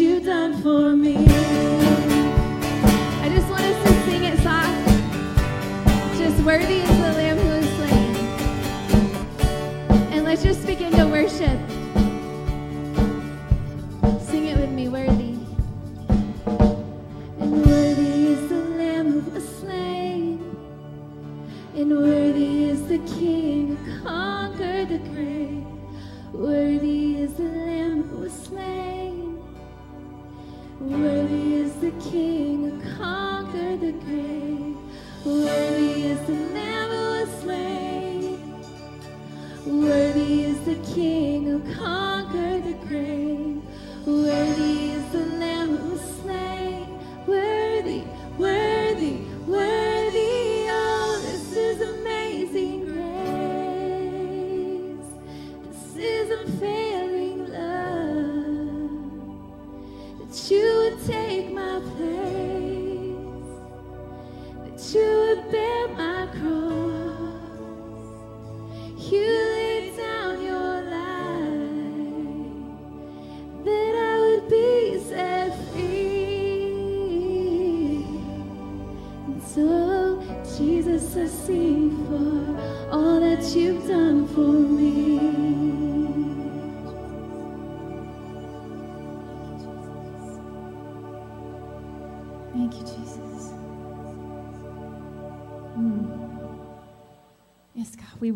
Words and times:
you've 0.00 0.24
done 0.24 0.62
for 0.62 0.96
me. 0.96 1.21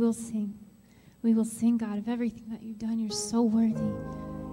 will 0.07 0.13
sing. 0.13 0.55
We 1.23 1.35
will 1.35 1.45
sing, 1.45 1.79
God, 1.79 1.99
of 1.99 2.09
everything 2.09 2.49
that 2.51 2.63
you've 2.63 2.79
done. 2.79 3.01
You're 3.01 3.11
so 3.11 3.43
worthy. 3.43 3.91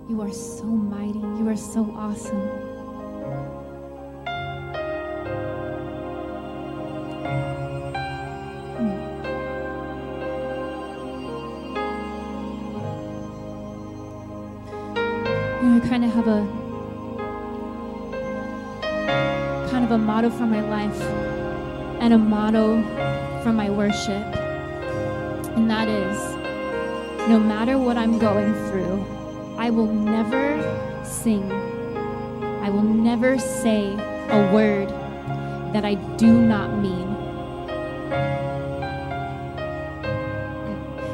You 0.10 0.20
are 0.22 0.34
so 0.34 0.64
mighty. 0.64 1.20
You 1.20 1.48
are 1.48 1.56
so 1.56 1.84
awesome. 1.96 2.42
Hmm. 8.80 8.98
I 15.76 15.88
kind 15.88 16.04
of 16.04 16.12
have 16.14 16.28
a 16.28 16.48
kind 19.70 19.86
of 19.86 19.92
a 19.92 20.00
motto 20.00 20.32
for 20.32 20.48
my 20.48 20.62
life 20.62 21.00
and 22.02 22.12
a 22.12 22.18
motto 22.18 22.82
for 23.44 23.54
my 23.54 23.70
worship 23.70 24.43
and 25.56 25.70
that 25.70 25.88
is 25.88 26.18
no 27.30 27.40
matter 27.40 27.78
what 27.78 27.98
I'm 27.98 28.20
going 28.20 28.54
through, 28.70 29.06
I 29.58 29.70
will 29.70 29.88
never 29.88 30.62
sing, 31.06 31.50
I 32.62 32.70
will 32.70 32.84
never 32.84 33.38
say 33.40 33.94
a 33.94 34.52
word 34.54 34.90
that 35.74 35.86
I 35.86 35.96
do 36.18 36.42
not 36.42 36.80
mean. 36.80 37.10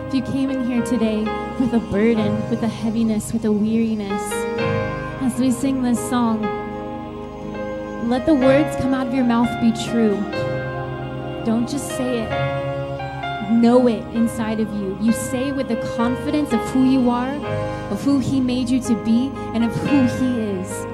If 0.08 0.15
you 0.15 0.22
came 0.24 0.50
in 0.50 0.65
here 0.65 0.84
today 0.84 1.19
with 1.60 1.74
a 1.74 1.79
burden, 1.91 2.50
with 2.50 2.63
a 2.63 2.67
heaviness, 2.67 3.31
with 3.31 3.46
a 3.46 3.51
weariness, 3.51 4.24
as 5.22 5.39
we 5.39 5.51
sing 5.51 5.84
this 5.84 6.00
song, 6.10 6.41
let 8.10 8.25
the 8.25 8.34
words 8.34 8.75
come 8.77 8.96
out 8.96 9.05
of 9.05 9.13
your 9.13 9.25
mouth 9.25 9.50
be 9.62 9.72
true. 9.91 10.15
Don't 11.46 11.69
just 11.69 11.89
say 11.89 12.24
it, 12.24 12.59
know 13.50 13.88
it 13.88 14.03
inside 14.15 14.60
of 14.60 14.72
you. 14.74 14.98
You 15.01 15.12
say 15.12 15.51
with 15.51 15.68
the 15.68 15.77
confidence 15.96 16.53
of 16.53 16.60
who 16.72 16.84
you 16.89 17.10
are, 17.10 17.34
of 17.91 18.03
who 18.03 18.20
He 18.20 18.39
made 18.39 18.70
you 18.70 18.79
to 18.82 18.96
be, 19.03 19.32
and 19.53 19.63
of 19.63 19.74
who 19.75 20.06
He 20.18 20.41
is. 20.41 20.86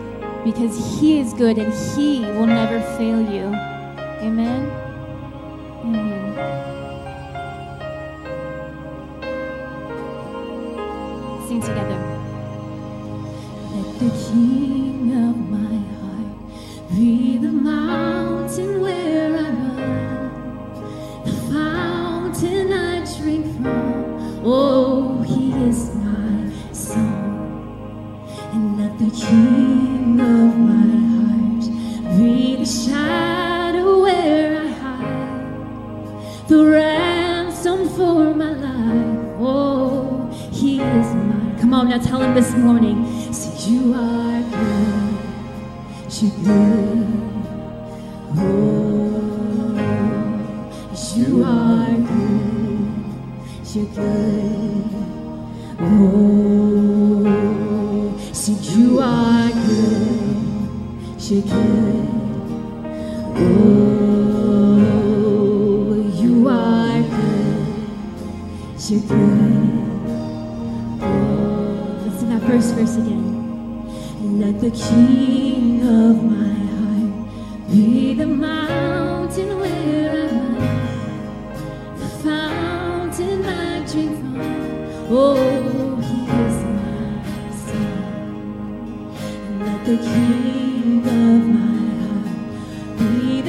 Because 0.43 0.99
He 0.99 1.19
is 1.19 1.33
good 1.33 1.57
and 1.57 1.73
He 1.73 2.21
will 2.21 2.47
never 2.47 2.79
fail 2.97 3.21
you. 3.21 3.45
Amen. 4.21 4.71
Amen. 5.83 6.35
Sing 11.47 11.61
together. 11.61 11.99
Let 13.73 13.99
the 13.99 14.09
key. 14.09 14.64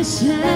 谢。 0.06 0.55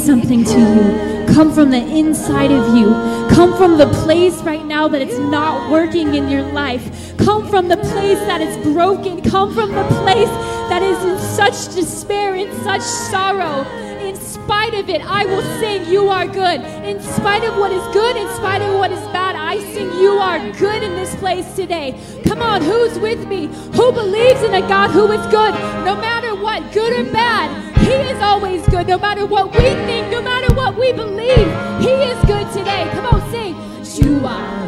Something 0.00 0.44
to 0.44 0.58
you. 0.58 1.26
Come 1.34 1.52
from 1.52 1.70
the 1.70 1.76
inside 1.76 2.50
of 2.50 2.74
you. 2.74 2.86
Come 3.34 3.56
from 3.56 3.76
the 3.76 3.86
place 4.02 4.34
right 4.42 4.64
now 4.64 4.88
that 4.88 5.02
it's 5.02 5.18
not 5.18 5.70
working 5.70 6.14
in 6.14 6.28
your 6.28 6.42
life. 6.42 7.16
Come 7.18 7.46
from 7.48 7.68
the 7.68 7.76
place 7.76 8.18
that 8.20 8.40
is 8.40 8.56
broken. 8.72 9.20
Come 9.22 9.54
from 9.54 9.72
the 9.72 9.84
place 10.02 10.30
that 10.70 10.82
is 10.82 10.98
in 11.04 11.18
such 11.18 11.74
despair, 11.74 12.34
in 12.34 12.50
such 12.64 12.80
sorrow. 12.80 13.64
In 14.00 14.16
spite 14.16 14.74
of 14.74 14.88
it, 14.88 15.02
I 15.02 15.26
will 15.26 15.42
sing, 15.60 15.84
You 15.92 16.08
are 16.08 16.26
good. 16.26 16.62
In 16.84 17.00
spite 17.00 17.44
of 17.44 17.56
what 17.58 17.70
is 17.70 17.82
good, 17.92 18.16
in 18.16 18.28
spite 18.36 18.62
of 18.62 18.74
what 18.78 18.90
is 18.90 19.00
bad, 19.12 19.36
I 19.36 19.58
sing, 19.72 19.92
You 20.00 20.12
are 20.12 20.38
good 20.52 20.82
in 20.82 20.92
this 20.92 21.14
place 21.16 21.54
today. 21.54 22.00
Come 22.24 22.40
on, 22.40 22.62
who's 22.62 22.98
with 22.98 23.28
me? 23.28 23.46
Who 23.74 23.92
believes 23.92 24.42
in 24.42 24.54
a 24.54 24.62
God 24.62 24.90
who 24.90 25.12
is 25.12 25.24
good? 25.26 25.54
No 25.84 25.94
matter 25.94 26.34
what, 26.34 26.72
good 26.72 26.98
or 26.98 27.12
bad, 27.12 27.69
He 27.90 27.96
is 27.96 28.22
always 28.22 28.64
good. 28.68 28.86
No 28.86 28.98
matter 28.98 29.26
what 29.26 29.50
we 29.52 29.64
think, 29.88 30.12
no 30.12 30.22
matter 30.22 30.54
what 30.54 30.76
we 30.76 30.92
believe, 30.92 31.50
He 31.80 31.90
is 31.90 32.18
good 32.24 32.46
today. 32.52 32.88
Come 32.92 33.06
on, 33.06 33.20
sing, 33.32 33.56
You 34.06 34.24
are. 34.24 34.59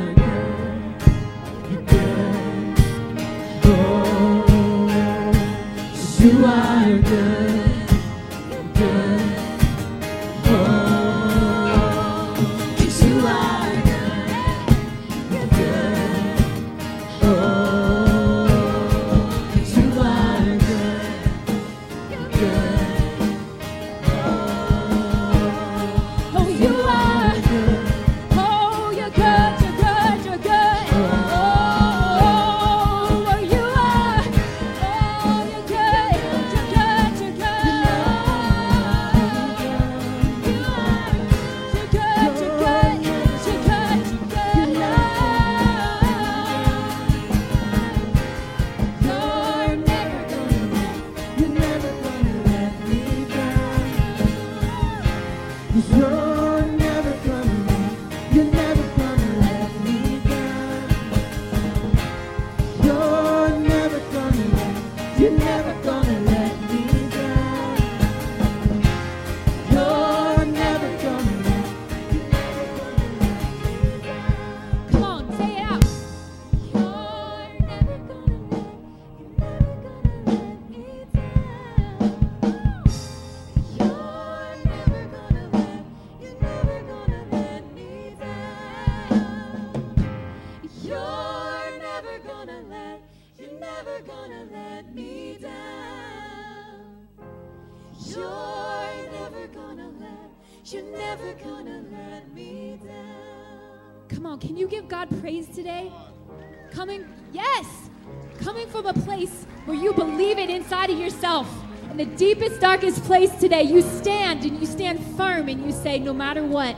Darkest 112.72 113.04
place 113.04 113.30
today, 113.32 113.62
you 113.62 113.82
stand 113.82 114.46
and 114.46 114.58
you 114.58 114.64
stand 114.64 114.98
firm 115.14 115.46
and 115.46 115.62
you 115.62 115.70
say, 115.70 115.98
no 115.98 116.14
matter 116.14 116.42
what, 116.42 116.74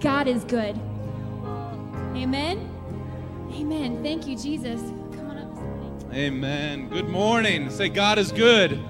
God 0.00 0.26
is 0.26 0.42
good. 0.42 0.76
Amen. 2.16 2.68
Amen. 3.52 4.02
Thank 4.02 4.26
you, 4.26 4.36
Jesus. 4.36 4.80
Come 5.12 5.30
on 5.30 5.38
up. 5.38 6.12
Amen. 6.12 6.88
Good 6.88 7.08
morning. 7.08 7.70
Say, 7.70 7.88
God 7.88 8.18
is 8.18 8.32
good. 8.32 8.80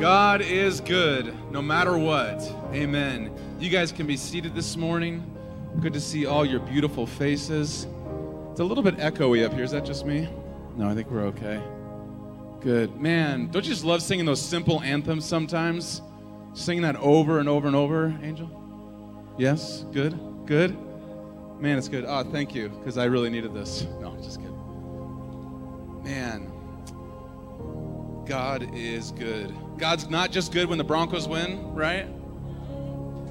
God 0.00 0.40
is 0.40 0.80
good 0.80 1.32
no 1.52 1.62
matter 1.62 1.96
what. 1.96 2.42
Amen. 2.72 3.32
You 3.60 3.70
guys 3.70 3.92
can 3.92 4.08
be 4.08 4.16
seated 4.16 4.56
this 4.56 4.76
morning. 4.76 5.24
Good 5.78 5.92
to 5.92 6.00
see 6.00 6.26
all 6.26 6.44
your 6.44 6.58
beautiful 6.58 7.06
faces. 7.06 7.86
It's 8.50 8.58
a 8.58 8.64
little 8.64 8.82
bit 8.82 8.96
echoey 8.96 9.46
up 9.46 9.54
here. 9.54 9.62
Is 9.62 9.70
that 9.70 9.84
just 9.84 10.04
me? 10.04 10.28
No, 10.76 10.88
I 10.88 10.96
think 10.96 11.08
we're 11.12 11.26
okay. 11.26 11.62
Good. 12.62 13.00
Man, 13.00 13.48
don't 13.50 13.64
you 13.64 13.70
just 13.70 13.84
love 13.84 14.02
singing 14.02 14.24
those 14.24 14.40
simple 14.40 14.80
anthems 14.82 15.24
sometimes? 15.24 16.00
Singing 16.54 16.82
that 16.82 16.96
over 16.96 17.40
and 17.40 17.48
over 17.48 17.66
and 17.66 17.74
over, 17.74 18.16
Angel? 18.22 18.48
Yes? 19.36 19.84
Good? 19.92 20.18
Good? 20.46 20.76
Man, 21.58 21.78
it's 21.78 21.88
good. 21.88 22.04
Oh, 22.06 22.22
thank 22.22 22.54
you, 22.54 22.68
because 22.68 22.98
I 22.98 23.04
really 23.06 23.30
needed 23.30 23.52
this. 23.52 23.86
No, 24.00 24.16
just 24.22 24.38
kidding. 24.38 24.58
Man, 26.04 26.52
God 28.26 28.70
is 28.74 29.10
good. 29.12 29.52
God's 29.78 30.08
not 30.08 30.30
just 30.30 30.52
good 30.52 30.68
when 30.68 30.78
the 30.78 30.84
Broncos 30.84 31.26
win, 31.26 31.74
right? 31.74 32.06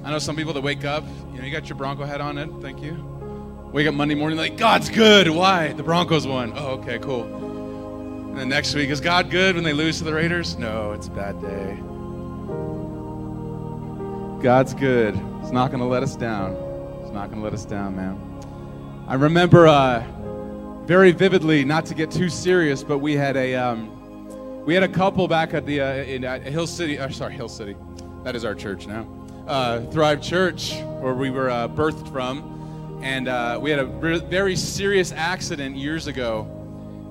I 0.04 0.10
know 0.10 0.18
some 0.18 0.36
people 0.36 0.52
that 0.54 0.62
wake 0.62 0.84
up, 0.84 1.04
you 1.32 1.38
know, 1.38 1.44
you 1.44 1.52
got 1.52 1.68
your 1.68 1.78
Bronco 1.78 2.04
hat 2.04 2.20
on 2.20 2.36
it. 2.36 2.50
Thank 2.60 2.82
you. 2.82 2.94
Wake 3.72 3.86
up 3.86 3.94
Monday 3.94 4.14
morning, 4.14 4.36
like, 4.36 4.58
God's 4.58 4.90
good. 4.90 5.30
Why? 5.30 5.72
The 5.72 5.82
Broncos 5.82 6.26
won. 6.26 6.52
Oh, 6.54 6.72
okay, 6.72 6.98
cool. 6.98 7.51
And 8.32 8.40
then 8.40 8.48
next 8.48 8.74
week, 8.74 8.88
is 8.88 8.98
God 8.98 9.28
good 9.28 9.56
when 9.56 9.62
they 9.62 9.74
lose 9.74 9.98
to 9.98 10.04
the 10.04 10.14
Raiders? 10.14 10.56
No, 10.56 10.92
it's 10.92 11.06
a 11.06 11.10
bad 11.10 11.38
day. 11.42 11.76
God's 14.42 14.72
good. 14.72 15.14
He's 15.42 15.52
not 15.52 15.70
going 15.70 15.80
to 15.80 15.86
let 15.86 16.02
us 16.02 16.16
down. 16.16 16.56
He's 17.02 17.12
not 17.12 17.26
going 17.26 17.40
to 17.40 17.44
let 17.44 17.52
us 17.52 17.66
down, 17.66 17.94
man. 17.94 18.18
I 19.06 19.16
remember 19.16 19.66
uh, 19.66 20.02
very 20.86 21.12
vividly, 21.12 21.62
not 21.62 21.84
to 21.84 21.94
get 21.94 22.10
too 22.10 22.30
serious, 22.30 22.82
but 22.82 23.00
we 23.00 23.12
had 23.12 23.36
a 23.36 23.54
um, 23.54 24.64
we 24.64 24.72
had 24.72 24.82
a 24.82 24.88
couple 24.88 25.28
back 25.28 25.52
at 25.52 25.66
the 25.66 25.82
uh, 25.82 25.94
in 25.96 26.24
uh, 26.24 26.40
Hill 26.40 26.66
City. 26.66 26.98
Uh, 26.98 27.10
sorry, 27.10 27.34
Hill 27.34 27.50
City. 27.50 27.76
That 28.24 28.34
is 28.34 28.46
our 28.46 28.54
church 28.54 28.86
now. 28.86 29.06
Uh, 29.46 29.82
Thrive 29.90 30.22
Church, 30.22 30.72
where 31.00 31.12
we 31.12 31.28
were 31.28 31.50
uh, 31.50 31.68
birthed 31.68 32.10
from, 32.10 32.98
and 33.02 33.28
uh, 33.28 33.58
we 33.60 33.68
had 33.68 33.80
a 33.80 33.86
re- 33.86 34.20
very 34.20 34.56
serious 34.56 35.12
accident 35.12 35.76
years 35.76 36.06
ago, 36.06 36.61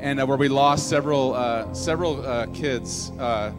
and 0.01 0.19
uh, 0.19 0.25
where 0.25 0.37
we 0.37 0.49
lost 0.49 0.89
several 0.89 1.33
uh, 1.33 1.71
several 1.73 2.25
uh, 2.25 2.47
kids. 2.47 3.11
Uh, 3.19 3.53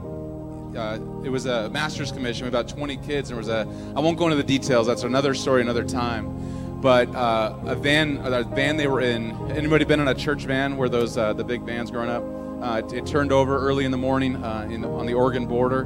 uh, 0.77 0.99
it 1.23 1.29
was 1.29 1.47
a 1.47 1.69
master's 1.71 2.11
commission, 2.11 2.47
about 2.49 2.67
20 2.67 2.97
kids, 2.99 3.31
and 3.31 3.37
there 3.37 3.37
was 3.37 3.49
a. 3.49 3.67
I 3.97 4.01
won't 4.01 4.19
go 4.19 4.25
into 4.25 4.37
the 4.37 4.43
details. 4.43 4.87
That's 4.87 5.05
another 5.05 5.35
story, 5.35 5.63
another 5.63 5.85
time. 5.85 6.81
But 6.81 7.15
uh, 7.15 7.57
a 7.67 7.77
van, 7.77 8.19
a 8.25 8.43
van 8.43 8.77
they 8.77 8.89
were 8.89 9.01
in. 9.01 9.33
Anybody 9.53 9.85
been 9.85 10.01
in 10.01 10.09
a 10.09 10.15
church 10.15 10.45
van 10.45 10.77
where 10.77 10.89
those 10.89 11.17
uh, 11.17 11.33
the 11.33 11.45
big 11.45 11.63
vans 11.63 11.91
growing 11.91 12.11
up? 12.11 12.25
Uh, 12.63 12.79
it, 12.79 12.93
it 12.93 13.07
turned 13.07 13.33
over 13.33 13.59
early 13.59 13.85
in 13.85 13.91
the 13.91 13.97
morning 13.97 14.37
uh, 14.43 14.67
in 14.71 14.85
on 14.85 15.07
the 15.07 15.15
Oregon 15.15 15.47
border, 15.47 15.83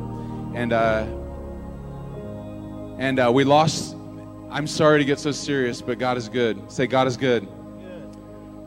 and 0.55 0.73
uh, 0.73 1.07
and 2.99 3.19
uh, 3.19 3.31
we 3.33 3.45
lost. 3.45 3.95
I'm 4.51 4.67
sorry 4.67 5.01
to 5.01 5.05
get 5.05 5.19
so 5.19 5.33
serious, 5.33 5.83
but 5.83 5.99
God 5.99 6.17
is 6.17 6.29
good. 6.29 6.71
Say 6.71 6.87
God 6.87 7.09
is 7.09 7.17
good. 7.17 7.47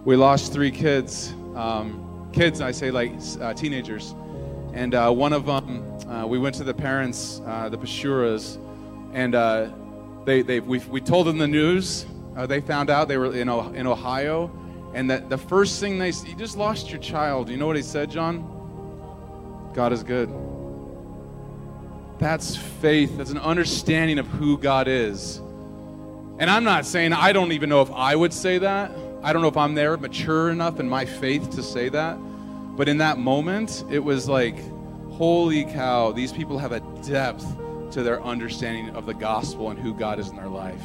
We 0.06 0.16
lost 0.16 0.54
three 0.54 0.72
kids. 0.72 1.34
Um, 1.60 2.30
kids, 2.32 2.62
I 2.62 2.72
say 2.72 2.90
like 2.90 3.12
uh, 3.42 3.54
teenagers, 3.54 4.16
and 4.74 4.96
uh, 4.96 5.12
one 5.12 5.34
of 5.34 5.46
them. 5.46 5.84
Uh, 6.08 6.26
we 6.26 6.40
went 6.40 6.56
to 6.56 6.64
the 6.64 6.74
parents, 6.74 7.42
uh, 7.46 7.68
the 7.70 7.78
Pashuras, 7.78 8.58
and 9.14 9.36
uh, 9.36 9.70
they, 10.26 10.42
they 10.42 10.60
we, 10.62 10.80
we 10.80 11.02
told 11.02 11.28
them 11.28 11.38
the 11.38 11.48
news. 11.48 12.06
They 12.48 12.62
found 12.62 12.90
out 12.90 13.10
they 13.10 13.18
were 13.18 13.36
in, 13.36 13.50
O- 13.50 13.74
in 13.74 13.86
Ohio, 13.86 14.50
and 14.94 15.10
that 15.10 15.30
the 15.30 15.38
first 15.38 15.82
thing 15.82 15.98
they 15.98 16.08
s- 16.10 16.26
you 16.26 16.34
just 16.36 16.56
lost 16.56 16.90
your 16.90 17.00
child. 17.02 17.50
You 17.50 17.58
know 17.58 17.68
what 17.68 17.76
he 17.76 17.82
said, 17.82 18.10
John? 18.10 18.40
God 19.74 19.92
is 19.92 20.02
good. 20.04 20.30
That's 22.20 22.56
faith. 22.56 23.18
That's 23.18 23.32
an 23.32 23.38
understanding 23.40 24.20
of 24.20 24.28
who 24.28 24.58
God 24.58 24.88
is. 24.88 25.40
And 26.40 26.50
I'm 26.50 26.64
not 26.64 26.86
saying 26.86 27.12
I 27.12 27.34
don't 27.34 27.52
even 27.52 27.70
know 27.70 27.82
if 27.82 27.92
I 27.92 28.16
would 28.16 28.32
say 28.32 28.60
that. 28.60 28.92
I 29.22 29.34
don't 29.34 29.42
know 29.42 29.50
if 29.50 29.58
I'm 29.58 29.76
there 29.76 29.98
mature 29.98 30.50
enough 30.50 30.80
in 30.80 30.88
my 30.88 31.06
faith 31.06 31.50
to 31.52 31.64
say 31.64 31.90
that. 31.90 32.16
But 32.78 32.88
in 32.88 33.00
that 33.00 33.18
moment, 33.18 33.84
it 33.90 34.00
was 34.00 34.30
like, 34.30 34.58
holy 35.12 35.66
cow, 35.66 36.14
these 36.14 36.32
people 36.32 36.58
have 36.58 36.72
a 36.72 36.80
depth 37.06 37.46
to 37.92 38.04
their 38.04 38.22
understanding 38.24 38.96
of 38.96 39.06
the 39.06 39.14
gospel 39.14 39.72
and 39.72 39.80
who 39.80 39.94
God 39.94 40.20
is 40.20 40.30
in 40.30 40.38
their 40.38 40.48
life. 40.48 40.82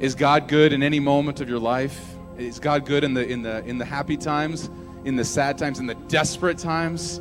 Is 0.00 0.14
God 0.14 0.48
good 0.48 0.72
in 0.72 0.82
any 0.82 1.00
moment 1.00 1.40
of 1.40 1.48
your 1.48 1.60
life? 1.60 2.16
Is 2.36 2.58
God 2.58 2.84
good 2.84 3.04
in 3.04 3.14
the 3.14 3.26
in 3.26 3.42
the 3.42 3.64
in 3.64 3.78
the 3.78 3.84
happy 3.84 4.16
times, 4.16 4.68
in 5.04 5.16
the 5.16 5.24
sad 5.24 5.56
times, 5.56 5.78
in 5.78 5.86
the 5.86 5.94
desperate 5.94 6.58
times? 6.58 7.20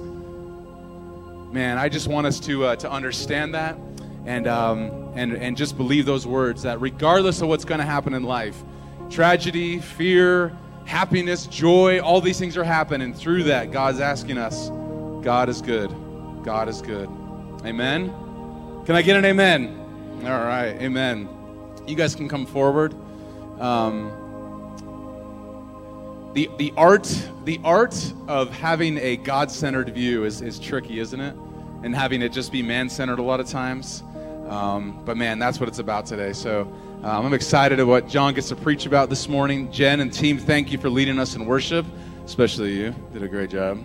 Man, 1.53 1.77
I 1.77 1.89
just 1.89 2.07
want 2.07 2.27
us 2.27 2.39
to 2.41 2.65
uh, 2.65 2.75
to 2.77 2.91
understand 2.91 3.53
that 3.53 3.77
and 4.25 4.47
um, 4.47 5.11
and 5.15 5.33
and 5.33 5.55
just 5.55 5.77
believe 5.77 6.05
those 6.05 6.25
words 6.25 6.63
that 6.63 6.81
regardless 6.81 7.41
of 7.41 7.49
what's 7.49 7.65
going 7.65 7.79
to 7.79 7.85
happen 7.85 8.13
in 8.13 8.23
life, 8.23 8.61
tragedy, 9.11 9.79
fear, 9.79 10.57
happiness, 10.85 11.45
joy, 11.45 11.99
all 11.99 12.21
these 12.21 12.39
things 12.39 12.57
are 12.57 12.63
happening. 12.63 13.13
Through 13.13 13.43
that, 13.43 13.71
God's 13.71 13.99
asking 13.99 14.37
us, 14.37 14.69
God 15.23 15.49
is 15.49 15.61
good. 15.61 15.93
God 16.43 16.69
is 16.69 16.81
good. 16.81 17.09
Amen. 17.65 18.11
Can 18.85 18.95
I 18.95 19.01
get 19.03 19.17
an 19.17 19.25
amen? 19.25 19.77
All 20.23 20.29
right, 20.29 20.75
amen. 20.81 21.29
You 21.85 21.95
guys 21.95 22.15
can 22.15 22.27
come 22.29 22.45
forward. 22.45 22.95
Um, 23.59 24.11
the, 26.33 26.49
the 26.57 26.73
art 26.77 27.07
the 27.43 27.59
art 27.63 28.13
of 28.27 28.49
having 28.51 28.97
a 28.97 29.17
God-centered 29.17 29.89
view 29.89 30.23
is, 30.25 30.41
is 30.41 30.59
tricky, 30.59 30.99
isn't 30.99 31.19
it? 31.19 31.35
And 31.83 31.95
having 31.95 32.21
it 32.21 32.31
just 32.31 32.51
be 32.51 32.61
man-centered 32.61 33.19
a 33.19 33.23
lot 33.23 33.39
of 33.39 33.47
times. 33.47 34.03
Um, 34.47 35.03
but 35.05 35.17
man, 35.17 35.39
that's 35.39 35.59
what 35.59 35.67
it's 35.67 35.79
about 35.79 36.05
today. 36.05 36.33
So 36.33 36.71
um, 37.03 37.25
I'm 37.25 37.33
excited 37.33 37.79
at 37.79 37.87
what 37.87 38.07
John 38.07 38.35
gets 38.35 38.49
to 38.49 38.55
preach 38.55 38.85
about 38.85 39.09
this 39.09 39.27
morning. 39.27 39.71
Jen 39.71 40.01
and 40.01 40.13
team, 40.13 40.37
thank 40.37 40.71
you 40.71 40.77
for 40.77 40.87
leading 40.87 41.17
us 41.17 41.35
in 41.35 41.47
worship, 41.47 41.83
especially 42.25 42.73
you. 42.73 42.95
Did 43.11 43.23
a 43.23 43.27
great 43.27 43.49
job. 43.49 43.83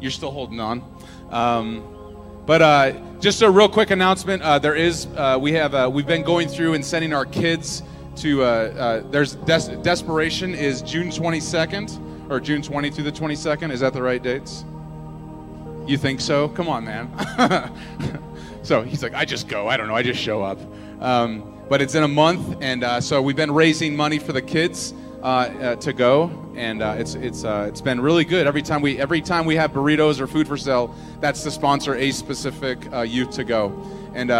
You're 0.00 0.10
still 0.10 0.32
holding 0.32 0.58
on. 0.58 0.82
Um, 1.30 1.84
but 2.46 2.60
uh, 2.60 2.92
just 3.20 3.42
a 3.42 3.50
real 3.50 3.68
quick 3.68 3.92
announcement. 3.92 4.42
Uh, 4.42 4.58
there 4.58 4.74
is 4.74 5.06
uh, 5.14 5.38
we 5.40 5.52
have 5.52 5.76
uh, 5.76 5.88
we've 5.92 6.08
been 6.08 6.24
going 6.24 6.48
through 6.48 6.74
and 6.74 6.84
sending 6.84 7.12
our 7.12 7.24
kids 7.24 7.84
to. 8.16 8.42
Uh, 8.42 8.46
uh, 8.46 9.10
there's 9.10 9.36
Des- 9.36 9.76
desperation 9.82 10.52
is 10.52 10.82
June 10.82 11.10
22nd 11.10 12.30
or 12.30 12.40
June 12.40 12.62
20 12.62 12.90
through 12.90 13.04
the 13.04 13.12
22nd. 13.12 13.70
Is 13.70 13.78
that 13.78 13.92
the 13.92 14.02
right 14.02 14.20
dates? 14.20 14.64
You 15.86 15.96
think 15.96 16.20
so? 16.20 16.48
Come 16.48 16.68
on, 16.68 16.84
man. 16.84 17.72
so 18.64 18.82
he's 18.82 19.04
like, 19.04 19.14
I 19.14 19.24
just 19.24 19.46
go. 19.46 19.68
I 19.68 19.76
don't 19.76 19.86
know. 19.86 19.94
I 19.94 20.02
just 20.02 20.20
show 20.20 20.42
up. 20.42 20.58
Um, 21.00 21.59
but 21.70 21.80
it's 21.80 21.94
in 21.94 22.02
a 22.02 22.08
month, 22.08 22.58
and 22.60 22.82
uh, 22.82 23.00
so 23.00 23.22
we've 23.22 23.36
been 23.36 23.52
raising 23.52 23.94
money 23.94 24.18
for 24.18 24.32
the 24.32 24.42
kids 24.42 24.92
uh, 25.22 25.26
uh, 25.26 25.76
to 25.76 25.92
go, 25.92 26.28
and 26.56 26.82
uh, 26.82 26.96
it's 26.98 27.14
it's 27.14 27.44
uh, 27.44 27.66
it's 27.68 27.80
been 27.80 28.00
really 28.00 28.24
good. 28.24 28.48
Every 28.48 28.60
time 28.60 28.82
we 28.82 28.98
every 28.98 29.20
time 29.20 29.44
we 29.46 29.54
have 29.54 29.70
burritos 29.70 30.18
or 30.18 30.26
food 30.26 30.48
for 30.48 30.56
sale, 30.56 30.92
that's 31.20 31.44
to 31.44 31.50
sponsor 31.50 31.94
a 31.94 32.10
specific 32.10 32.92
uh, 32.92 33.02
youth 33.02 33.30
to 33.30 33.44
go. 33.44 33.70
And 34.14 34.30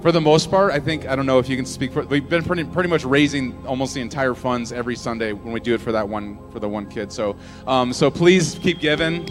for 0.00 0.12
the 0.12 0.20
most 0.20 0.48
part, 0.48 0.72
I 0.72 0.78
think 0.78 1.08
I 1.08 1.16
don't 1.16 1.26
know 1.26 1.40
if 1.40 1.48
you 1.48 1.56
can 1.56 1.66
speak 1.66 1.92
for. 1.92 2.02
We've 2.02 2.28
been 2.28 2.44
pretty 2.44 2.62
pretty 2.62 2.88
much 2.88 3.04
raising 3.04 3.66
almost 3.66 3.92
the 3.92 4.00
entire 4.00 4.34
funds 4.34 4.70
every 4.70 4.94
Sunday 4.94 5.32
when 5.32 5.52
we 5.52 5.58
do 5.58 5.74
it 5.74 5.80
for 5.80 5.90
that 5.90 6.08
one 6.08 6.38
for 6.52 6.60
the 6.60 6.68
one 6.68 6.86
kid. 6.86 7.10
So 7.10 7.36
um, 7.66 7.92
so 7.92 8.12
please 8.12 8.60
keep 8.62 8.78
giving. 8.78 9.26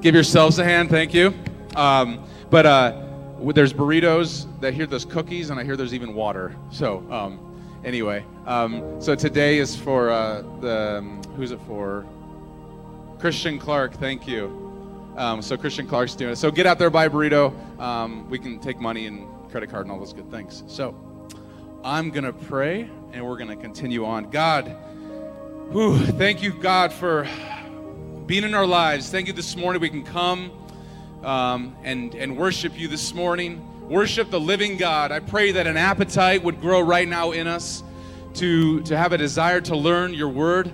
Give 0.00 0.14
yourselves 0.14 0.58
a 0.58 0.64
hand. 0.64 0.88
Thank 0.88 1.12
you. 1.12 1.34
Um, 1.74 2.24
but 2.48 3.05
there's 3.40 3.72
burritos. 3.72 4.46
I 4.64 4.70
hear 4.70 4.86
there's 4.86 5.04
cookies, 5.04 5.50
and 5.50 5.60
I 5.60 5.64
hear 5.64 5.76
there's 5.76 5.94
even 5.94 6.14
water. 6.14 6.56
So 6.70 7.06
um, 7.10 7.60
anyway, 7.84 8.24
um, 8.46 9.00
so 9.00 9.14
today 9.14 9.58
is 9.58 9.76
for 9.76 10.10
uh, 10.10 10.42
the 10.60 10.98
um, 10.98 11.22
who's 11.36 11.50
it 11.50 11.60
for? 11.66 12.06
Christian 13.18 13.58
Clark. 13.58 13.94
Thank 13.94 14.26
you. 14.26 14.62
Um, 15.16 15.40
so 15.40 15.56
Christian 15.56 15.86
Clark's 15.86 16.14
doing 16.14 16.32
it. 16.32 16.36
So 16.36 16.50
get 16.50 16.66
out 16.66 16.78
there, 16.78 16.90
buy 16.90 17.06
a 17.06 17.10
burrito. 17.10 17.52
Um, 17.80 18.28
we 18.28 18.38
can 18.38 18.58
take 18.58 18.78
money 18.78 19.06
and 19.06 19.26
credit 19.50 19.70
card 19.70 19.86
and 19.86 19.92
all 19.92 19.98
those 19.98 20.12
good 20.12 20.30
things. 20.30 20.62
So 20.66 20.94
I'm 21.82 22.10
gonna 22.10 22.32
pray, 22.32 22.90
and 23.12 23.26
we're 23.26 23.38
gonna 23.38 23.56
continue 23.56 24.04
on. 24.04 24.30
God, 24.30 24.68
whew, 25.70 25.98
thank 25.98 26.42
you, 26.42 26.52
God, 26.52 26.92
for 26.92 27.26
being 28.26 28.44
in 28.44 28.54
our 28.54 28.66
lives. 28.66 29.10
Thank 29.10 29.26
you 29.28 29.32
this 29.32 29.56
morning 29.56 29.80
we 29.80 29.88
can 29.88 30.04
come 30.04 30.50
um, 31.26 31.76
and, 31.82 32.14
and 32.14 32.36
worship 32.36 32.78
you 32.78 32.86
this 32.86 33.12
morning. 33.12 33.88
Worship 33.88 34.30
the 34.30 34.40
living 34.40 34.76
God. 34.76 35.10
I 35.10 35.18
pray 35.18 35.52
that 35.52 35.66
an 35.66 35.76
appetite 35.76 36.42
would 36.44 36.60
grow 36.60 36.80
right 36.80 37.06
now 37.06 37.32
in 37.32 37.48
us 37.48 37.82
to, 38.34 38.80
to 38.82 38.96
have 38.96 39.12
a 39.12 39.18
desire 39.18 39.60
to 39.62 39.76
learn 39.76 40.14
your 40.14 40.28
word. 40.28 40.72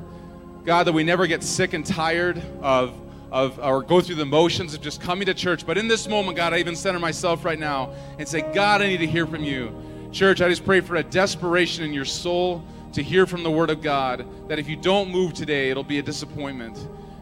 God, 0.64 0.84
that 0.84 0.92
we 0.92 1.04
never 1.04 1.26
get 1.26 1.42
sick 1.42 1.72
and 1.72 1.84
tired 1.84 2.40
of, 2.60 2.94
of 3.32 3.58
or 3.58 3.82
go 3.82 4.00
through 4.00 4.16
the 4.16 4.26
motions 4.26 4.74
of 4.74 4.82
just 4.82 5.00
coming 5.00 5.26
to 5.26 5.34
church. 5.34 5.66
But 5.66 5.78
in 5.78 5.88
this 5.88 6.06
moment, 6.06 6.36
God, 6.36 6.52
I 6.52 6.58
even 6.58 6.76
center 6.76 6.98
myself 6.98 7.44
right 7.44 7.58
now 7.58 7.94
and 8.18 8.28
say, 8.28 8.42
God, 8.52 8.82
I 8.82 8.88
need 8.88 8.98
to 8.98 9.06
hear 9.06 9.26
from 9.26 9.42
you. 9.42 9.74
Church, 10.12 10.42
I 10.42 10.48
just 10.50 10.66
pray 10.66 10.80
for 10.80 10.96
a 10.96 11.02
desperation 11.02 11.82
in 11.82 11.94
your 11.94 12.04
soul 12.04 12.62
to 12.92 13.02
hear 13.02 13.26
from 13.26 13.42
the 13.42 13.50
word 13.50 13.70
of 13.70 13.80
God, 13.80 14.26
that 14.48 14.58
if 14.58 14.68
you 14.68 14.76
don't 14.76 15.10
move 15.10 15.32
today, 15.32 15.70
it'll 15.70 15.82
be 15.82 15.98
a 15.98 16.02
disappointment. 16.02 16.76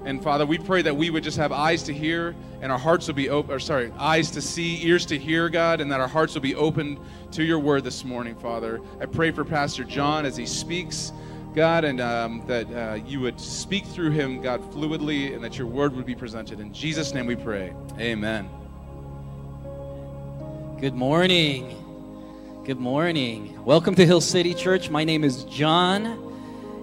And 0.04 0.22
Father, 0.22 0.46
we 0.46 0.58
pray 0.58 0.82
that 0.82 0.96
we 0.96 1.10
would 1.10 1.22
just 1.22 1.36
have 1.36 1.52
eyes 1.52 1.82
to 1.84 1.92
hear 1.92 2.34
and 2.60 2.70
our 2.70 2.78
hearts 2.78 3.06
will 3.06 3.14
be 3.14 3.30
open, 3.30 3.52
or 3.52 3.58
sorry, 3.58 3.90
eyes 3.98 4.30
to 4.32 4.42
see, 4.42 4.84
ears 4.86 5.06
to 5.06 5.18
hear, 5.18 5.48
God, 5.48 5.80
and 5.80 5.90
that 5.90 6.00
our 6.00 6.08
hearts 6.08 6.34
will 6.34 6.42
be 6.42 6.54
opened 6.54 6.98
to 7.32 7.42
your 7.42 7.58
word 7.58 7.84
this 7.84 8.04
morning, 8.04 8.34
Father. 8.34 8.80
I 9.00 9.06
pray 9.06 9.30
for 9.30 9.44
Pastor 9.44 9.84
John 9.84 10.26
as 10.26 10.36
he 10.36 10.44
speaks, 10.46 11.12
God, 11.54 11.84
and 11.84 12.00
um, 12.00 12.44
that 12.46 12.70
uh, 12.70 12.94
you 13.06 13.20
would 13.20 13.40
speak 13.40 13.86
through 13.86 14.10
him, 14.10 14.42
God, 14.42 14.60
fluidly, 14.72 15.34
and 15.34 15.42
that 15.42 15.56
your 15.56 15.66
word 15.66 15.96
would 15.96 16.06
be 16.06 16.14
presented. 16.14 16.60
In 16.60 16.72
Jesus' 16.72 17.14
name 17.14 17.26
we 17.26 17.36
pray. 17.36 17.72
Amen. 17.98 18.48
Good 20.80 20.94
morning. 20.94 21.76
Good 22.64 22.78
morning. 22.78 23.62
Welcome 23.64 23.94
to 23.94 24.04
Hill 24.04 24.20
City 24.20 24.54
Church. 24.54 24.90
My 24.90 25.02
name 25.02 25.24
is 25.24 25.44
John. 25.44 26.29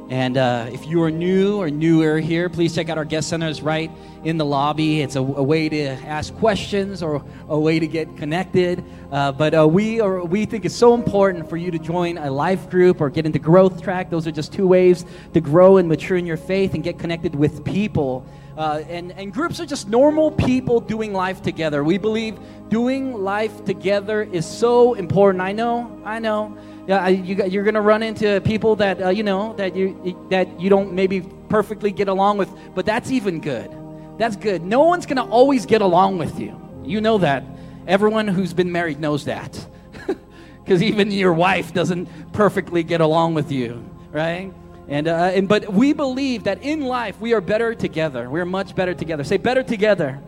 And 0.10 0.38
uh, 0.38 0.70
if 0.72 0.88
you 0.88 1.04
are 1.04 1.12
new 1.12 1.58
or 1.58 1.70
newer 1.70 2.20
here, 2.20 2.48
please 2.48 2.74
check 2.74 2.88
out 2.88 2.98
our 2.98 3.04
guest 3.04 3.28
centers 3.28 3.62
right 3.62 3.92
in 4.24 4.38
the 4.38 4.46
lobby. 4.46 5.02
It's 5.02 5.18
a, 5.18 5.20
a 5.20 5.44
way 5.44 5.68
to 5.68 5.86
ask 5.86 6.34
questions 6.36 7.04
or 7.04 7.22
a 7.50 7.60
way 7.60 7.78
to 7.78 7.88
get 7.88 8.16
connected. 8.16 8.86
Uh, 9.12 9.34
but 9.34 9.54
uh, 9.54 9.68
we 9.68 10.00
are, 10.00 10.24
we 10.24 10.46
think 10.46 10.64
it's 10.64 10.76
so 10.76 10.94
important 10.94 11.50
for 11.50 11.58
you 11.58 11.72
to 11.72 11.80
join 11.80 12.18
a 12.18 12.32
life 12.32 12.70
group 12.70 13.02
or 13.02 13.10
get 13.10 13.26
into 13.26 13.40
growth 13.40 13.82
track. 13.82 14.10
Those 14.10 14.26
are 14.28 14.32
just 14.32 14.54
two 14.54 14.66
ways 14.66 15.06
to 15.34 15.42
grow 15.42 15.76
and 15.76 15.90
mature 15.90 16.16
in 16.16 16.26
your 16.26 16.38
faith 16.38 16.74
and 16.74 16.84
get 16.84 16.98
connected 16.98 17.36
with 17.36 17.66
people. 17.66 18.26
Uh, 18.58 18.84
and, 18.88 19.12
and 19.12 19.34
groups 19.34 19.60
are 19.60 19.66
just 19.66 19.90
normal 19.90 20.32
people 20.32 20.80
doing 20.80 21.12
life 21.12 21.42
together. 21.42 21.84
We 21.84 21.98
believe 21.98 22.40
doing 22.70 23.14
life 23.14 23.66
together 23.66 24.24
is 24.24 24.46
so 24.46 24.94
important. 24.94 25.42
I 25.42 25.52
know, 25.52 26.02
I 26.06 26.20
know 26.20 26.58
yeah, 26.88 27.08
you, 27.10 27.44
you're 27.46 27.64
going 27.64 27.74
to 27.74 27.82
run 27.82 28.02
into 28.02 28.40
people 28.42 28.78
that 28.78 29.02
uh, 29.02 29.10
you 29.10 29.24
know 29.24 29.54
that 29.56 29.76
you 29.76 30.18
that 30.30 30.60
you 30.60 30.70
don't 30.70 30.94
maybe 30.94 31.22
perfectly 31.50 31.92
get 31.92 32.08
along 32.08 32.38
with, 32.38 32.50
but 32.74 32.86
that's 32.86 33.12
even 33.12 33.42
good. 33.42 33.70
That's 34.18 34.36
good. 34.36 34.64
No 34.64 34.84
one's 34.84 35.06
going 35.06 35.18
to 35.18 35.24
always 35.24 35.66
get 35.66 35.82
along 35.82 36.18
with 36.18 36.40
you. 36.40 36.60
You 36.84 37.02
know 37.02 37.18
that. 37.20 37.44
Everyone 37.88 38.28
who's 38.28 38.54
been 38.54 38.72
married 38.72 39.00
knows 39.00 39.26
that. 39.26 39.68
Because 40.64 40.84
even 40.84 41.12
your 41.12 41.32
wife 41.32 41.74
doesn't 41.74 42.10
perfectly 42.34 42.84
get 42.84 43.00
along 43.00 43.36
with 43.36 43.54
you, 43.54 43.90
right? 44.12 44.52
And, 44.90 45.08
uh, 45.08 45.32
and 45.34 45.48
but 45.48 45.72
we 45.72 45.94
believe 45.94 46.44
that 46.44 46.62
in 46.62 46.82
life 46.82 47.18
we 47.22 47.34
are 47.34 47.40
better 47.40 47.74
together. 47.74 48.30
We're 48.30 48.44
much 48.44 48.76
better 48.76 48.94
together. 48.94 49.24
Say 49.24 49.38
better 49.38 49.64
together. 49.64 50.20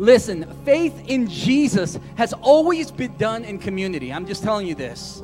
Listen, 0.00 0.46
faith 0.64 0.98
in 1.08 1.28
Jesus 1.28 1.98
has 2.14 2.32
always 2.32 2.90
been 2.90 3.14
done 3.18 3.44
in 3.44 3.58
community. 3.58 4.10
I'm 4.10 4.24
just 4.24 4.42
telling 4.42 4.66
you 4.66 4.74
this. 4.74 5.22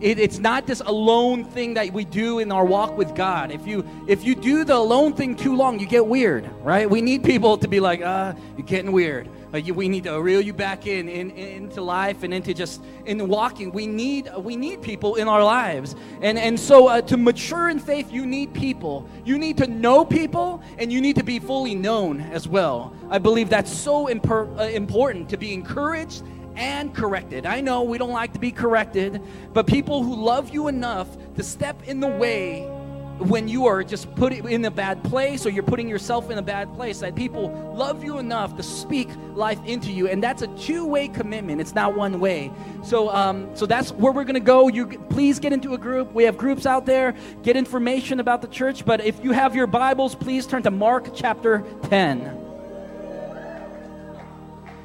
It, 0.00 0.18
it's 0.18 0.38
not 0.38 0.66
this 0.66 0.80
alone 0.80 1.44
thing 1.44 1.74
that 1.74 1.90
we 1.90 2.04
do 2.04 2.38
in 2.38 2.52
our 2.52 2.64
walk 2.66 2.98
with 2.98 3.14
God. 3.14 3.50
If 3.50 3.66
you 3.66 3.86
if 4.06 4.24
you 4.24 4.34
do 4.34 4.62
the 4.64 4.76
alone 4.76 5.14
thing 5.14 5.34
too 5.36 5.56
long, 5.56 5.78
you 5.78 5.86
get 5.86 6.06
weird, 6.06 6.50
right? 6.62 6.88
We 6.88 7.00
need 7.00 7.24
people 7.24 7.56
to 7.58 7.68
be 7.68 7.80
like, 7.80 8.02
ah, 8.04 8.34
you're 8.56 8.66
getting 8.66 8.92
weird. 8.92 9.28
Uh, 9.54 9.60
we 9.74 9.88
need 9.88 10.04
to 10.04 10.20
reel 10.20 10.40
you 10.40 10.52
back 10.52 10.86
in, 10.86 11.08
in, 11.08 11.30
in, 11.30 11.64
into 11.64 11.80
life 11.80 12.24
and 12.24 12.34
into 12.34 12.52
just 12.52 12.82
in 13.06 13.26
walking. 13.26 13.72
We 13.72 13.86
need 13.86 14.30
we 14.36 14.54
need 14.56 14.82
people 14.82 15.14
in 15.14 15.28
our 15.28 15.42
lives, 15.42 15.94
and 16.20 16.38
and 16.38 16.60
so 16.60 16.88
uh, 16.88 17.00
to 17.02 17.16
mature 17.16 17.70
in 17.70 17.78
faith, 17.78 18.12
you 18.12 18.26
need 18.26 18.52
people. 18.52 19.08
You 19.24 19.38
need 19.38 19.56
to 19.58 19.66
know 19.66 20.04
people, 20.04 20.62
and 20.78 20.92
you 20.92 21.00
need 21.00 21.16
to 21.16 21.24
be 21.24 21.38
fully 21.38 21.74
known 21.74 22.20
as 22.20 22.46
well. 22.46 22.92
I 23.08 23.18
believe 23.18 23.48
that's 23.48 23.72
so 23.72 24.08
imper- 24.08 24.58
uh, 24.58 24.64
important 24.64 25.30
to 25.30 25.36
be 25.38 25.54
encouraged 25.54 26.22
and 26.56 26.94
corrected. 26.94 27.46
I 27.46 27.60
know 27.60 27.82
we 27.82 27.98
don't 27.98 28.12
like 28.12 28.32
to 28.32 28.38
be 28.38 28.50
corrected, 28.50 29.22
but 29.52 29.66
people 29.66 30.02
who 30.02 30.14
love 30.14 30.50
you 30.50 30.68
enough 30.68 31.08
to 31.36 31.42
step 31.42 31.86
in 31.86 32.00
the 32.00 32.08
way 32.08 32.70
when 33.18 33.48
you 33.48 33.66
are 33.66 33.82
just 33.82 34.14
put 34.14 34.32
in 34.32 34.64
a 34.66 34.70
bad 34.70 35.02
place 35.04 35.46
or 35.46 35.50
you're 35.50 35.62
putting 35.62 35.88
yourself 35.88 36.30
in 36.30 36.36
a 36.36 36.42
bad 36.42 36.72
place 36.74 37.00
that 37.00 37.14
people 37.14 37.48
love 37.74 38.04
you 38.04 38.18
enough 38.18 38.56
to 38.56 38.62
speak 38.62 39.08
life 39.34 39.58
into 39.64 39.90
you 39.90 40.08
and 40.08 40.22
that's 40.22 40.42
a 40.42 40.48
two-way 40.58 41.08
commitment. 41.08 41.60
It's 41.60 41.74
not 41.74 41.96
one 41.96 42.20
way. 42.20 42.52
So 42.84 43.08
um, 43.10 43.48
so 43.54 43.64
that's 43.64 43.92
where 43.92 44.12
we're 44.12 44.24
to 44.24 44.40
go. 44.40 44.68
You 44.68 44.86
please 45.08 45.38
get 45.38 45.52
into 45.52 45.72
a 45.72 45.78
group. 45.78 46.12
We 46.12 46.24
have 46.24 46.36
groups 46.36 46.66
out 46.66 46.84
there. 46.84 47.14
Get 47.42 47.56
information 47.56 48.20
about 48.20 48.42
the 48.42 48.48
church 48.48 48.84
but 48.84 49.00
if 49.00 49.22
you 49.24 49.32
have 49.32 49.54
your 49.54 49.66
bibles 49.66 50.14
please 50.14 50.46
turn 50.46 50.62
to 50.64 50.70
mark 50.70 51.14
chapter 51.14 51.64
10 51.84 52.42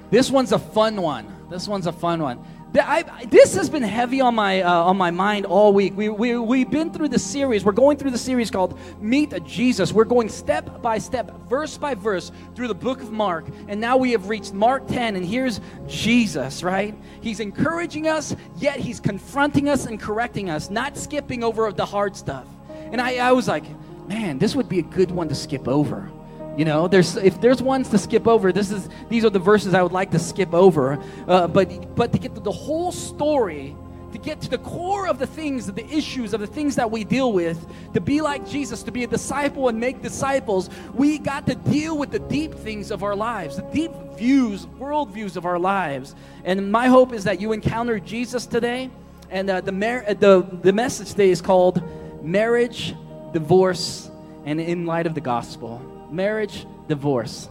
this 0.09 0.29
one's 0.29 0.51
a 0.51 0.59
fun 0.59 1.01
one 1.01 1.40
This 1.51 1.67
one's 1.67 1.85
a 1.85 1.91
fun 1.91 2.21
one. 2.21 2.39
I- 2.73 3.25
this 3.29 3.53
has 3.55 3.69
been 3.69 3.83
heavy 3.83 4.21
on 4.21 4.35
my 4.35 4.61
uh, 4.61 4.71
on 4.71 4.95
my 4.95 5.11
mind 5.11 5.45
all 5.45 5.73
week. 5.73 5.97
We, 5.97 6.07
we 6.07 6.37
we've 6.37 6.69
been 6.71 6.93
through 6.93 7.09
the 7.09 7.19
series. 7.19 7.65
We're 7.65 7.73
going 7.73 7.97
through 7.97 8.11
the 8.11 8.17
series 8.17 8.49
called 8.49 8.79
Meet 9.01 9.43
Jesus. 9.43 9.91
We're 9.91 10.05
going 10.05 10.29
step 10.29 10.81
by 10.81 10.97
step, 10.97 11.29
verse 11.49 11.77
by 11.77 11.93
verse 11.93 12.31
through 12.55 12.69
the 12.69 12.73
book 12.75 13.01
of 13.01 13.11
Mark, 13.11 13.45
and 13.67 13.81
now 13.81 13.97
we 13.97 14.13
have 14.13 14.29
reached 14.29 14.53
Mark 14.53 14.87
10. 14.87 15.17
And 15.17 15.25
here's 15.25 15.59
Jesus, 15.87 16.63
right? 16.63 16.95
He's 17.19 17.41
encouraging 17.41 18.07
us, 18.07 18.33
yet 18.55 18.79
he's 18.79 19.01
confronting 19.01 19.67
us 19.67 19.87
and 19.87 19.99
correcting 19.99 20.49
us, 20.49 20.69
not 20.69 20.95
skipping 20.95 21.43
over 21.43 21.69
the 21.73 21.85
hard 21.85 22.15
stuff. 22.15 22.47
And 22.69 23.01
I, 23.01 23.17
I 23.17 23.33
was 23.33 23.49
like, 23.49 23.65
man, 24.07 24.39
this 24.39 24.55
would 24.55 24.69
be 24.69 24.79
a 24.79 24.83
good 24.83 25.11
one 25.11 25.27
to 25.27 25.35
skip 25.35 25.67
over. 25.67 26.09
You 26.57 26.65
know, 26.65 26.87
there's 26.87 27.15
if 27.15 27.39
there's 27.39 27.61
ones 27.61 27.89
to 27.89 27.97
skip 27.97 28.27
over, 28.27 28.51
this 28.51 28.71
is 28.71 28.89
these 29.07 29.23
are 29.23 29.29
the 29.29 29.39
verses 29.39 29.73
I 29.73 29.81
would 29.81 29.93
like 29.93 30.11
to 30.11 30.19
skip 30.19 30.53
over. 30.53 31.01
Uh, 31.27 31.47
but 31.47 31.95
but 31.95 32.11
to 32.11 32.19
get 32.19 32.35
to 32.35 32.41
the 32.41 32.51
whole 32.51 32.91
story, 32.91 33.73
to 34.11 34.17
get 34.17 34.41
to 34.41 34.49
the 34.49 34.57
core 34.57 35.07
of 35.07 35.17
the 35.17 35.27
things, 35.27 35.69
of 35.69 35.75
the 35.75 35.87
issues, 35.87 36.33
of 36.33 36.41
the 36.41 36.47
things 36.47 36.75
that 36.75 36.91
we 36.91 37.05
deal 37.05 37.31
with, 37.31 37.65
to 37.93 38.01
be 38.01 38.19
like 38.19 38.45
Jesus, 38.45 38.83
to 38.83 38.91
be 38.91 39.05
a 39.05 39.07
disciple 39.07 39.69
and 39.69 39.79
make 39.79 40.01
disciples, 40.01 40.69
we 40.93 41.19
got 41.19 41.47
to 41.47 41.55
deal 41.55 41.97
with 41.97 42.11
the 42.11 42.19
deep 42.19 42.53
things 42.53 42.91
of 42.91 43.01
our 43.01 43.15
lives, 43.15 43.55
the 43.55 43.61
deep 43.63 43.91
views, 44.17 44.67
world 44.67 45.11
views 45.11 45.37
of 45.37 45.45
our 45.45 45.57
lives. 45.57 46.15
And 46.43 46.69
my 46.69 46.87
hope 46.87 47.13
is 47.13 47.23
that 47.23 47.39
you 47.39 47.53
encounter 47.53 47.97
Jesus 47.97 48.45
today. 48.45 48.89
And 49.29 49.49
uh, 49.49 49.61
the, 49.61 49.71
mar- 49.71 50.03
uh, 50.05 50.13
the 50.15 50.45
the 50.61 50.73
message 50.73 51.11
today 51.11 51.29
is 51.29 51.41
called 51.41 51.81
marriage, 52.21 52.93
divorce, 53.31 54.11
and 54.43 54.59
in 54.59 54.85
light 54.85 55.07
of 55.07 55.15
the 55.15 55.21
gospel 55.21 55.81
marriage, 56.11 56.65
divorce. 56.87 57.49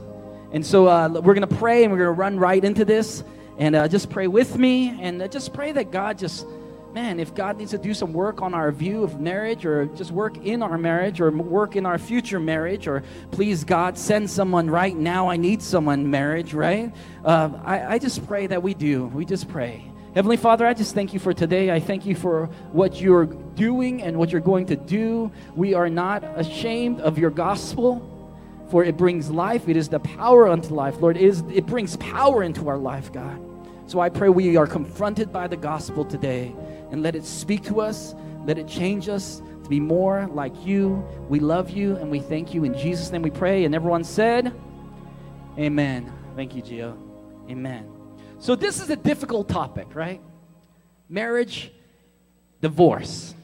And 0.53 0.64
so 0.66 0.88
uh, 0.88 1.09
we're 1.09 1.35
going 1.35 1.49
to 1.49 1.55
pray 1.57 1.85
and 1.85 1.92
we're 1.92 1.99
going 1.99 2.14
to 2.14 2.20
run 2.20 2.38
right 2.38 2.62
into 2.64 2.85
this. 2.85 3.23
And 3.59 3.77
uh, 3.77 3.88
just 3.88 4.11
pray 4.11 4.27
with 4.27 4.57
me 4.57 4.99
and 5.01 5.23
uh, 5.23 5.29
just 5.29 5.53
pray 5.53 5.70
that 5.73 5.90
God 5.90 6.18
just, 6.18 6.46
man, 6.92 7.20
if 7.20 7.35
God 7.35 7.59
needs 7.59 7.70
to 7.73 7.79
do 7.79 7.94
some 7.94 8.12
work 8.12 8.42
on 8.42 8.55
our 8.55 8.73
view 8.73 9.05
of 9.05 9.20
marriage 9.20 9.64
or 9.64 9.87
just 9.87 10.11
work 10.11 10.38
in 10.38 10.62
our 10.62 10.79
marriage 10.79 11.20
or 11.20 11.31
work 11.31 11.77
in 11.77 11.87
our 11.87 11.99
future 11.99 12.40
marriage 12.40 12.88
or 12.88 13.05
please, 13.31 13.62
God, 13.62 13.96
send 13.96 14.29
someone 14.29 14.68
right 14.68 14.96
now. 14.96 15.29
I 15.29 15.37
need 15.37 15.62
someone, 15.62 16.11
marriage, 16.11 16.53
right? 16.53 16.92
Uh, 17.25 17.51
I, 17.64 17.94
I 17.94 17.99
just 17.99 18.27
pray 18.27 18.46
that 18.49 18.62
we 18.62 18.75
do. 18.75 19.07
We 19.07 19.25
just 19.25 19.49
pray. 19.49 19.85
Heavenly 20.14 20.38
Father, 20.38 20.66
I 20.66 20.75
just 20.75 20.92
thank 20.92 21.14
you 21.14 21.20
for 21.20 21.33
today. 21.33 21.70
I 21.70 21.79
thank 21.79 22.05
you 22.05 22.16
for 22.16 22.46
what 22.73 23.01
you're 23.01 23.27
doing 23.27 24.03
and 24.03 24.18
what 24.18 24.33
you're 24.33 24.40
going 24.40 24.66
to 24.66 24.77
do. 24.77 25.31
We 25.55 25.75
are 25.75 25.88
not 25.88 26.25
ashamed 26.25 27.01
of 27.01 27.16
your 27.16 27.31
gospel 27.31 28.10
for 28.71 28.85
it 28.85 28.97
brings 28.97 29.31
life. 29.31 29.69
It 29.69 29.77
is 29.77 29.89
the 29.89 30.01
power 30.01 30.49
unto 30.49 30.75
life. 30.75 31.01
Lord, 31.01 31.17
it, 31.17 31.23
is, 31.23 31.43
it 31.53 31.67
brings 31.67 31.97
power 31.97 32.43
into 32.43 32.69
our 32.69 32.79
life, 32.79 33.13
God. 33.13 33.41
So 33.87 33.99
I 33.99 34.09
pray 34.09 34.29
we 34.29 34.57
are 34.57 34.67
confronted 34.67 35.33
by 35.33 35.49
the 35.49 35.57
gospel 35.57 36.05
today 36.05 36.55
and 36.91 37.03
let 37.03 37.17
it 37.17 37.25
speak 37.25 37.65
to 37.65 37.81
us, 37.81 38.15
let 38.47 38.57
it 38.59 38.69
change 38.69 39.09
us 39.09 39.43
to 39.65 39.69
be 39.69 39.81
more 39.81 40.29
like 40.33 40.65
you. 40.65 41.05
We 41.29 41.41
love 41.41 41.71
you 41.71 41.97
and 41.97 42.11
we 42.11 42.21
thank 42.21 42.55
you. 42.55 42.65
In 42.65 42.75
Jesus' 42.79 43.11
name 43.11 43.23
we 43.23 43.31
pray. 43.31 43.65
And 43.65 43.75
everyone 43.75 44.05
said, 44.05 44.55
Amen. 45.59 46.13
Thank 46.37 46.55
you, 46.55 46.63
Gio. 46.63 46.97
Amen. 47.51 47.91
So 48.39 48.55
this 48.55 48.81
is 48.81 48.89
a 48.91 48.97
difficult 48.97 49.49
topic, 49.49 49.89
right? 49.95 50.21
Marriage, 51.09 51.73
divorce. 52.61 53.35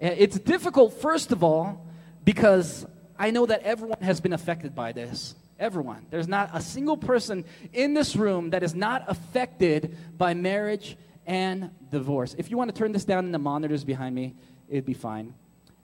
Eh, 0.00 0.14
it's 0.18 0.38
difficult, 0.38 1.00
first 1.00 1.32
of 1.32 1.42
all, 1.42 1.84
because 2.24 2.86
I 3.18 3.30
know 3.30 3.46
that 3.46 3.62
everyone 3.62 4.00
has 4.00 4.20
been 4.20 4.32
affected 4.32 4.74
by 4.74 4.92
this. 4.92 5.34
Everyone. 5.58 6.06
There's 6.10 6.28
not 6.28 6.50
a 6.52 6.60
single 6.60 6.96
person 6.96 7.44
in 7.72 7.94
this 7.94 8.16
room 8.16 8.50
that 8.50 8.62
is 8.62 8.74
not 8.74 9.04
affected 9.06 9.96
by 10.18 10.34
marriage 10.34 10.96
and 11.26 11.70
divorce. 11.90 12.34
If 12.36 12.50
you 12.50 12.56
want 12.56 12.74
to 12.74 12.76
turn 12.76 12.92
this 12.92 13.04
down 13.04 13.24
in 13.24 13.32
the 13.32 13.38
monitors 13.38 13.84
behind 13.84 14.14
me, 14.14 14.34
it'd 14.68 14.84
be 14.84 14.94
fine. 14.94 15.34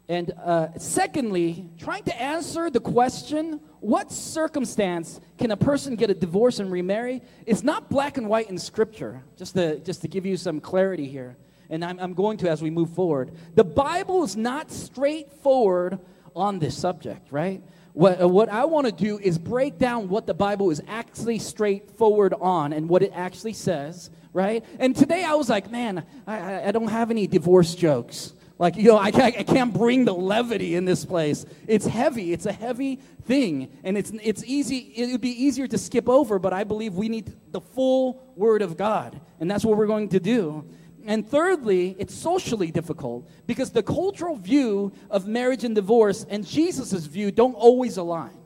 And 0.09 0.33
uh, 0.45 0.77
secondly, 0.77 1.71
trying 1.79 2.03
to 2.05 2.21
answer 2.21 2.69
the 2.69 2.81
question, 2.81 3.61
what 3.79 4.11
circumstance 4.11 5.21
can 5.39 5.53
a 5.53 5.57
person 5.57 5.95
get 5.95 6.11
a 6.11 6.15
divorce 6.15 6.59
and 6.59 6.73
remarry? 6.73 7.23
It's 7.47 7.63
not 7.63 7.89
black 7.89 8.19
and 8.19 8.29
white 8.29 8.51
in 8.51 8.59
Scripture, 8.59 9.23
just 9.37 9.55
to, 9.55 9.79
just 9.79 10.03
to 10.03 10.09
give 10.09 10.27
you 10.27 10.37
some 10.37 10.61
clarity 10.61 11.07
here. 11.07 11.37
And 11.71 11.85
I'm, 11.85 12.01
I'm 12.01 12.15
going 12.15 12.39
to 12.39 12.51
as 12.51 12.61
we 12.61 12.71
move 12.71 12.91
forward. 12.91 13.31
The 13.55 13.63
Bible 13.63 14.25
is 14.25 14.37
not 14.37 14.73
straightforward 14.73 16.01
on 16.35 16.59
this 16.59 16.77
subject, 16.77 17.31
right? 17.31 17.63
What, 17.93 18.23
uh, 18.23 18.29
what 18.29 18.49
I 18.49 18.65
want 18.67 18.87
to 18.87 18.93
do 18.93 19.19
is 19.19 19.39
break 19.39 19.79
down 19.79 20.09
what 20.09 20.27
the 20.27 20.35
Bible 20.35 20.71
is 20.71 20.81
actually 20.87 21.39
straightforward 21.39 22.35
on 22.41 22.73
and 22.73 22.89
what 22.89 23.03
it 23.03 23.13
actually 23.15 23.53
says, 23.53 24.11
right? 24.33 24.65
And 24.79 24.95
today 24.95 25.25
I 25.25 25.35
was 25.35 25.49
like, 25.49 25.71
man, 25.71 26.05
I, 26.27 26.69
I 26.69 26.73
don't 26.73 26.89
have 26.89 27.11
any 27.11 27.27
divorce 27.27 27.75
jokes. 27.75 28.33
Like, 28.61 28.77
you 28.77 28.85
know, 28.85 28.99
I 28.99 29.11
can't, 29.11 29.37
I 29.39 29.43
can't 29.43 29.73
bring 29.73 30.05
the 30.05 30.13
levity 30.13 30.75
in 30.75 30.85
this 30.85 31.05
place. 31.05 31.47
It's 31.67 31.87
heavy. 31.87 32.35
It's 32.35 32.45
a 32.45 32.53
heavy 32.53 32.97
thing. 33.25 33.71
And 33.83 33.97
it's, 33.97 34.13
it's 34.23 34.45
easy, 34.45 34.93
it 34.97 35.13
would 35.13 35.23
be 35.23 35.45
easier 35.45 35.67
to 35.67 35.79
skip 35.79 36.11
over, 36.11 36.39
but 36.39 36.53
I 36.53 36.65
believe 36.65 36.95
we 36.95 37.09
need 37.09 37.33
the 37.53 37.61
full 37.63 38.23
Word 38.37 38.61
of 38.61 38.77
God. 38.77 39.19
And 39.41 39.51
that's 39.51 39.65
what 39.65 39.79
we're 39.79 39.87
going 39.87 40.11
to 40.11 40.21
do. 40.21 40.67
And 41.07 41.29
thirdly, 41.29 41.97
it's 41.99 42.15
socially 42.15 42.71
difficult 42.71 43.29
because 43.47 43.71
the 43.71 43.83
cultural 43.83 44.37
view 44.37 44.93
of 45.11 45.27
marriage 45.27 45.65
and 45.65 45.75
divorce 45.75 46.27
and 46.29 46.47
Jesus' 46.47 47.07
view 47.07 47.31
don't 47.31 47.55
always 47.55 47.97
align. 47.97 48.37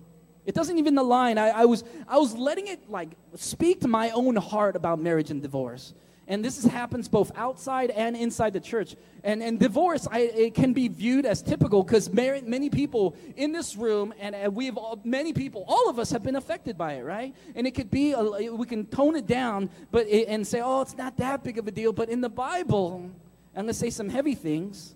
It 0.45 0.55
doesn't 0.55 0.79
even 0.79 0.99
align. 0.99 1.39
I, 1.39 1.49
I, 1.49 1.65
was, 1.65 1.85
I 2.07 2.19
was 2.19 2.35
letting 2.37 2.67
it 2.67 2.91
like 2.91 3.11
speak 3.35 3.81
to 3.81 3.89
my 3.89 4.11
own 4.11 4.37
heart 4.37 4.77
about 4.77 5.01
marriage 5.01 5.31
and 5.31 5.43
divorce. 5.43 5.95
And 6.27 6.43
this 6.43 6.57
is, 6.57 6.65
happens 6.65 7.07
both 7.07 7.31
outside 7.37 7.91
and 7.91 8.17
inside 8.17 8.55
the 8.55 8.61
church. 8.61 8.97
And, 9.23 9.43
and 9.43 9.59
divorce, 9.59 10.09
I, 10.11 10.21
it 10.21 10.55
can 10.55 10.73
be 10.73 10.89
viewed 10.89 11.27
as 11.27 11.43
typical 11.43 11.83
because 11.83 12.11
many 12.13 12.71
people 12.71 13.15
in 13.37 13.53
this 13.53 13.77
room, 13.77 14.15
and, 14.19 14.35
and 14.35 14.55
we 14.55 14.67
have 14.67 14.79
all, 14.79 14.99
many 15.05 15.33
people, 15.33 15.65
all 15.69 15.89
of 15.91 15.99
us 15.99 16.11
have 16.11 16.23
been 16.23 16.37
affected 16.37 16.79
by 16.79 16.95
it, 16.95 17.03
right? 17.03 17.35
And 17.55 17.67
it 17.67 17.73
could 17.73 17.91
be, 17.91 18.13
a, 18.13 18.23
we 18.23 18.67
can 18.67 18.87
tone 18.87 19.17
it 19.17 19.27
down 19.27 19.69
but 19.91 20.07
it, 20.07 20.29
and 20.29 20.47
say, 20.47 20.63
oh, 20.63 20.81
it's 20.81 20.97
not 20.97 21.19
that 21.19 21.45
big 21.45 21.59
of 21.59 21.69
a 21.69 21.71
deal. 21.71 21.93
But 21.93 22.09
in 22.09 22.23
the 22.23 22.31
Bible, 22.31 23.11
I'm 23.55 23.63
going 23.63 23.67
to 23.69 23.75
say 23.75 23.91
some 23.91 24.09
heavy 24.09 24.35
things, 24.35 24.95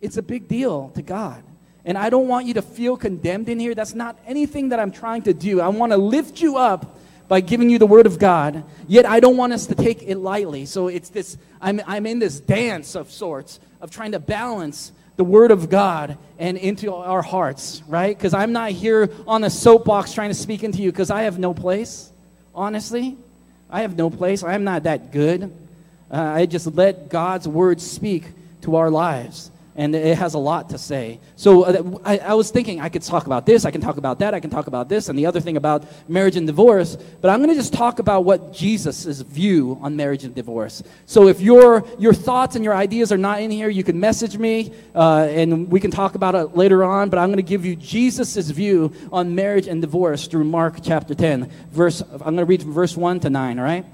it's 0.00 0.18
a 0.18 0.22
big 0.22 0.48
deal 0.48 0.90
to 0.90 1.02
God. 1.02 1.42
And 1.84 1.98
I 1.98 2.10
don't 2.10 2.28
want 2.28 2.46
you 2.46 2.54
to 2.54 2.62
feel 2.62 2.96
condemned 2.96 3.48
in 3.48 3.58
here. 3.58 3.74
That's 3.74 3.94
not 3.94 4.18
anything 4.26 4.68
that 4.68 4.78
I'm 4.78 4.92
trying 4.92 5.22
to 5.22 5.34
do. 5.34 5.60
I 5.60 5.68
want 5.68 5.92
to 5.92 5.98
lift 5.98 6.40
you 6.40 6.56
up 6.56 6.98
by 7.32 7.40
giving 7.40 7.70
you 7.70 7.78
the 7.78 7.86
word 7.86 8.04
of 8.04 8.18
God, 8.18 8.62
yet 8.86 9.06
I 9.06 9.18
don't 9.18 9.38
want 9.38 9.54
us 9.54 9.64
to 9.68 9.74
take 9.74 10.02
it 10.02 10.18
lightly. 10.18 10.66
So 10.66 10.88
it's 10.88 11.08
this, 11.08 11.38
I'm, 11.62 11.80
I'm 11.86 12.04
in 12.04 12.18
this 12.18 12.38
dance 12.38 12.94
of 12.94 13.10
sorts 13.10 13.58
of 13.80 13.90
trying 13.90 14.12
to 14.12 14.18
balance 14.18 14.92
the 15.16 15.24
word 15.24 15.50
of 15.50 15.70
God 15.70 16.18
and 16.38 16.58
into 16.58 16.92
our 16.92 17.22
hearts, 17.22 17.82
right? 17.88 18.14
Because 18.14 18.34
I'm 18.34 18.52
not 18.52 18.72
here 18.72 19.08
on 19.26 19.44
a 19.44 19.48
soapbox 19.48 20.12
trying 20.12 20.28
to 20.28 20.34
speak 20.34 20.62
into 20.62 20.82
you 20.82 20.92
because 20.92 21.10
I 21.10 21.22
have 21.22 21.38
no 21.38 21.54
place, 21.54 22.12
honestly. 22.54 23.16
I 23.70 23.80
have 23.80 23.96
no 23.96 24.10
place. 24.10 24.42
I'm 24.42 24.64
not 24.64 24.82
that 24.82 25.10
good. 25.10 25.44
Uh, 26.10 26.20
I 26.20 26.44
just 26.44 26.66
let 26.66 27.08
God's 27.08 27.48
word 27.48 27.80
speak 27.80 28.24
to 28.60 28.76
our 28.76 28.90
lives 28.90 29.50
and 29.74 29.94
it 29.94 30.18
has 30.18 30.34
a 30.34 30.38
lot 30.38 30.70
to 30.70 30.78
say. 30.78 31.18
So 31.36 31.64
uh, 31.64 31.98
I, 32.04 32.18
I, 32.18 32.34
was 32.34 32.50
thinking 32.50 32.80
I 32.80 32.88
could 32.88 33.02
talk 33.02 33.26
about 33.26 33.46
this, 33.46 33.64
I 33.64 33.70
can 33.70 33.80
talk 33.80 33.96
about 33.96 34.18
that, 34.18 34.34
I 34.34 34.40
can 34.40 34.50
talk 34.50 34.66
about 34.66 34.88
this, 34.88 35.08
and 35.08 35.18
the 35.18 35.26
other 35.26 35.40
thing 35.40 35.56
about 35.56 35.84
marriage 36.08 36.36
and 36.36 36.46
divorce, 36.46 36.96
but 37.20 37.30
I'm 37.30 37.38
going 37.38 37.50
to 37.50 37.54
just 37.54 37.72
talk 37.72 37.98
about 37.98 38.24
what 38.24 38.52
Jesus' 38.52 39.20
view 39.20 39.78
on 39.80 39.96
marriage 39.96 40.24
and 40.24 40.34
divorce. 40.34 40.82
So 41.06 41.28
if 41.28 41.40
your, 41.40 41.84
your 41.98 42.12
thoughts 42.12 42.54
and 42.56 42.64
your 42.64 42.74
ideas 42.74 43.12
are 43.12 43.18
not 43.18 43.40
in 43.40 43.50
here, 43.50 43.68
you 43.68 43.84
can 43.84 43.98
message 43.98 44.36
me, 44.36 44.72
uh, 44.94 45.28
and 45.30 45.70
we 45.70 45.80
can 45.80 45.90
talk 45.90 46.14
about 46.14 46.34
it 46.34 46.56
later 46.56 46.84
on, 46.84 47.08
but 47.08 47.18
I'm 47.18 47.28
going 47.28 47.36
to 47.36 47.42
give 47.42 47.64
you 47.64 47.76
Jesus' 47.76 48.50
view 48.50 48.92
on 49.10 49.34
marriage 49.34 49.68
and 49.68 49.80
divorce 49.80 50.26
through 50.26 50.44
Mark 50.44 50.76
chapter 50.82 51.14
10. 51.14 51.50
Verse, 51.70 52.00
I'm 52.00 52.18
going 52.18 52.36
to 52.36 52.44
read 52.44 52.62
from 52.62 52.72
verse 52.72 52.96
1 52.96 53.20
to 53.20 53.30
9, 53.30 53.58
all 53.58 53.64
right? 53.64 53.86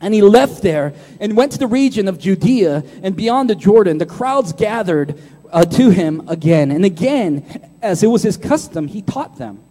And 0.00 0.12
he 0.12 0.22
left 0.22 0.62
there 0.62 0.94
and 1.20 1.36
went 1.36 1.52
to 1.52 1.58
the 1.58 1.66
region 1.66 2.06
of 2.06 2.18
Judea 2.18 2.84
and 3.02 3.16
beyond 3.16 3.48
the 3.48 3.54
Jordan. 3.54 3.98
The 3.98 4.06
crowds 4.06 4.52
gathered 4.52 5.20
uh, 5.50 5.64
to 5.64 5.90
him 5.90 6.28
again. 6.28 6.70
And 6.70 6.84
again, 6.84 7.70
as 7.80 8.02
it 8.02 8.08
was 8.08 8.22
his 8.22 8.36
custom, 8.36 8.88
he 8.88 9.00
taught 9.02 9.38
them. 9.38 9.62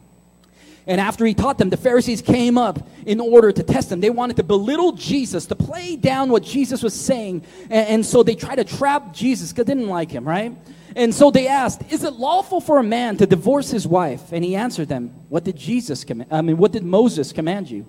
And 0.87 1.01
after 1.01 1.25
he 1.25 1.33
taught 1.33 1.57
them, 1.57 1.69
the 1.69 1.77
Pharisees 1.77 2.21
came 2.21 2.57
up 2.57 2.87
in 3.05 3.19
order 3.19 3.51
to 3.51 3.63
test 3.63 3.91
him. 3.91 4.01
They 4.01 4.11
wanted 4.11 4.35
to 4.37 4.43
belittle 4.43 4.91
Jesus, 4.91 5.47
to 5.47 5.55
play 5.55 5.95
down 5.95 6.29
what 6.29 6.43
Jesus 6.43 6.83
was 6.83 6.93
saying. 6.93 7.43
And, 7.63 7.87
and 7.87 8.05
so 8.05 8.21
they 8.21 8.35
tried 8.35 8.57
to 8.57 8.63
trap 8.63 9.11
Jesus 9.11 9.51
because 9.51 9.65
they 9.65 9.73
didn't 9.73 9.89
like 9.89 10.11
him, 10.11 10.27
right? 10.27 10.55
And 10.95 11.13
so 11.13 11.31
they 11.31 11.47
asked, 11.47 11.81
Is 11.91 12.03
it 12.03 12.13
lawful 12.13 12.61
for 12.61 12.77
a 12.77 12.83
man 12.83 13.17
to 13.17 13.25
divorce 13.25 13.71
his 13.71 13.87
wife? 13.87 14.31
And 14.31 14.45
he 14.45 14.55
answered 14.55 14.87
them, 14.87 15.09
What 15.29 15.43
did 15.43 15.57
Jesus 15.57 16.03
command? 16.03 16.31
I 16.31 16.41
mean, 16.41 16.57
what 16.57 16.71
did 16.71 16.83
Moses 16.83 17.31
command 17.31 17.69
you? 17.69 17.85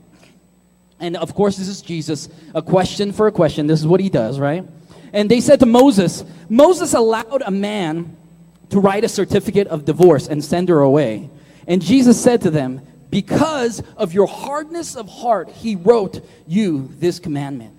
And 0.99 1.17
of 1.17 1.35
course, 1.35 1.57
this 1.57 1.69
is 1.69 1.83
Jesus, 1.83 2.29
a 2.55 2.63
question 2.63 3.13
for 3.13 3.27
a 3.27 3.33
question. 3.33 3.67
This 3.67 3.81
is 3.81 3.87
what 3.87 4.01
he 4.01 4.09
does, 4.09 4.41
right? 4.41 4.65
And 5.13 5.31
they 5.31 5.41
said 5.41 5.61
to 5.61 5.67
Moses, 5.67 6.25
Moses 6.49 6.95
allowed 6.95 7.43
a 7.45 7.51
man 7.51 8.17
to 8.71 8.81
write 8.81 9.05
a 9.05 9.09
certificate 9.09 9.69
of 9.69 9.85
divorce 9.85 10.27
and 10.27 10.45
send 10.45 10.69
her 10.69 10.81
away. 10.81 11.31
And 11.67 11.83
Jesus 11.83 12.23
said 12.23 12.43
to 12.43 12.51
them, 12.51 12.81
Because 13.11 13.83
of 13.97 14.15
your 14.15 14.27
hardness 14.27 14.97
of 14.97 15.09
heart, 15.09 15.49
he 15.51 15.77
wrote 15.77 16.27
you 16.47 16.91
this 16.99 17.19
commandment. 17.19 17.75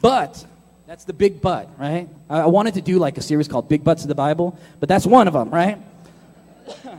But, 0.00 0.44
that's 0.86 1.04
the 1.04 1.12
big 1.12 1.40
but, 1.40 1.68
right? 1.78 2.08
I 2.28 2.46
wanted 2.46 2.74
to 2.74 2.80
do 2.80 2.98
like 2.98 3.18
a 3.18 3.22
series 3.22 3.48
called 3.48 3.68
Big 3.68 3.84
Butts 3.84 4.02
of 4.02 4.08
the 4.08 4.14
Bible, 4.14 4.58
but 4.78 4.88
that's 4.88 5.06
one 5.06 5.28
of 5.28 5.34
them, 5.34 5.50
right? 5.50 5.78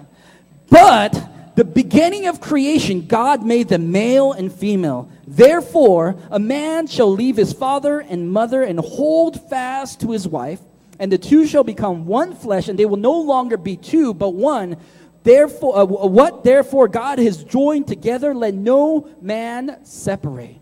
But 0.70 1.31
the 1.62 1.66
beginning 1.66 2.26
of 2.26 2.42
creation, 2.42 3.06
God 3.06 3.46
made 3.46 3.68
them 3.68 3.92
male 3.92 4.32
and 4.32 4.52
female. 4.52 5.08
Therefore, 5.28 6.16
a 6.32 6.40
man 6.40 6.88
shall 6.88 7.12
leave 7.12 7.38
his 7.38 7.54
father 7.54 8.00
and 8.00 8.32
mother 8.32 8.64
and 8.64 8.80
hold 8.80 9.48
fast 9.48 10.00
to 10.02 10.10
his 10.10 10.28
wife, 10.28 10.60
and 10.98 11.12
the 11.12 11.20
two 11.20 11.46
shall 11.46 11.64
become 11.64 12.08
one 12.08 12.34
flesh, 12.34 12.68
and 12.68 12.80
they 12.80 12.88
will 12.88 12.98
no 12.98 13.14
longer 13.14 13.58
be 13.58 13.78
two, 13.78 14.12
but 14.16 14.30
one. 14.30 14.76
Therefore, 15.22 15.78
uh, 15.78 15.86
what 15.86 16.44
therefore 16.44 16.88
God 16.88 17.20
has 17.20 17.44
joined 17.44 17.88
together, 17.88 18.34
let 18.34 18.56
no 18.56 19.08
man 19.22 19.86
separate. 19.86 20.58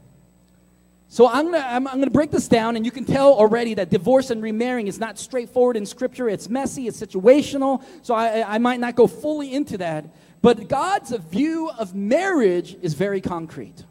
So 1.08 1.30
I'm 1.30 1.46
gonna, 1.46 1.66
I'm, 1.66 1.88
I'm 1.88 2.00
gonna 2.00 2.12
break 2.12 2.30
this 2.30 2.50
down, 2.50 2.76
and 2.76 2.86
you 2.86 2.92
can 2.92 3.06
tell 3.06 3.34
already 3.34 3.74
that 3.76 3.90
divorce 3.90 4.32
and 4.32 4.44
remarrying 4.44 4.88
is 4.88 5.00
not 5.00 5.18
straightforward 5.18 5.78
in 5.78 5.86
Scripture. 5.86 6.28
It's 6.28 6.50
messy, 6.50 6.90
it's 6.90 7.00
situational. 7.00 7.86
So 8.02 8.14
I, 8.14 8.56
I 8.56 8.58
might 8.58 8.82
not 8.82 8.98
go 8.98 9.08
fully 9.08 9.54
into 9.54 9.78
that. 9.78 10.04
But 10.42 10.68
God's 10.70 11.12
view 11.12 11.70
of 11.70 11.94
marriage 11.94 12.78
is 12.82 12.94
very 12.94 13.22
concrete. 13.22 13.84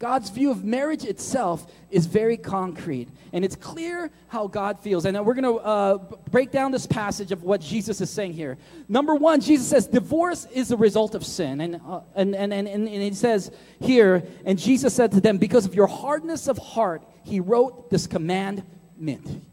God's 0.00 0.30
view 0.30 0.50
of 0.50 0.64
marriage 0.64 1.04
itself 1.04 1.70
is 1.90 2.06
very 2.06 2.38
concrete. 2.38 3.08
And 3.34 3.44
it's 3.44 3.54
clear 3.54 4.10
how 4.28 4.46
God 4.46 4.80
feels. 4.80 5.04
And 5.04 5.14
we're 5.26 5.34
going 5.34 5.44
to 5.44 5.58
uh, 5.58 5.98
break 6.30 6.50
down 6.50 6.72
this 6.72 6.86
passage 6.86 7.32
of 7.32 7.42
what 7.42 7.60
Jesus 7.60 8.00
is 8.00 8.08
saying 8.08 8.32
here. 8.32 8.56
Number 8.88 9.14
one, 9.14 9.42
Jesus 9.42 9.68
says 9.68 9.86
divorce 9.86 10.46
is 10.54 10.68
the 10.68 10.76
result 10.78 11.14
of 11.14 11.24
sin. 11.24 11.60
And, 11.60 11.80
uh, 11.86 12.00
and, 12.14 12.34
and, 12.34 12.50
and, 12.50 12.66
and 12.66 12.88
he 12.88 13.12
says 13.12 13.52
here, 13.78 14.22
and 14.46 14.58
Jesus 14.58 14.94
said 14.94 15.12
to 15.12 15.20
them, 15.20 15.36
Because 15.36 15.66
of 15.66 15.74
your 15.74 15.86
hardness 15.86 16.48
of 16.48 16.56
heart, 16.56 17.02
he 17.22 17.38
wrote 17.38 17.90
this 17.90 18.06
commandment. 18.06 19.44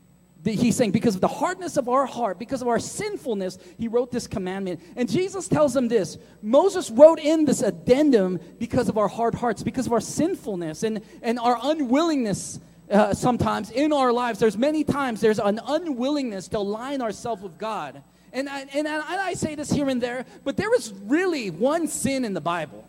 He's 0.56 0.76
saying, 0.76 0.92
because 0.92 1.15
of 1.15 1.21
the 1.21 1.28
hardness 1.28 1.78
of 1.78 1.90
our 1.90 2.06
heart, 2.06 2.40
because 2.40 2.62
of 2.62 2.67
our 2.67 2.80
sinfulness, 2.80 3.58
he 3.78 3.88
wrote 3.88 4.12
this 4.12 4.28
commandment. 4.28 4.82
And 4.96 5.10
Jesus 5.10 5.48
tells 5.48 5.74
them 5.74 5.88
this 5.88 6.17
Moses 6.42 6.90
wrote 6.90 7.19
in 7.19 7.46
this 7.46 7.62
addendum 7.62 8.40
because 8.60 8.90
of 8.90 8.98
our 8.98 9.08
hard 9.08 9.36
hearts, 9.36 9.63
because 9.63 9.88
of 9.88 9.94
our 9.94 10.02
sinfulness 10.02 10.84
and, 10.84 11.02
and 11.21 11.40
our 11.40 11.58
unwillingness 11.62 12.60
uh, 12.90 13.13
sometimes 13.13 13.71
in 13.71 13.92
our 13.92 14.13
lives. 14.13 14.40
There's 14.40 14.58
many 14.58 14.84
times 14.84 15.21
there's 15.21 15.40
an 15.40 15.60
unwillingness 15.65 16.48
to 16.50 16.60
align 16.60 17.02
ourselves 17.02 17.42
with 17.42 17.58
God. 17.58 18.02
And 18.34 18.50
I, 18.50 18.62
and 18.74 18.88
I, 18.88 19.34
say 19.34 19.56
this 19.56 19.71
here 19.71 19.90
and 19.90 20.02
there, 20.02 20.26
but 20.44 20.58
there 20.58 20.74
is 20.76 20.94
really 21.06 21.50
one 21.50 21.88
sin 21.88 22.24
in 22.26 22.34
the 22.34 22.42
Bible. 22.42 22.88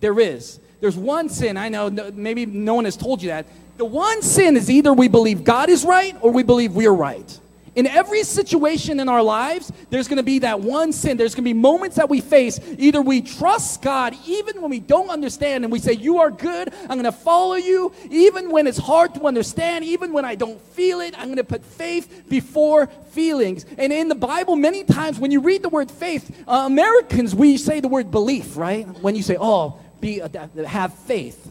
There 0.00 0.18
is. 0.18 0.58
There's 0.80 0.96
one 0.96 1.28
sin. 1.28 1.56
I 1.56 1.68
know 1.68 1.88
no- 1.88 2.10
maybe 2.12 2.44
no 2.44 2.74
one 2.74 2.84
has 2.84 2.96
told 2.96 3.22
you 3.22 3.28
that. 3.28 3.46
The 3.76 3.84
one 3.84 4.22
sin 4.22 4.56
is 4.56 4.70
either 4.70 4.92
we 4.92 5.08
believe 5.08 5.44
God 5.44 5.68
is 5.68 5.84
right 5.84 6.16
or 6.20 6.30
we 6.30 6.42
believe 6.42 6.74
we're 6.74 6.92
right. 6.92 7.40
In 7.74 7.88
every 7.88 8.22
situation 8.22 9.00
in 9.00 9.08
our 9.08 9.22
lives, 9.22 9.72
there's 9.90 10.06
going 10.06 10.18
to 10.18 10.22
be 10.22 10.38
that 10.40 10.60
one 10.60 10.92
sin. 10.92 11.16
There's 11.16 11.34
going 11.34 11.44
to 11.44 11.48
be 11.48 11.58
moments 11.58 11.96
that 11.96 12.08
we 12.08 12.20
face. 12.20 12.60
Either 12.78 13.02
we 13.02 13.20
trust 13.20 13.82
God 13.82 14.14
even 14.26 14.62
when 14.62 14.70
we 14.70 14.78
don't 14.78 15.10
understand 15.10 15.64
and 15.64 15.72
we 15.72 15.80
say, 15.80 15.92
You 15.94 16.18
are 16.18 16.30
good, 16.30 16.72
I'm 16.82 17.00
going 17.00 17.02
to 17.02 17.12
follow 17.12 17.56
you, 17.56 17.92
even 18.10 18.50
when 18.50 18.68
it's 18.68 18.78
hard 18.78 19.14
to 19.16 19.26
understand, 19.26 19.84
even 19.84 20.12
when 20.12 20.24
I 20.24 20.36
don't 20.36 20.60
feel 20.60 21.00
it, 21.00 21.18
I'm 21.18 21.26
going 21.26 21.36
to 21.36 21.44
put 21.44 21.64
faith 21.64 22.26
before 22.28 22.86
feelings. 23.10 23.66
And 23.76 23.92
in 23.92 24.08
the 24.08 24.14
Bible, 24.14 24.54
many 24.54 24.84
times 24.84 25.18
when 25.18 25.32
you 25.32 25.40
read 25.40 25.62
the 25.62 25.68
word 25.68 25.90
faith, 25.90 26.44
uh, 26.46 26.62
Americans, 26.66 27.34
we 27.34 27.56
say 27.56 27.80
the 27.80 27.88
word 27.88 28.12
belief, 28.12 28.56
right? 28.56 28.86
When 29.02 29.16
you 29.16 29.22
say, 29.24 29.36
Oh, 29.40 29.80
be, 30.00 30.22
uh, 30.22 30.28
have 30.64 30.94
faith 30.94 31.50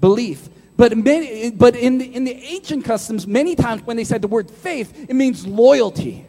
belief. 0.00 0.48
But, 0.76 0.96
many, 0.96 1.50
but 1.50 1.76
in, 1.76 1.98
the, 1.98 2.14
in 2.14 2.24
the 2.24 2.34
ancient 2.34 2.84
customs, 2.84 3.26
many 3.26 3.54
times 3.54 3.82
when 3.82 3.96
they 3.96 4.04
said 4.04 4.22
the 4.22 4.28
word 4.28 4.50
faith, 4.50 5.08
it 5.08 5.14
means 5.14 5.46
loyalty. 5.46 6.26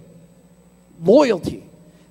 Loyalty. 1.02 1.64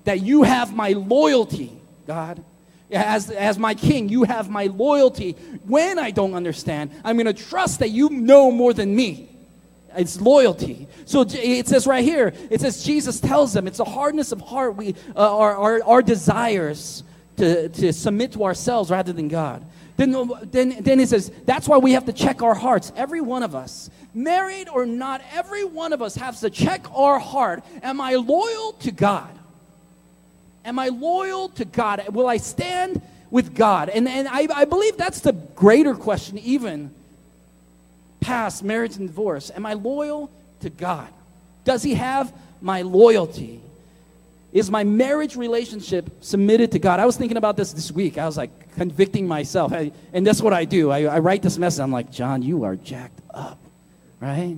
That 0.03 0.21
you 0.21 0.43
have 0.43 0.75
my 0.75 0.89
loyalty, 0.89 1.71
God. 2.05 2.43
As, 2.91 3.31
as 3.31 3.57
my 3.57 3.73
king, 3.73 4.09
you 4.09 4.23
have 4.23 4.49
my 4.49 4.67
loyalty. 4.67 5.31
When 5.65 5.97
I 5.97 6.11
don't 6.11 6.33
understand, 6.33 6.91
I'm 7.03 7.15
going 7.15 7.25
to 7.25 7.33
trust 7.33 7.79
that 7.79 7.89
you 7.89 8.09
know 8.09 8.51
more 8.51 8.73
than 8.73 8.95
me. 8.95 9.29
It's 9.97 10.19
loyalty. 10.19 10.87
So 11.05 11.25
it 11.27 11.67
says 11.67 11.87
right 11.87 12.03
here, 12.03 12.33
it 12.49 12.59
says 12.59 12.83
Jesus 12.83 13.19
tells 13.21 13.53
them 13.53 13.65
it's 13.65 13.79
a 13.79 13.85
hardness 13.85 14.33
of 14.33 14.41
heart, 14.41 14.75
we, 14.75 14.93
uh, 15.15 15.37
our, 15.37 15.55
our, 15.55 15.83
our 15.83 16.01
desires 16.01 17.03
to, 17.37 17.69
to 17.69 17.93
submit 17.93 18.33
to 18.33 18.43
ourselves 18.43 18.91
rather 18.91 19.13
than 19.13 19.29
God. 19.29 19.65
Then, 19.97 20.29
then, 20.43 20.77
then 20.81 20.99
it 20.99 21.09
says 21.09 21.31
that's 21.45 21.67
why 21.67 21.77
we 21.77 21.93
have 21.93 22.05
to 22.05 22.13
check 22.13 22.41
our 22.41 22.55
hearts. 22.55 22.91
Every 22.95 23.21
one 23.21 23.43
of 23.43 23.55
us, 23.55 23.89
married 24.13 24.67
or 24.67 24.85
not, 24.85 25.21
every 25.33 25.63
one 25.63 25.93
of 25.93 26.01
us 26.01 26.15
has 26.15 26.41
to 26.41 26.49
check 26.49 26.85
our 26.93 27.17
heart. 27.17 27.63
Am 27.81 28.01
I 28.01 28.15
loyal 28.15 28.73
to 28.81 28.91
God? 28.91 29.29
Am 30.65 30.79
I 30.79 30.89
loyal 30.89 31.49
to 31.49 31.65
God? 31.65 32.09
Will 32.09 32.27
I 32.27 32.37
stand 32.37 33.01
with 33.31 33.55
God? 33.55 33.89
And, 33.89 34.07
and 34.07 34.27
I, 34.27 34.47
I 34.53 34.65
believe 34.65 34.97
that's 34.97 35.21
the 35.21 35.33
greater 35.33 35.93
question, 35.93 36.39
even 36.39 36.91
past 38.19 38.63
marriage 38.63 38.97
and 38.97 39.07
divorce. 39.07 39.51
Am 39.55 39.65
I 39.65 39.73
loyal 39.73 40.29
to 40.61 40.69
God? 40.69 41.07
Does 41.63 41.83
He 41.83 41.93
have 41.93 42.33
my 42.61 42.81
loyalty? 42.81 43.61
Is 44.55 44.71
my 44.71 44.85
marriage 44.85 45.35
relationship 45.35 46.09
submitted 46.21 46.71
to 46.71 46.79
God? 46.79 47.01
I 47.01 47.05
was 47.05 47.17
thinking 47.17 47.35
about 47.35 47.57
this 47.57 47.73
this 47.73 47.91
week. 47.91 48.17
I 48.17 48.25
was 48.25 48.37
like 48.37 48.73
convicting 48.75 49.27
myself. 49.27 49.73
I- 49.73 49.91
and 50.13 50.25
that's 50.25 50.41
what 50.41 50.53
I 50.53 50.63
do. 50.63 50.91
I, 50.91 51.03
I 51.03 51.19
write 51.19 51.41
this 51.41 51.57
message. 51.57 51.81
I'm 51.81 51.91
like, 51.91 52.09
John, 52.09 52.41
you 52.41 52.63
are 52.63 52.77
jacked 52.77 53.19
up, 53.33 53.59
right? 54.21 54.55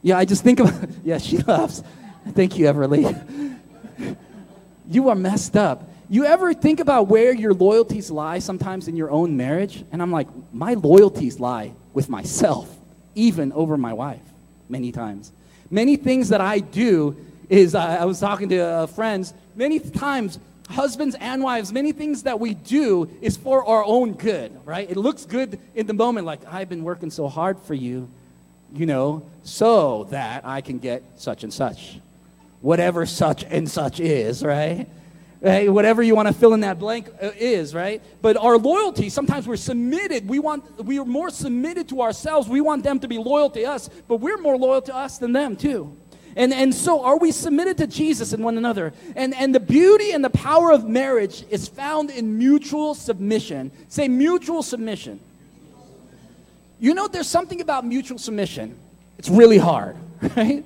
Yeah, 0.00 0.16
I 0.16 0.24
just 0.24 0.42
think 0.42 0.60
about, 0.60 0.72
yeah, 1.04 1.18
she 1.18 1.36
loves. 1.36 1.82
Thank 2.30 2.56
you, 2.56 2.64
Everly. 2.64 3.54
you 4.88 5.10
are 5.10 5.14
messed 5.14 5.58
up. 5.58 5.90
You 6.08 6.24
ever 6.24 6.54
think 6.54 6.80
about 6.80 7.08
where 7.08 7.34
your 7.34 7.52
loyalties 7.52 8.10
lie 8.10 8.38
sometimes 8.38 8.88
in 8.88 8.96
your 8.96 9.10
own 9.10 9.36
marriage? 9.36 9.84
And 9.92 10.00
I'm 10.00 10.10
like, 10.10 10.28
my 10.54 10.72
loyalties 10.72 11.38
lie 11.38 11.72
with 11.92 12.08
myself, 12.08 12.74
even 13.14 13.52
over 13.52 13.76
my 13.76 13.92
wife, 13.92 14.24
many 14.70 14.90
times. 14.90 15.32
Many 15.70 15.96
things 15.96 16.30
that 16.30 16.40
I 16.40 16.60
do 16.60 17.14
is, 17.48 17.74
I 17.74 17.96
I 17.96 18.04
was 18.04 18.20
talking 18.20 18.48
to 18.50 18.58
uh, 18.58 18.86
friends, 18.86 19.34
many 19.54 19.78
times, 19.78 20.38
husbands 20.68 21.16
and 21.18 21.42
wives, 21.42 21.72
many 21.72 21.92
things 21.92 22.24
that 22.24 22.38
we 22.38 22.54
do 22.54 23.08
is 23.22 23.36
for 23.36 23.64
our 23.64 23.84
own 23.84 24.12
good, 24.12 24.58
right? 24.64 24.88
It 24.90 24.96
looks 24.96 25.24
good 25.24 25.58
in 25.74 25.86
the 25.86 25.94
moment, 25.94 26.26
like, 26.26 26.40
I've 26.46 26.68
been 26.68 26.84
working 26.84 27.10
so 27.10 27.28
hard 27.28 27.58
for 27.60 27.74
you, 27.74 28.08
you 28.74 28.86
know, 28.86 29.22
so 29.44 30.04
that 30.10 30.44
I 30.44 30.60
can 30.60 30.78
get 30.78 31.02
such 31.16 31.42
and 31.42 31.52
such 31.52 31.98
whatever 32.60 33.06
such 33.06 33.44
and 33.44 33.70
such 33.70 34.00
is, 34.00 34.42
right? 34.42 34.88
Right? 35.40 35.72
Whatever 35.72 36.02
you 36.02 36.16
want 36.16 36.26
to 36.26 36.34
fill 36.34 36.52
in 36.54 36.60
that 36.60 36.80
blank 36.80 37.08
uh, 37.22 37.30
is, 37.36 37.72
right? 37.72 38.02
But 38.20 38.36
our 38.36 38.58
loyalty, 38.58 39.08
sometimes 39.08 39.46
we're 39.46 39.56
submitted. 39.56 40.28
We 40.28 40.40
want 40.40 40.84
we 40.84 40.98
are 40.98 41.04
more 41.04 41.30
submitted 41.30 41.88
to 41.90 42.02
ourselves. 42.02 42.48
We 42.48 42.60
want 42.60 42.82
them 42.82 42.98
to 43.00 43.08
be 43.08 43.18
loyal 43.18 43.48
to 43.50 43.62
us, 43.64 43.88
but 44.08 44.16
we're 44.16 44.38
more 44.38 44.56
loyal 44.56 44.82
to 44.82 44.94
us 44.94 45.18
than 45.18 45.32
them 45.32 45.54
too. 45.54 45.96
And, 46.38 46.54
and 46.54 46.72
so 46.72 47.04
are 47.04 47.18
we 47.18 47.32
submitted 47.32 47.78
to 47.78 47.88
Jesus 47.88 48.32
and 48.32 48.44
one 48.44 48.56
another? 48.56 48.92
And, 49.16 49.34
and 49.34 49.52
the 49.52 49.60
beauty 49.60 50.12
and 50.12 50.24
the 50.24 50.30
power 50.30 50.70
of 50.70 50.88
marriage 50.88 51.44
is 51.50 51.66
found 51.66 52.10
in 52.10 52.38
mutual 52.38 52.94
submission. 52.94 53.72
Say 53.88 54.06
mutual 54.06 54.62
submission. 54.62 55.18
You 56.78 56.94
know, 56.94 57.08
there's 57.08 57.26
something 57.26 57.60
about 57.60 57.84
mutual 57.84 58.18
submission. 58.18 58.78
It's 59.18 59.28
really 59.28 59.58
hard, 59.58 59.96
right? 60.36 60.64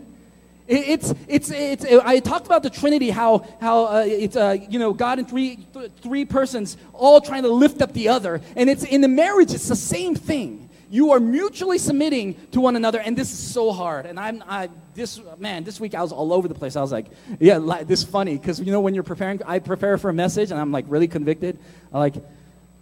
It's, 0.68 1.14
it's, 1.26 1.50
it's, 1.50 1.86
I 1.86 2.20
talked 2.20 2.44
about 2.44 2.62
the 2.62 2.70
Trinity, 2.70 3.08
how, 3.08 3.46
how 3.58 3.86
uh, 3.86 4.04
it's, 4.06 4.36
uh, 4.36 4.58
you 4.68 4.78
know, 4.78 4.92
God 4.92 5.18
in 5.20 5.24
three, 5.24 5.56
th- 5.72 5.90
three 6.02 6.26
persons 6.26 6.76
all 6.92 7.22
trying 7.22 7.44
to 7.44 7.48
lift 7.48 7.80
up 7.80 7.94
the 7.94 8.08
other. 8.08 8.42
And 8.56 8.68
it's 8.68 8.84
in 8.84 9.00
the 9.00 9.08
marriage, 9.08 9.54
it's 9.54 9.68
the 9.68 9.76
same 9.76 10.14
thing. 10.14 10.68
You 10.90 11.12
are 11.12 11.20
mutually 11.20 11.78
submitting 11.78 12.34
to 12.50 12.60
one 12.60 12.76
another, 12.76 13.00
and 13.00 13.16
this 13.16 13.32
is 13.32 13.38
so 13.38 13.72
hard. 13.72 14.04
And 14.04 14.20
I'm, 14.20 14.44
I, 14.46 14.68
this, 14.94 15.20
man, 15.38 15.64
this 15.64 15.80
week 15.80 15.94
I 15.94 16.02
was 16.02 16.12
all 16.12 16.32
over 16.32 16.48
the 16.48 16.54
place. 16.54 16.76
I 16.76 16.80
was 16.80 16.92
like, 16.92 17.06
yeah, 17.40 17.58
li- 17.58 17.84
this 17.84 18.00
is 18.00 18.08
funny, 18.08 18.36
because, 18.36 18.60
you 18.60 18.72
know, 18.72 18.80
when 18.80 18.94
you're 18.94 19.02
preparing, 19.02 19.40
I 19.46 19.58
prepare 19.58 19.98
for 19.98 20.10
a 20.10 20.14
message, 20.14 20.50
and 20.50 20.60
I'm 20.60 20.72
like 20.72 20.84
really 20.88 21.08
convicted. 21.08 21.58
I 21.92 21.98
like, 21.98 22.14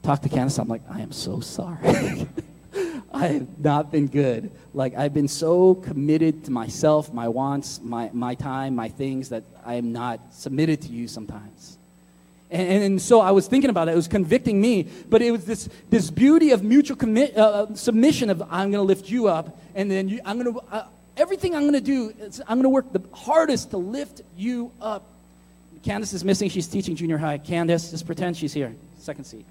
talk 0.02 0.22
to 0.22 0.28
Candace, 0.28 0.58
I'm 0.58 0.68
like, 0.68 0.82
I 0.90 1.00
am 1.00 1.12
so 1.12 1.40
sorry. 1.40 2.26
I 3.12 3.26
have 3.26 3.58
not 3.58 3.90
been 3.90 4.06
good. 4.06 4.50
Like 4.72 4.96
I've 4.96 5.12
been 5.12 5.28
so 5.28 5.74
committed 5.74 6.44
to 6.44 6.52
myself, 6.52 7.12
my 7.12 7.28
wants, 7.28 7.80
my, 7.82 8.10
my 8.12 8.34
time, 8.34 8.76
my 8.76 8.88
things 8.88 9.30
that 9.30 9.42
I 9.64 9.74
am 9.74 9.92
not 9.92 10.20
submitted 10.32 10.82
to 10.82 10.88
you 10.88 11.08
sometimes. 11.08 11.78
And, 12.50 12.84
and 12.84 13.02
so 13.02 13.20
I 13.20 13.30
was 13.32 13.46
thinking 13.46 13.70
about 13.70 13.88
it. 13.88 13.92
It 13.92 13.96
was 13.96 14.08
convicting 14.08 14.60
me, 14.60 14.88
but 15.08 15.22
it 15.22 15.30
was 15.30 15.44
this, 15.44 15.68
this 15.88 16.10
beauty 16.10 16.50
of 16.50 16.62
mutual 16.62 16.96
commit, 16.96 17.36
uh, 17.36 17.74
submission 17.74 18.30
of 18.30 18.42
I'm 18.42 18.70
going 18.70 18.82
to 18.82 18.82
lift 18.82 19.08
you 19.08 19.28
up, 19.28 19.58
and 19.74 19.90
then 19.90 20.08
you, 20.08 20.20
I'm 20.24 20.40
going 20.40 20.54
to 20.54 20.60
uh, 20.72 20.86
everything 21.20 21.54
I'm 21.54 21.62
going 21.62 21.74
to 21.74 21.80
do. 21.80 22.12
Is 22.18 22.40
I'm 22.40 22.56
going 22.56 22.62
to 22.64 22.70
work 22.70 22.92
the 22.92 23.02
hardest 23.12 23.70
to 23.70 23.76
lift 23.76 24.22
you 24.36 24.72
up. 24.80 25.04
Candace 25.82 26.12
is 26.12 26.24
missing. 26.24 26.48
She's 26.48 26.66
teaching 26.66 26.96
junior 26.96 27.18
high. 27.18 27.38
Candace, 27.38 27.90
just 27.90 28.06
pretend 28.06 28.36
she's 28.36 28.52
here. 28.52 28.74
Second 28.98 29.24
seat. 29.24 29.44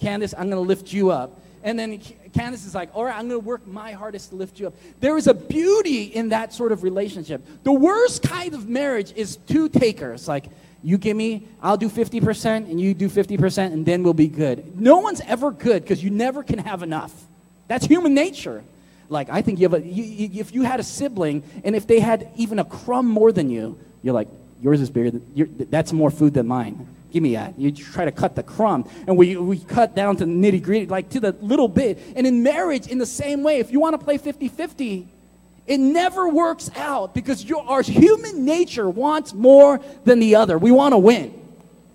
Candace, 0.00 0.34
I'm 0.34 0.50
going 0.50 0.62
to 0.62 0.68
lift 0.68 0.92
you 0.92 1.10
up. 1.10 1.40
And 1.62 1.78
then 1.78 1.98
Candace 2.32 2.64
is 2.64 2.74
like, 2.74 2.94
all 2.94 3.04
right, 3.04 3.16
I'm 3.16 3.28
going 3.28 3.40
to 3.40 3.46
work 3.46 3.66
my 3.66 3.92
hardest 3.92 4.30
to 4.30 4.36
lift 4.36 4.60
you 4.60 4.68
up. 4.68 4.74
There 5.00 5.16
is 5.16 5.26
a 5.26 5.34
beauty 5.34 6.04
in 6.04 6.28
that 6.28 6.52
sort 6.52 6.70
of 6.70 6.82
relationship. 6.82 7.44
The 7.64 7.72
worst 7.72 8.22
kind 8.22 8.54
of 8.54 8.68
marriage 8.68 9.12
is 9.16 9.36
two 9.36 9.68
takers. 9.68 10.28
Like, 10.28 10.44
you 10.82 10.96
give 10.98 11.16
me, 11.16 11.48
I'll 11.60 11.76
do 11.76 11.88
50%, 11.88 12.70
and 12.70 12.80
you 12.80 12.94
do 12.94 13.08
50%, 13.08 13.72
and 13.72 13.84
then 13.84 14.02
we'll 14.02 14.14
be 14.14 14.28
good. 14.28 14.78
No 14.78 14.98
one's 14.98 15.20
ever 15.22 15.50
good 15.50 15.82
because 15.82 16.04
you 16.04 16.10
never 16.10 16.44
can 16.44 16.58
have 16.58 16.82
enough. 16.82 17.12
That's 17.66 17.86
human 17.86 18.14
nature. 18.14 18.62
Like, 19.08 19.30
I 19.30 19.42
think 19.42 19.60
you 19.60 19.68
have 19.68 19.74
a, 19.74 19.86
you, 19.86 20.02
you, 20.02 20.40
if 20.40 20.54
you 20.54 20.62
had 20.62 20.80
a 20.80 20.82
sibling, 20.82 21.42
and 21.64 21.76
if 21.76 21.86
they 21.86 22.00
had 22.00 22.28
even 22.36 22.58
a 22.58 22.64
crumb 22.64 23.06
more 23.06 23.32
than 23.32 23.50
you, 23.50 23.78
you're 24.02 24.14
like, 24.14 24.28
yours 24.62 24.80
is 24.80 24.90
bigger, 24.90 25.10
than, 25.10 25.66
that's 25.70 25.92
more 25.92 26.10
food 26.10 26.34
than 26.34 26.46
mine. 26.46 26.88
Give 27.12 27.22
me 27.22 27.34
that. 27.34 27.58
You 27.58 27.70
try 27.72 28.04
to 28.04 28.12
cut 28.12 28.34
the 28.34 28.42
crumb. 28.42 28.88
And 29.06 29.16
we, 29.16 29.36
we 29.36 29.58
cut 29.58 29.94
down 29.94 30.16
to 30.16 30.24
nitty 30.24 30.62
gritty, 30.62 30.86
like 30.86 31.08
to 31.10 31.20
the 31.20 31.32
little 31.40 31.68
bit. 31.68 31.98
And 32.16 32.26
in 32.26 32.42
marriage, 32.42 32.88
in 32.88 32.98
the 32.98 33.06
same 33.06 33.42
way, 33.42 33.58
if 33.58 33.70
you 33.70 33.80
want 33.80 33.98
to 33.98 34.04
play 34.04 34.18
50 34.18 34.48
50, 34.48 35.08
it 35.66 35.78
never 35.78 36.28
works 36.28 36.70
out 36.76 37.14
because 37.14 37.44
your, 37.44 37.62
our 37.62 37.82
human 37.82 38.44
nature 38.44 38.88
wants 38.88 39.32
more 39.32 39.80
than 40.04 40.18
the 40.18 40.36
other. 40.36 40.58
We 40.58 40.70
want 40.70 40.92
to 40.92 40.98
win. 40.98 41.32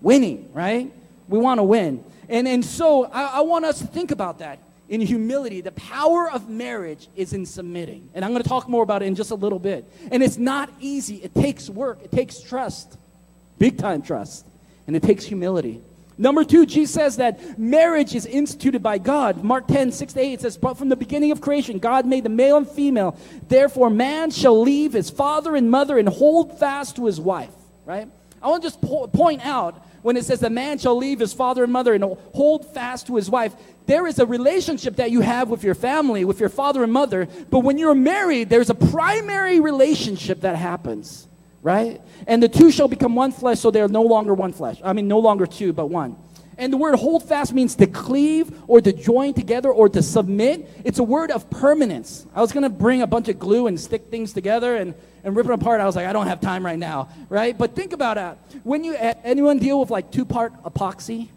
Winning, 0.02 0.50
right? 0.54 0.92
We 1.28 1.40
want 1.40 1.60
to 1.60 1.64
win. 1.64 2.04
And, 2.28 2.48
and 2.48 2.66
so 2.66 3.06
I, 3.06 3.26
I 3.26 3.42
want 3.42 3.66
us 3.66 3.80
to 3.80 3.88
think 3.88 4.12
about 4.12 4.40
that 4.40 4.60
in 4.92 5.00
humility. 5.00 5.62
The 5.62 5.72
power 5.72 6.30
of 6.30 6.50
marriage 6.50 7.08
is 7.16 7.32
in 7.32 7.46
submitting. 7.46 8.10
And 8.14 8.26
I'm 8.26 8.32
going 8.32 8.44
to 8.44 8.50
talk 8.50 8.68
more 8.68 8.84
about 8.84 9.02
it 9.02 9.06
in 9.06 9.16
just 9.16 9.32
a 9.32 9.36
little 9.36 9.58
bit. 9.58 9.86
And 10.12 10.22
it's 10.22 10.38
not 10.38 10.70
easy, 10.82 11.16
it 11.24 11.34
takes 11.34 11.70
work, 11.70 12.00
it 12.04 12.12
takes 12.12 12.42
trust, 12.42 12.98
big 13.58 13.78
time 13.78 14.02
trust, 14.02 14.46
and 14.86 14.96
it 14.96 15.02
takes 15.02 15.24
humility. 15.24 15.82
Number 16.18 16.44
two, 16.44 16.66
Jesus 16.66 16.94
says 16.94 17.16
that 17.18 17.58
marriage 17.58 18.14
is 18.14 18.26
instituted 18.26 18.84
by 18.84 18.98
God. 18.98 19.44
Mark 19.46 19.66
10, 19.66 19.94
6 19.94 20.14
to 20.14 20.20
8 20.20 20.42
says, 20.42 20.58
But 20.58 20.78
from 20.78 20.90
the 20.90 20.98
beginning 20.98 21.32
of 21.32 21.40
creation, 21.40 21.80
God 21.80 22.06
made 22.06 22.26
the 22.26 22.30
male 22.30 22.58
and 22.58 22.68
female. 22.68 23.18
Therefore, 23.48 23.90
man 23.90 24.30
shall 24.30 24.62
leave 24.62 24.92
his 24.92 25.10
father 25.10 25.56
and 25.56 25.72
mother 25.72 25.98
and 25.98 26.10
hold 26.10 26.60
fast 26.60 26.98
to 26.98 27.06
his 27.06 27.20
wife. 27.20 27.50
Right? 27.86 28.10
I 28.42 28.50
want 28.50 28.62
to 28.62 28.70
just 28.70 28.82
po- 28.82 29.08
point 29.08 29.44
out 29.46 29.84
when 30.02 30.18
it 30.18 30.26
says 30.26 30.40
the 30.40 30.50
man 30.50 30.78
shall 30.78 30.96
leave 30.96 31.20
his 31.20 31.34
father 31.34 31.64
and 31.64 31.72
mother 31.72 31.94
and 31.94 32.04
hold 32.04 32.74
fast 32.74 33.08
to 33.08 33.16
his 33.16 33.30
wife, 33.30 33.56
there 33.86 34.08
is 34.08 34.20
a 34.20 34.26
relationship 34.26 34.98
that 34.98 35.12
you 35.12 35.22
have 35.22 35.50
with 35.50 35.64
your 35.64 35.76
family, 35.76 36.26
with 36.26 36.40
your 36.40 36.50
father 36.50 36.84
and 36.84 36.92
mother. 36.92 37.28
But 37.50 37.60
when 37.60 37.78
you're 37.78 37.96
married, 37.96 38.50
there's 38.50 38.70
a 38.70 38.76
primary 38.76 39.60
relationship 39.60 40.42
that 40.42 40.56
happens 40.56 41.28
right? 41.62 42.02
And 42.28 42.42
the 42.42 42.50
two 42.50 42.72
shall 42.72 42.88
become 42.88 43.16
one 43.16 43.32
flesh, 43.32 43.60
so 43.60 43.72
they 43.72 43.82
are 43.82 43.88
no 43.88 44.02
longer 44.02 44.34
one 44.34 44.54
flesh. 44.54 44.80
I 44.84 44.94
mean, 44.94 45.08
no 45.08 45.20
longer 45.20 45.46
two, 45.46 45.74
but 45.74 45.88
one. 45.88 46.16
And 46.62 46.72
the 46.72 46.78
word 46.78 46.94
hold 46.94 47.28
fast 47.28 47.54
means 47.54 47.74
to 47.78 47.88
cleave 47.88 48.52
or 48.68 48.82
to 48.82 48.94
join 48.94 49.34
together 49.34 49.72
or 49.72 49.90
to 49.90 50.04
submit. 50.04 50.70
It's 50.86 51.00
a 51.00 51.04
word 51.04 51.32
of 51.32 51.50
permanence. 51.50 52.28
I 52.36 52.42
was 52.42 52.52
going 52.52 52.62
to 52.62 52.70
bring 52.70 53.02
a 53.02 53.08
bunch 53.08 53.30
of 53.30 53.40
glue 53.40 53.66
and 53.66 53.80
stick 53.80 54.12
things 54.12 54.32
together 54.32 54.76
and, 54.76 54.94
and 55.24 55.36
rip 55.36 55.48
it 55.48 55.52
apart. 55.54 55.82
I 55.82 55.88
was 55.88 55.96
like, 55.96 56.06
I 56.06 56.14
don't 56.14 56.28
have 56.28 56.40
time 56.40 56.64
right 56.64 56.78
now, 56.78 57.10
right? 57.30 57.58
But 57.58 57.76
think 57.76 57.94
about 57.94 58.20
it. 58.20 58.60
When 58.64 58.84
you, 58.84 58.94
anyone 58.96 59.58
deal 59.58 59.80
with 59.80 59.90
like 59.90 60.12
two 60.12 60.24
part 60.24 60.54
epoxy? 60.62 61.30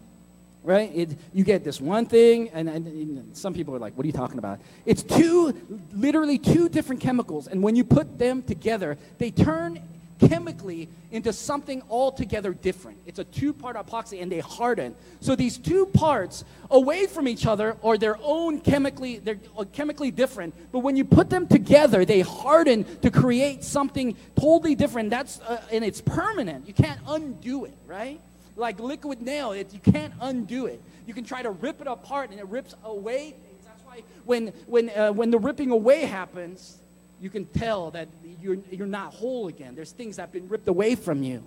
Right? 0.61 0.91
It, 0.93 1.17
you 1.33 1.43
get 1.43 1.63
this 1.63 1.79
one 1.81 2.05
thing, 2.07 2.49
and, 2.49 2.67
and, 2.67 2.87
and 2.87 3.37
some 3.37 3.53
people 3.53 3.75
are 3.75 3.79
like, 3.79 3.95
What 3.95 4.03
are 4.03 4.07
you 4.07 4.13
talking 4.13 4.39
about? 4.39 4.59
It's 4.83 5.03
two, 5.03 5.55
literally 5.93 6.39
two 6.39 6.69
different 6.69 7.01
chemicals, 7.01 7.45
and 7.45 7.61
when 7.61 7.75
you 7.75 7.83
put 7.83 8.17
them 8.17 8.41
together, 8.41 8.97
they 9.19 9.29
turn 9.29 9.79
chemically 10.19 10.89
into 11.11 11.33
something 11.33 11.81
altogether 11.89 12.53
different. 12.53 12.97
It's 13.05 13.19
a 13.19 13.23
two 13.23 13.53
part 13.53 13.75
epoxy 13.75 14.21
and 14.21 14.31
they 14.31 14.39
harden. 14.39 14.95
So 15.19 15.35
these 15.35 15.57
two 15.57 15.85
parts 15.87 16.43
away 16.69 17.05
from 17.05 17.27
each 17.27 17.45
other 17.45 17.77
are 17.83 17.97
their 17.97 18.17
own 18.21 18.59
chemically, 18.61 19.19
they're 19.19 19.39
chemically 19.73 20.11
different. 20.11 20.53
But 20.71 20.79
when 20.79 20.95
you 20.95 21.05
put 21.05 21.29
them 21.29 21.47
together, 21.47 22.05
they 22.05 22.21
harden 22.21 22.85
to 23.01 23.11
create 23.11 23.63
something 23.63 24.15
totally 24.35 24.75
different. 24.75 25.09
That's, 25.09 25.39
uh, 25.41 25.61
and 25.71 25.83
it's 25.83 26.01
permanent. 26.01 26.67
You 26.67 26.73
can't 26.73 26.99
undo 27.07 27.65
it, 27.65 27.77
right? 27.85 28.19
Like 28.55 28.79
liquid 28.79 29.21
nail, 29.21 29.51
it, 29.51 29.73
you 29.73 29.79
can't 29.79 30.13
undo 30.21 30.65
it. 30.65 30.81
You 31.05 31.13
can 31.13 31.23
try 31.23 31.41
to 31.41 31.51
rip 31.51 31.81
it 31.81 31.87
apart 31.87 32.31
and 32.31 32.39
it 32.39 32.47
rips 32.47 32.73
away. 32.83 33.35
That's 33.65 33.83
why 33.83 34.03
when, 34.23 34.47
when, 34.65 34.89
uh, 34.89 35.11
when 35.11 35.29
the 35.29 35.39
ripping 35.39 35.71
away 35.71 36.05
happens, 36.05 36.77
you 37.21 37.29
can 37.29 37.45
tell 37.45 37.91
that 37.91 38.07
you're, 38.41 38.57
you're 38.71 38.87
not 38.87 39.13
whole 39.13 39.47
again. 39.47 39.75
There's 39.75 39.91
things 39.91 40.17
that 40.17 40.23
have 40.23 40.31
been 40.31 40.49
ripped 40.49 40.67
away 40.67 40.95
from 40.95 41.23
you. 41.23 41.43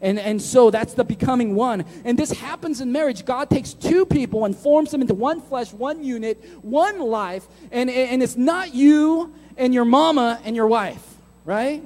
And, 0.00 0.18
and 0.18 0.40
so 0.40 0.70
that's 0.70 0.94
the 0.94 1.04
becoming 1.04 1.54
one. 1.54 1.84
And 2.04 2.18
this 2.18 2.30
happens 2.30 2.80
in 2.80 2.92
marriage. 2.92 3.24
God 3.24 3.50
takes 3.50 3.72
two 3.72 4.06
people 4.06 4.44
and 4.44 4.56
forms 4.56 4.90
them 4.90 5.00
into 5.00 5.14
one 5.14 5.40
flesh, 5.40 5.72
one 5.72 6.04
unit, 6.04 6.42
one 6.62 7.00
life. 7.00 7.46
And, 7.72 7.90
and 7.90 8.22
it's 8.22 8.36
not 8.36 8.74
you 8.74 9.34
and 9.56 9.74
your 9.74 9.84
mama 9.84 10.40
and 10.44 10.54
your 10.54 10.68
wife, 10.68 11.02
right? 11.44 11.82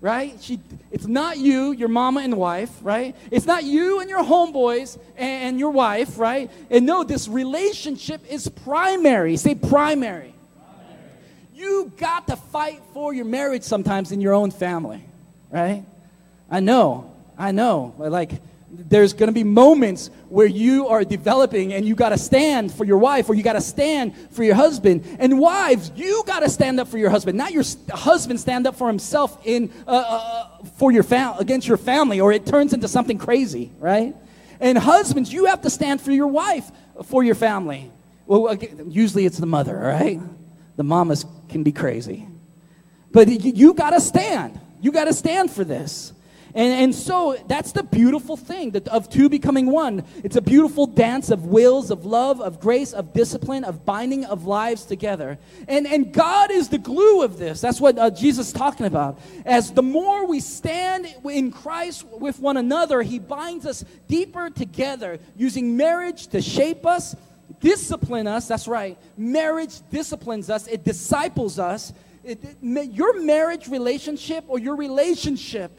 Right? 0.00 0.36
She, 0.40 0.58
it's 0.90 1.06
not 1.06 1.36
you, 1.36 1.72
your 1.72 1.88
mama 1.88 2.20
and 2.20 2.36
wife, 2.36 2.70
right? 2.82 3.14
It's 3.30 3.46
not 3.46 3.64
you 3.64 4.00
and 4.00 4.08
your 4.08 4.24
homeboys 4.24 4.98
and 5.16 5.58
your 5.58 5.70
wife, 5.70 6.18
right? 6.18 6.50
And 6.70 6.86
no, 6.86 7.04
this 7.04 7.28
relationship 7.28 8.22
is 8.28 8.48
primary. 8.48 9.36
Say 9.36 9.54
primary. 9.54 10.34
You 11.60 11.92
got 11.98 12.26
to 12.28 12.36
fight 12.36 12.80
for 12.94 13.12
your 13.12 13.26
marriage 13.26 13.64
sometimes 13.64 14.12
in 14.12 14.22
your 14.22 14.32
own 14.32 14.50
family, 14.50 15.04
right? 15.50 15.84
I 16.50 16.60
know, 16.60 17.14
I 17.36 17.52
know. 17.52 17.94
Like, 17.98 18.30
there's 18.70 19.12
going 19.12 19.26
to 19.26 19.34
be 19.34 19.44
moments 19.44 20.08
where 20.30 20.46
you 20.46 20.88
are 20.88 21.04
developing 21.04 21.74
and 21.74 21.84
you 21.84 21.94
got 21.94 22.10
to 22.10 22.16
stand 22.16 22.72
for 22.72 22.86
your 22.86 22.96
wife 22.96 23.28
or 23.28 23.34
you 23.34 23.42
got 23.42 23.54
to 23.54 23.60
stand 23.60 24.16
for 24.30 24.42
your 24.42 24.54
husband. 24.54 25.04
And 25.18 25.38
wives, 25.38 25.92
you 25.94 26.22
got 26.26 26.40
to 26.40 26.48
stand 26.48 26.80
up 26.80 26.88
for 26.88 26.96
your 26.96 27.10
husband, 27.10 27.36
not 27.36 27.52
your 27.52 27.64
husband 27.90 28.40
stand 28.40 28.66
up 28.66 28.74
for 28.74 28.86
himself 28.86 29.38
in 29.44 29.70
uh, 29.86 29.90
uh, 29.90 30.64
for 30.78 30.90
your 30.90 31.02
fam- 31.02 31.36
against 31.38 31.68
your 31.68 31.76
family, 31.76 32.22
or 32.22 32.32
it 32.32 32.46
turns 32.46 32.72
into 32.72 32.88
something 32.88 33.18
crazy, 33.18 33.70
right? 33.78 34.16
And 34.60 34.78
husbands, 34.78 35.30
you 35.30 35.44
have 35.44 35.60
to 35.60 35.68
stand 35.68 36.00
for 36.00 36.10
your 36.10 36.28
wife 36.28 36.70
for 37.04 37.22
your 37.22 37.34
family. 37.34 37.90
Well, 38.24 38.56
usually 38.88 39.26
it's 39.26 39.36
the 39.36 39.44
mother, 39.44 39.76
right? 39.76 40.20
The 40.80 40.84
mamas 40.84 41.26
can 41.50 41.62
be 41.62 41.72
crazy. 41.72 42.26
But 43.12 43.28
you, 43.28 43.52
you 43.54 43.74
got 43.74 43.90
to 43.90 44.00
stand. 44.00 44.58
You 44.80 44.92
got 44.92 45.04
to 45.04 45.12
stand 45.12 45.50
for 45.50 45.62
this. 45.62 46.14
And, 46.54 46.84
and 46.84 46.94
so 46.94 47.36
that's 47.46 47.72
the 47.72 47.82
beautiful 47.82 48.34
thing 48.34 48.70
that, 48.70 48.88
of 48.88 49.10
two 49.10 49.28
becoming 49.28 49.66
one. 49.66 50.04
It's 50.24 50.36
a 50.36 50.40
beautiful 50.40 50.86
dance 50.86 51.28
of 51.28 51.44
wills, 51.44 51.90
of 51.90 52.06
love, 52.06 52.40
of 52.40 52.60
grace, 52.60 52.94
of 52.94 53.12
discipline, 53.12 53.62
of 53.62 53.84
binding 53.84 54.24
of 54.24 54.46
lives 54.46 54.86
together. 54.86 55.38
And, 55.68 55.86
and 55.86 56.14
God 56.14 56.50
is 56.50 56.70
the 56.70 56.78
glue 56.78 57.24
of 57.24 57.36
this. 57.36 57.60
That's 57.60 57.78
what 57.78 57.98
uh, 57.98 58.08
Jesus 58.08 58.46
is 58.46 58.52
talking 58.54 58.86
about. 58.86 59.18
As 59.44 59.72
the 59.72 59.82
more 59.82 60.24
we 60.24 60.40
stand 60.40 61.14
in 61.28 61.52
Christ 61.52 62.06
with 62.06 62.38
one 62.38 62.56
another, 62.56 63.02
He 63.02 63.18
binds 63.18 63.66
us 63.66 63.84
deeper 64.08 64.48
together, 64.48 65.18
using 65.36 65.76
marriage 65.76 66.28
to 66.28 66.40
shape 66.40 66.86
us 66.86 67.14
discipline 67.60 68.26
us. 68.26 68.48
That's 68.48 68.68
right. 68.68 68.96
Marriage 69.16 69.80
disciplines 69.90 70.50
us, 70.50 70.66
it 70.66 70.84
disciples 70.84 71.58
us. 71.58 71.92
It, 72.22 72.38
it, 72.44 72.90
your 72.92 73.22
marriage 73.22 73.68
relationship 73.68 74.44
or 74.48 74.58
your 74.58 74.76
relationship 74.76 75.72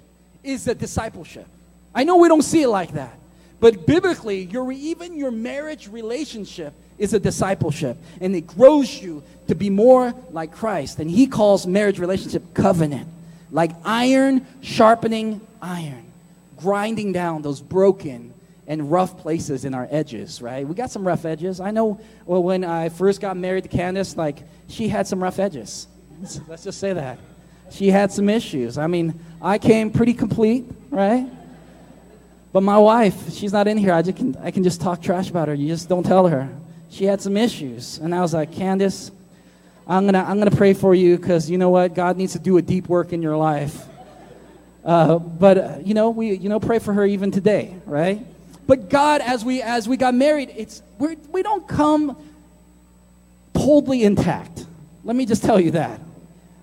is 0.44 0.68
a 0.68 0.74
discipleship. 0.74 1.46
I 1.94 2.04
know 2.04 2.18
we 2.18 2.28
don't 2.28 2.42
see 2.42 2.64
it 2.64 2.70
like 2.70 2.94
that, 2.94 3.18
but 3.60 3.86
biblically, 3.86 4.46
your, 4.46 4.72
even 4.72 5.18
your 5.18 5.32
marriage 5.32 5.88
relationship 5.88 6.74
is 6.98 7.14
a 7.14 7.20
discipleship, 7.20 7.98
and 8.20 8.36
it 8.36 8.48
grows 8.48 9.02
you 9.02 9.24
to 9.48 9.56
be 9.56 9.70
more 9.70 10.14
like 10.32 10.52
Christ. 10.52 11.00
And 11.00 11.10
He 11.10 11.28
calls 11.28 11.68
marriage 11.68 12.00
relationship 12.00 12.54
covenant, 12.54 13.08
like 13.52 13.72
iron 13.84 14.46
sharpening 14.62 15.42
iron, 15.62 16.06
grinding 16.58 17.12
down 17.12 17.42
those 17.42 17.62
broken 17.62 18.31
and 18.68 18.92
rough 18.92 19.18
places 19.18 19.66
in 19.66 19.74
our 19.74 19.88
edges, 19.90 20.42
right? 20.42 20.68
We 20.68 20.76
got 20.76 20.92
some 20.92 21.06
rough 21.06 21.26
edges. 21.26 21.60
I 21.60 21.72
know 21.72 22.00
well, 22.26 22.44
when 22.44 22.64
I 22.64 22.90
first 22.90 23.20
got 23.22 23.36
married 23.38 23.64
to 23.64 23.70
Candace, 23.70 24.16
like, 24.16 24.44
she 24.68 24.88
had 24.88 25.08
some 25.08 25.22
rough 25.22 25.40
edges. 25.40 25.88
Let's 26.48 26.64
just 26.64 26.80
say 26.80 26.94
that. 26.94 27.20
She 27.72 27.88
had 27.88 28.12
some 28.12 28.30
issues. 28.30 28.78
I 28.78 28.88
mean, 28.88 29.20
I 29.42 29.58
came 29.58 29.92
pretty 29.92 30.14
complete, 30.14 30.66
right? 30.90 31.28
But 32.54 32.64
my 32.64 32.78
wife, 32.78 33.34
she's 33.34 33.54
not 33.54 33.68
in 33.68 33.78
here. 33.78 33.94
I, 33.94 34.02
just 34.02 34.18
can, 34.18 34.36
I 34.42 34.52
can 34.52 34.64
just 34.64 34.82
talk 34.82 35.02
trash 35.02 35.30
about 35.30 35.48
her. 35.48 35.54
You 35.54 35.68
just 35.68 35.88
don't 35.88 36.04
tell 36.04 36.28
her. 36.28 36.50
She 36.90 37.06
had 37.06 37.22
some 37.22 37.38
issues. 37.38 37.98
And 37.98 38.14
I 38.14 38.20
was 38.20 38.34
like, 38.34 38.52
Candace, 38.52 39.12
I'm 39.88 40.04
going 40.04 40.14
to 40.14 40.20
I'm 40.20 40.38
gonna 40.38 40.52
pray 40.52 40.74
for 40.74 40.94
you 40.94 41.18
because 41.18 41.50
you 41.50 41.58
know 41.58 41.70
what? 41.70 41.96
God 41.96 42.18
needs 42.18 42.34
to 42.34 42.40
do 42.40 42.58
a 42.58 42.62
deep 42.62 42.90
work 42.90 43.14
in 43.14 43.22
your 43.22 43.38
life. 43.38 43.86
Uh, 44.84 45.18
but, 45.20 45.58
uh, 45.58 45.78
you 45.84 45.94
know, 45.94 46.10
we, 46.10 46.34
you 46.34 46.50
know, 46.50 46.60
pray 46.60 46.80
for 46.80 46.92
her 46.94 47.06
even 47.06 47.32
today, 47.32 47.76
right? 47.86 48.26
But 48.72 48.88
God, 48.88 49.20
as 49.20 49.44
we 49.44 49.62
as 49.62 49.90
we 49.90 49.98
got 49.98 50.16
married, 50.16 50.54
it's 50.56 50.82
we're, 50.98 51.18
we 51.30 51.44
don't 51.44 51.68
come 51.68 52.16
totally 53.54 54.06
intact. 54.06 54.66
Let 55.04 55.14
me 55.14 55.26
just 55.26 55.44
tell 55.44 55.60
you 55.60 55.72
that. 55.72 56.00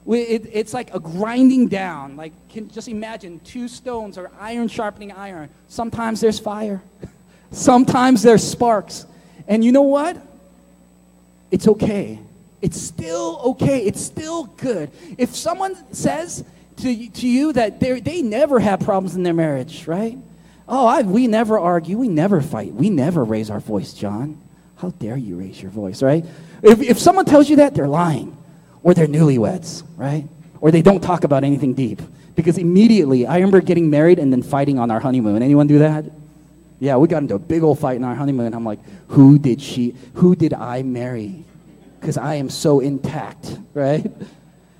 We, 0.06 0.20
it, 0.20 0.48
it's 0.50 0.72
like 0.72 0.94
a 0.94 1.00
grinding 1.00 1.68
down. 1.68 2.16
Like, 2.16 2.32
can 2.48 2.70
just 2.70 2.88
imagine 2.88 3.40
two 3.40 3.68
stones 3.68 4.16
or 4.16 4.30
iron 4.40 4.68
sharpening 4.68 5.12
iron. 5.12 5.50
Sometimes 5.68 6.22
there's 6.22 6.38
fire, 6.38 6.80
sometimes 7.50 8.22
there's 8.22 8.42
sparks. 8.42 9.04
And 9.46 9.62
you 9.62 9.70
know 9.70 9.82
what? 9.82 10.16
it's 11.50 11.68
okay. 11.68 12.18
It's 12.62 12.80
still 12.80 13.38
okay. 13.50 13.80
It's 13.80 14.00
still 14.00 14.44
good. 14.44 14.90
If 15.18 15.36
someone 15.36 15.76
says 15.92 16.42
to, 16.78 17.09
to 17.11 17.28
you 17.28 17.52
that 17.52 17.80
they 17.80 18.22
never 18.22 18.61
have 18.61 18.80
problems 18.80 19.14
in 19.14 19.24
their 19.24 19.34
marriage, 19.34 19.86
right? 19.86 20.16
Oh, 20.69 20.87
I, 20.87 21.03
we 21.03 21.27
never 21.27 21.59
argue. 21.59 21.97
We 21.97 22.09
never 22.09 22.43
fight. 22.43 22.75
We 22.75 22.91
never 22.91 23.25
raise 23.25 23.49
our 23.49 23.61
voice, 23.61 23.95
John. 23.95 24.39
How 24.77 24.91
dare 24.91 25.16
you 25.16 25.37
raise 25.37 25.61
your 25.61 25.71
voice, 25.71 26.03
right? 26.03 26.25
If, 26.62 26.81
if 26.83 26.99
someone 26.99 27.25
tells 27.25 27.49
you 27.49 27.57
that, 27.57 27.75
they're 27.75 27.89
lying. 27.89 28.37
Or 28.83 28.95
they're 28.95 29.07
newlyweds, 29.07 29.83
right? 29.97 30.27
Or 30.61 30.71
they 30.71 30.83
don't 30.83 31.01
talk 31.01 31.25
about 31.25 31.43
anything 31.43 31.75
deep. 31.75 32.01
Because 32.35 32.59
immediately, 32.59 33.27
I 33.27 33.37
remember 33.37 33.61
getting 33.61 33.91
married 33.91 34.19
and 34.19 34.31
then 34.33 34.43
fighting 34.43 34.79
on 34.79 34.91
our 34.91 35.01
honeymoon. 35.01 35.43
Anyone 35.43 35.66
do 35.66 35.81
that? 35.81 36.05
Yeah, 36.81 36.97
we 36.97 37.09
got 37.09 37.23
into 37.23 37.35
a 37.35 37.41
big 37.41 37.62
old 37.62 37.79
fight 37.79 37.97
in 37.97 38.05
our 38.05 38.14
honeymoon. 38.14 38.55
I'm 38.55 38.64
like, 38.64 38.79
who 39.09 39.39
did 39.39 39.61
she, 39.61 39.97
who 40.14 40.37
did 40.37 40.55
I 40.55 40.83
marry? 40.83 41.45
Because 41.99 42.16
I 42.16 42.37
am 42.37 42.51
so 42.51 42.79
intact, 42.79 43.59
right? 43.75 44.07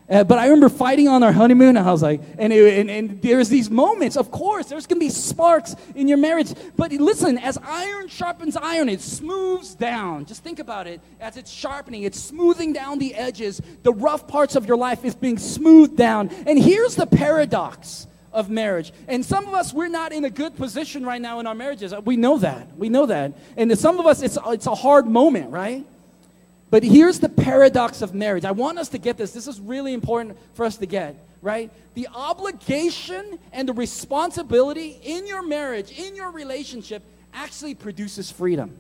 Uh, 0.09 0.25
but 0.25 0.39
I 0.39 0.45
remember 0.45 0.71
fighting 0.71 1.07
on 1.07 1.23
our 1.23 1.33
honeymoon, 1.33 1.77
and 1.77 1.87
I 1.87 1.93
was 1.93 2.03
like, 2.03 2.23
and, 2.39 2.51
it, 2.51 2.79
and, 2.79 2.91
and 2.91 3.21
there's 3.21 3.51
these 3.51 3.69
moments, 3.69 4.17
of 4.17 4.31
course, 4.31 4.67
there's 4.67 4.87
gonna 4.87 4.99
be 4.99 5.11
sparks 5.11 5.77
in 5.95 6.09
your 6.09 6.17
marriage. 6.17 6.55
But 6.77 6.93
listen, 6.93 7.37
as 7.37 7.59
iron 7.59 8.09
sharpens 8.09 8.57
iron, 8.57 8.89
it 8.89 9.03
smooths 9.03 9.75
down. 9.75 10.25
Just 10.25 10.43
think 10.43 10.61
about 10.61 10.87
it. 10.87 11.03
As 11.21 11.37
it's 11.37 11.51
sharpening, 11.51 12.05
it's 12.05 12.19
smoothing 12.19 12.73
down 12.73 12.99
the 12.99 13.15
edges. 13.15 13.61
The 13.83 13.93
rough 13.93 14.27
parts 14.27 14.57
of 14.57 14.67
your 14.67 14.79
life 14.79 15.05
is 15.05 15.15
being 15.15 15.37
smoothed 15.37 15.97
down. 15.97 16.31
And 16.47 16.59
here's 16.59 16.95
the 16.97 17.07
paradox 17.07 18.07
of 18.33 18.49
marriage. 18.49 18.93
And 19.09 19.25
some 19.25 19.47
of 19.47 19.53
us, 19.53 19.75
we're 19.75 19.89
not 19.89 20.13
in 20.13 20.25
a 20.25 20.31
good 20.31 20.57
position 20.57 21.05
right 21.05 21.21
now 21.21 21.41
in 21.41 21.47
our 21.47 21.55
marriages. 21.55 21.95
We 22.05 22.17
know 22.17 22.39
that. 22.39 22.77
We 22.77 22.89
know 22.89 23.07
that. 23.07 23.37
And 23.57 23.77
some 23.79 23.99
of 23.99 24.07
us, 24.07 24.23
it's, 24.23 24.39
it's 24.47 24.67
a 24.67 24.75
hard 24.75 25.07
moment, 25.07 25.51
right? 25.51 25.85
But 26.71 26.83
here's 26.83 27.19
the 27.19 27.29
paradox 27.29 28.03
of 28.03 28.15
marriage. 28.15 28.45
I 28.45 28.51
want 28.51 28.79
us 28.79 28.91
to 28.91 28.99
get 28.99 29.17
this. 29.17 29.33
This 29.33 29.47
is 29.47 29.61
really 29.61 29.95
important 29.95 30.37
for 30.55 30.67
us 30.67 30.77
to 30.77 30.87
get, 30.87 31.17
right? 31.41 31.71
The 31.95 32.09
obligation 32.15 33.39
and 33.53 33.69
the 33.69 33.73
responsibility 33.73 34.99
in 35.03 35.27
your 35.27 35.43
marriage, 35.43 35.91
in 35.99 36.15
your 36.15 36.31
relationship, 36.31 37.03
actually 37.33 37.75
produces 37.75 38.31
freedom. 38.31 38.77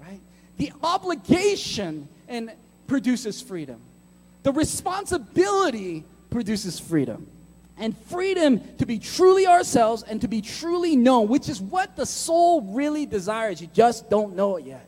Right? 0.00 0.20
The 0.58 0.72
obligation 0.82 2.08
and 2.28 2.52
produces 2.86 3.40
freedom. 3.40 3.80
The 4.42 4.52
responsibility 4.52 6.04
produces 6.30 6.78
freedom. 6.78 7.26
And 7.78 7.96
freedom 8.08 8.60
to 8.78 8.86
be 8.86 8.98
truly 8.98 9.46
ourselves 9.46 10.02
and 10.02 10.20
to 10.22 10.28
be 10.28 10.40
truly 10.40 10.96
known, 10.96 11.28
which 11.28 11.48
is 11.48 11.60
what 11.60 11.96
the 11.96 12.06
soul 12.06 12.62
really 12.62 13.04
desires. 13.04 13.60
You 13.60 13.68
just 13.72 14.08
don't 14.08 14.34
know 14.34 14.56
it 14.56 14.64
yet. 14.64 14.86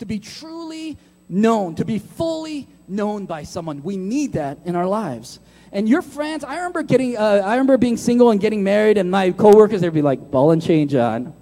To 0.00 0.06
be 0.06 0.18
truly 0.18 0.98
known, 1.28 1.74
to 1.76 1.84
be 1.84 1.98
fully 1.98 2.68
known 2.88 3.26
by 3.26 3.42
someone. 3.42 3.82
We 3.82 3.96
need 3.96 4.34
that 4.34 4.58
in 4.64 4.76
our 4.76 4.86
lives. 4.86 5.40
And 5.72 5.88
your 5.88 6.02
friends, 6.02 6.44
I 6.44 6.56
remember 6.56 6.82
getting, 6.82 7.16
uh, 7.16 7.42
I 7.44 7.52
remember 7.52 7.76
being 7.76 7.96
single 7.96 8.30
and 8.30 8.40
getting 8.40 8.62
married, 8.62 8.98
and 8.98 9.10
my 9.10 9.32
coworkers, 9.32 9.80
they'd 9.80 9.92
be 9.92 10.02
like, 10.02 10.30
"Ball 10.30 10.52
and 10.52 10.62
chain, 10.62 10.88
John. 10.88 11.34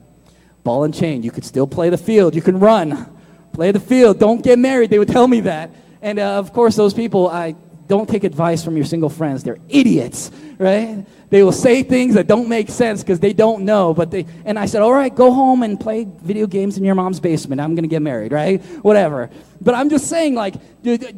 Ball 0.65 0.85
and 0.85 0.95
chain. 0.95 1.23
You 1.23 1.31
could 1.31 1.45
still 1.45 1.67
play 1.67 1.91
the 1.91 1.99
field. 1.99 2.35
You 2.35 2.43
can 2.43 2.59
run. 2.59 3.07
Play 3.53 3.71
the 3.71 3.81
field. 3.81 4.19
Don't 4.19 4.43
get 4.43 4.59
married." 4.59 4.91
They 4.91 4.99
would 4.99 5.09
tell 5.09 5.29
me 5.29 5.41
that. 5.41 5.71
And 6.03 6.19
uh, 6.19 6.39
of 6.39 6.53
course, 6.53 6.75
those 6.75 6.95
people, 6.95 7.29
I 7.29 7.55
don't 7.97 8.09
take 8.09 8.25
advice 8.25 8.65
from 8.65 8.77
your 8.77 8.85
single 8.85 9.09
friends. 9.09 9.45
They're 9.45 9.59
idiots, 9.69 10.31
right? 10.59 11.07
They 11.31 11.43
will 11.43 11.53
say 11.53 11.83
things 11.83 12.15
that 12.15 12.27
don't 12.27 12.49
make 12.49 12.69
sense 12.69 13.03
because 13.03 13.21
they 13.21 13.33
don't 13.33 13.65
know. 13.65 13.95
But 13.95 14.11
they 14.11 14.27
and 14.45 14.59
I 14.59 14.67
said, 14.67 14.83
all 14.83 14.93
right, 14.93 15.15
go 15.15 15.33
home 15.33 15.63
and 15.63 15.79
play 15.79 16.07
video 16.23 16.47
games 16.47 16.77
in 16.77 16.85
your 16.85 16.95
mom's 16.95 17.21
basement. 17.21 17.61
I'm 17.61 17.75
gonna 17.75 17.89
get 17.89 18.03
married, 18.03 18.33
right? 18.33 18.61
Whatever. 18.83 19.31
But 19.61 19.75
I'm 19.75 19.91
just 19.91 20.09
saying, 20.09 20.35
like, 20.35 20.55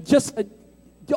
just 0.04 0.36
uh, 0.38 0.44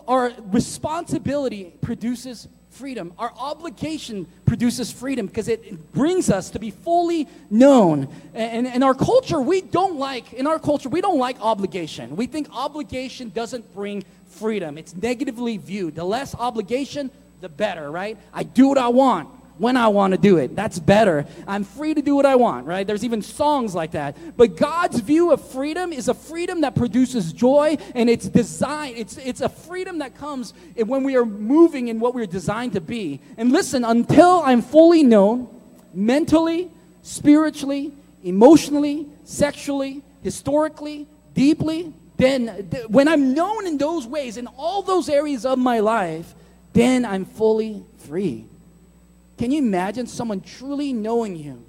our 0.08 0.32
responsibility 0.46 1.76
produces 1.82 2.48
freedom. 2.70 3.14
Our 3.18 3.34
obligation 3.38 4.28
produces 4.46 4.92
freedom 4.92 5.26
because 5.28 5.48
it 5.48 5.92
brings 5.94 6.30
us 6.30 6.50
to 6.52 6.60
be 6.60 6.72
fully 6.72 7.28
known. 7.50 8.08
And 8.34 8.68
in 8.68 8.84
our 8.84 8.94
culture, 8.94 9.42
we 9.42 9.62
don't 9.62 9.98
like, 9.98 10.34
in 10.34 10.48
our 10.48 10.60
culture, 10.60 10.90
we 10.90 11.02
don't 11.02 11.20
like 11.20 11.40
obligation. 11.42 12.16
We 12.16 12.28
think 12.28 12.48
obligation 12.52 13.30
doesn't 13.30 13.74
bring 13.74 14.04
freedom. 14.28 14.78
It's 14.78 14.96
negatively 14.96 15.58
viewed. 15.58 15.96
The 15.96 16.04
less 16.04 16.36
obligation, 16.36 17.12
the 17.42 17.50
better, 17.50 17.90
right? 17.92 18.18
I 18.34 18.44
do 18.44 18.68
what 18.68 18.78
I 18.78 18.90
want 18.90 19.30
when 19.60 19.78
I 19.78 19.90
want 19.90 20.14
to 20.14 20.18
do 20.18 20.38
it. 20.38 20.56
That's 20.56 20.80
better. 20.80 21.26
I'm 21.46 21.64
free 21.64 21.94
to 21.94 22.02
do 22.02 22.16
what 22.16 22.26
I 22.26 22.36
want, 22.36 22.66
right? 22.66 22.88
There's 22.88 23.04
even 23.04 23.22
songs 23.22 23.76
like 23.76 23.92
that. 23.92 24.18
But 24.36 24.56
God's 24.56 25.02
view 25.02 25.32
of 25.32 25.46
freedom 25.52 25.94
is 25.94 26.08
a 26.08 26.14
freedom 26.14 26.62
that 26.62 26.76
produces 26.76 27.34
joy 27.34 27.78
and 27.94 28.10
it's 28.10 28.28
designed, 28.28 28.98
it's, 28.98 29.18
it's 29.18 29.42
a 29.42 29.50
freedom 29.50 30.00
that 30.00 30.18
comes 30.18 30.54
when 30.76 31.04
we 31.04 31.16
are 31.16 31.26
moving 31.26 31.90
in 31.90 32.00
what 32.00 32.16
we're 32.16 32.26
designed 32.26 32.74
to 32.74 32.82
be. 32.82 33.20
And 33.38 33.52
listen, 33.52 33.84
until 33.84 34.42
I'm 34.44 34.62
fully 34.62 35.04
known 35.04 35.48
mentally, 35.94 36.72
spiritually, 37.02 37.92
emotionally, 38.24 39.08
sexually, 39.26 40.02
historically, 40.24 41.08
deeply, 41.34 41.94
then 42.18 42.68
th- 42.70 42.88
when 42.88 43.08
I'm 43.08 43.34
known 43.34 43.68
in 43.68 43.78
those 43.78 44.08
ways, 44.08 44.38
in 44.38 44.48
all 44.48 44.82
those 44.82 45.10
areas 45.10 45.46
of 45.46 45.58
my 45.58 45.80
life, 45.80 46.34
then 46.74 47.06
I'm 47.06 47.26
fully 47.26 47.84
free. 47.98 48.46
Can 49.40 49.52
you 49.52 49.60
imagine 49.60 50.06
someone 50.06 50.42
truly 50.42 50.92
knowing 50.92 51.38
you? 51.38 51.64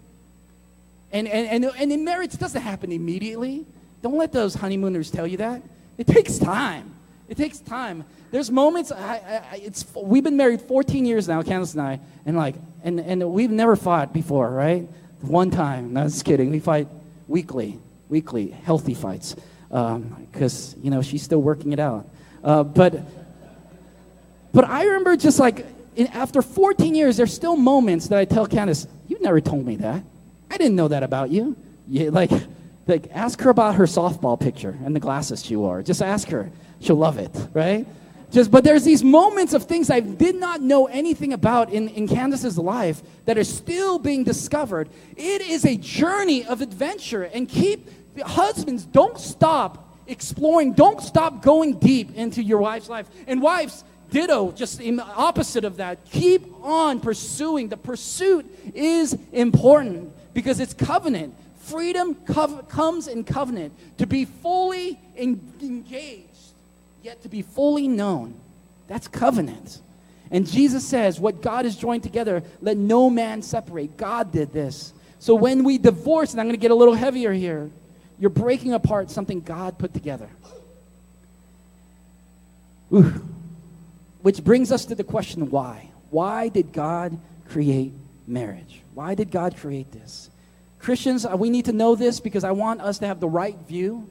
And, 1.12 1.28
and, 1.28 1.64
and, 1.64 1.72
and 1.78 1.92
in 1.92 2.04
marriage, 2.04 2.36
doesn't 2.36 2.60
happen 2.60 2.90
immediately. 2.90 3.64
Don't 4.02 4.16
let 4.16 4.32
those 4.32 4.54
honeymooners 4.54 5.08
tell 5.08 5.24
you 5.24 5.36
that. 5.36 5.62
It 5.96 6.08
takes 6.08 6.36
time. 6.36 6.92
It 7.28 7.36
takes 7.36 7.60
time. 7.60 8.04
There's 8.32 8.50
moments, 8.50 8.90
I, 8.90 9.44
I, 9.52 9.56
it's, 9.62 9.84
we've 9.94 10.24
been 10.24 10.36
married 10.36 10.62
14 10.62 11.06
years 11.06 11.28
now, 11.28 11.42
Candace 11.42 11.74
and 11.74 11.82
I, 11.82 12.00
and 12.26 12.36
like, 12.36 12.56
and, 12.82 12.98
and 12.98 13.30
we've 13.30 13.52
never 13.52 13.76
fought 13.76 14.12
before, 14.12 14.50
right? 14.50 14.88
One 15.20 15.52
time, 15.52 15.92
no, 15.92 16.02
just 16.04 16.24
kidding. 16.24 16.50
We 16.50 16.58
fight 16.58 16.88
weekly, 17.28 17.78
weekly, 18.08 18.48
healthy 18.48 18.94
fights 18.94 19.36
because 19.68 20.74
um, 20.74 20.80
you 20.82 20.90
know 20.90 21.02
she's 21.02 21.22
still 21.22 21.40
working 21.40 21.72
it 21.72 21.78
out. 21.78 22.08
Uh, 22.42 22.64
but 22.64 23.00
but 24.52 24.64
I 24.64 24.84
remember 24.86 25.16
just 25.16 25.38
like 25.38 25.66
in, 25.96 26.06
after 26.08 26.42
14 26.42 26.94
years, 26.94 27.16
there's 27.16 27.32
still 27.32 27.56
moments 27.56 28.08
that 28.08 28.18
I 28.18 28.24
tell 28.24 28.46
Candace, 28.46 28.86
"You 29.08 29.18
never 29.20 29.40
told 29.40 29.66
me 29.66 29.76
that. 29.76 30.02
I 30.50 30.56
didn't 30.56 30.76
know 30.76 30.88
that 30.88 31.02
about 31.02 31.30
you." 31.30 31.56
Yeah, 31.88 32.10
like 32.10 32.30
like 32.86 33.08
ask 33.12 33.40
her 33.42 33.50
about 33.50 33.76
her 33.76 33.84
softball 33.84 34.38
picture 34.38 34.76
and 34.84 34.94
the 34.94 35.00
glasses 35.00 35.44
she 35.44 35.56
wore. 35.56 35.82
Just 35.82 36.02
ask 36.02 36.28
her; 36.28 36.50
she'll 36.80 36.96
love 36.96 37.18
it, 37.18 37.30
right? 37.52 37.86
Just, 38.30 38.52
but 38.52 38.62
there's 38.62 38.84
these 38.84 39.02
moments 39.02 39.54
of 39.54 39.64
things 39.64 39.90
I 39.90 39.98
did 39.98 40.36
not 40.36 40.60
know 40.60 40.86
anything 40.86 41.32
about 41.32 41.72
in, 41.72 41.88
in 41.88 42.06
Candace's 42.06 42.56
life 42.56 43.02
that 43.24 43.36
are 43.36 43.44
still 43.44 43.98
being 43.98 44.22
discovered. 44.22 44.88
It 45.16 45.42
is 45.42 45.64
a 45.64 45.76
journey 45.76 46.44
of 46.44 46.60
adventure, 46.60 47.24
and 47.24 47.48
keep 47.48 47.88
husbands, 48.20 48.84
don't 48.84 49.18
stop 49.18 49.88
exploring, 50.06 50.74
don't 50.74 51.00
stop 51.00 51.42
going 51.42 51.78
deep 51.78 52.14
into 52.14 52.42
your 52.42 52.58
wife's 52.58 52.88
life. 52.88 53.08
And 53.26 53.42
wives, 53.42 53.84
ditto, 54.10 54.52
just 54.52 54.80
in 54.80 55.00
opposite 55.00 55.64
of 55.64 55.76
that. 55.78 56.04
Keep 56.10 56.46
on 56.62 57.00
pursuing. 57.00 57.68
The 57.68 57.76
pursuit 57.76 58.46
is 58.74 59.16
important 59.32 60.12
because 60.34 60.60
it's 60.60 60.74
covenant. 60.74 61.34
Freedom 61.60 62.14
co- 62.14 62.62
comes 62.62 63.08
in 63.08 63.24
covenant. 63.24 63.72
To 63.98 64.06
be 64.06 64.24
fully 64.24 64.98
en- 65.16 65.40
engaged, 65.62 66.26
yet 67.02 67.22
to 67.22 67.28
be 67.28 67.42
fully 67.42 67.88
known. 67.88 68.34
That's 68.88 69.08
covenant. 69.08 69.80
And 70.30 70.46
Jesus 70.46 70.86
says, 70.86 71.20
What 71.20 71.42
God 71.42 71.64
has 71.64 71.76
joined 71.76 72.02
together, 72.02 72.42
let 72.60 72.76
no 72.76 73.10
man 73.10 73.42
separate. 73.42 73.96
God 73.96 74.32
did 74.32 74.52
this. 74.52 74.92
So 75.18 75.34
when 75.34 75.64
we 75.64 75.78
divorce, 75.78 76.32
and 76.32 76.40
I'm 76.40 76.46
going 76.46 76.56
to 76.56 76.60
get 76.60 76.70
a 76.70 76.74
little 76.74 76.94
heavier 76.94 77.32
here, 77.32 77.70
you're 78.18 78.30
breaking 78.30 78.74
apart 78.74 79.10
something 79.10 79.40
God 79.40 79.78
put 79.78 79.92
together. 79.92 80.28
Ooh. 82.92 83.22
Which 84.22 84.44
brings 84.44 84.70
us 84.70 84.84
to 84.86 84.94
the 84.94 85.04
question 85.04 85.50
why? 85.50 85.90
Why 86.10 86.48
did 86.48 86.72
God 86.72 87.18
create 87.48 87.92
marriage? 88.26 88.82
Why 88.94 89.14
did 89.14 89.30
God 89.30 89.56
create 89.56 89.92
this? 89.92 90.30
Christians, 90.78 91.26
uh, 91.26 91.36
we 91.36 91.50
need 91.50 91.66
to 91.66 91.72
know 91.72 91.94
this 91.94 92.20
because 92.20 92.44
I 92.44 92.52
want 92.52 92.80
us 92.80 92.98
to 92.98 93.06
have 93.06 93.20
the 93.20 93.28
right 93.28 93.56
view. 93.68 94.08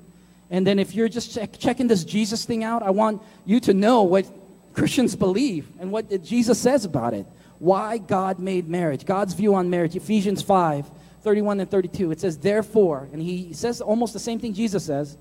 And 0.50 0.66
then 0.66 0.80
if 0.80 0.96
you're 0.96 1.10
just 1.10 1.34
check, 1.34 1.58
checking 1.58 1.88
this 1.88 2.04
Jesus 2.04 2.46
thing 2.46 2.64
out, 2.64 2.84
I 2.84 2.92
want 2.92 3.22
you 3.46 3.60
to 3.62 3.74
know 3.74 4.04
what 4.04 4.26
Christians 4.74 5.16
believe 5.16 5.68
and 5.80 5.92
what 5.92 6.24
Jesus 6.24 6.60
says 6.60 6.86
about 6.86 7.14
it. 7.14 7.26
Why 7.60 7.98
God 7.98 8.40
made 8.40 8.70
marriage. 8.70 9.06
God's 9.06 9.34
view 9.34 9.56
on 9.56 9.70
marriage. 9.70 9.96
Ephesians 9.96 10.42
5 10.42 10.90
31 11.22 11.60
and 11.60 11.70
32. 11.70 12.12
It 12.12 12.22
says, 12.22 12.38
Therefore, 12.38 13.10
and 13.12 13.22
he 13.22 13.52
says 13.52 13.82
almost 13.82 14.14
the 14.14 14.20
same 14.20 14.40
thing 14.40 14.54
Jesus 14.54 14.86
says 14.86 15.18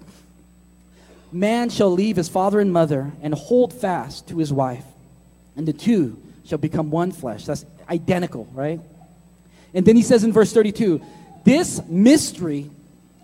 Man 1.31 1.69
shall 1.69 1.91
leave 1.91 2.17
his 2.17 2.29
father 2.29 2.61
and 2.61 2.73
mother 2.73 3.13
and 3.23 3.35
hold 3.35 3.73
fast 3.73 4.29
to 4.29 4.39
his 4.39 4.53
wife, 4.53 4.85
and 5.57 5.67
the 5.67 5.73
two 5.73 6.21
shall 6.45 6.59
become 6.59 6.91
one 6.91 7.13
flesh. 7.13 7.45
That's 7.45 7.65
identical, 7.89 8.49
right? 8.53 8.81
And 9.75 9.85
then 9.85 9.97
he 9.97 10.03
says 10.03 10.25
in 10.25 10.33
verse 10.33 10.53
32 10.53 11.01
This 11.45 11.81
mystery 11.87 12.71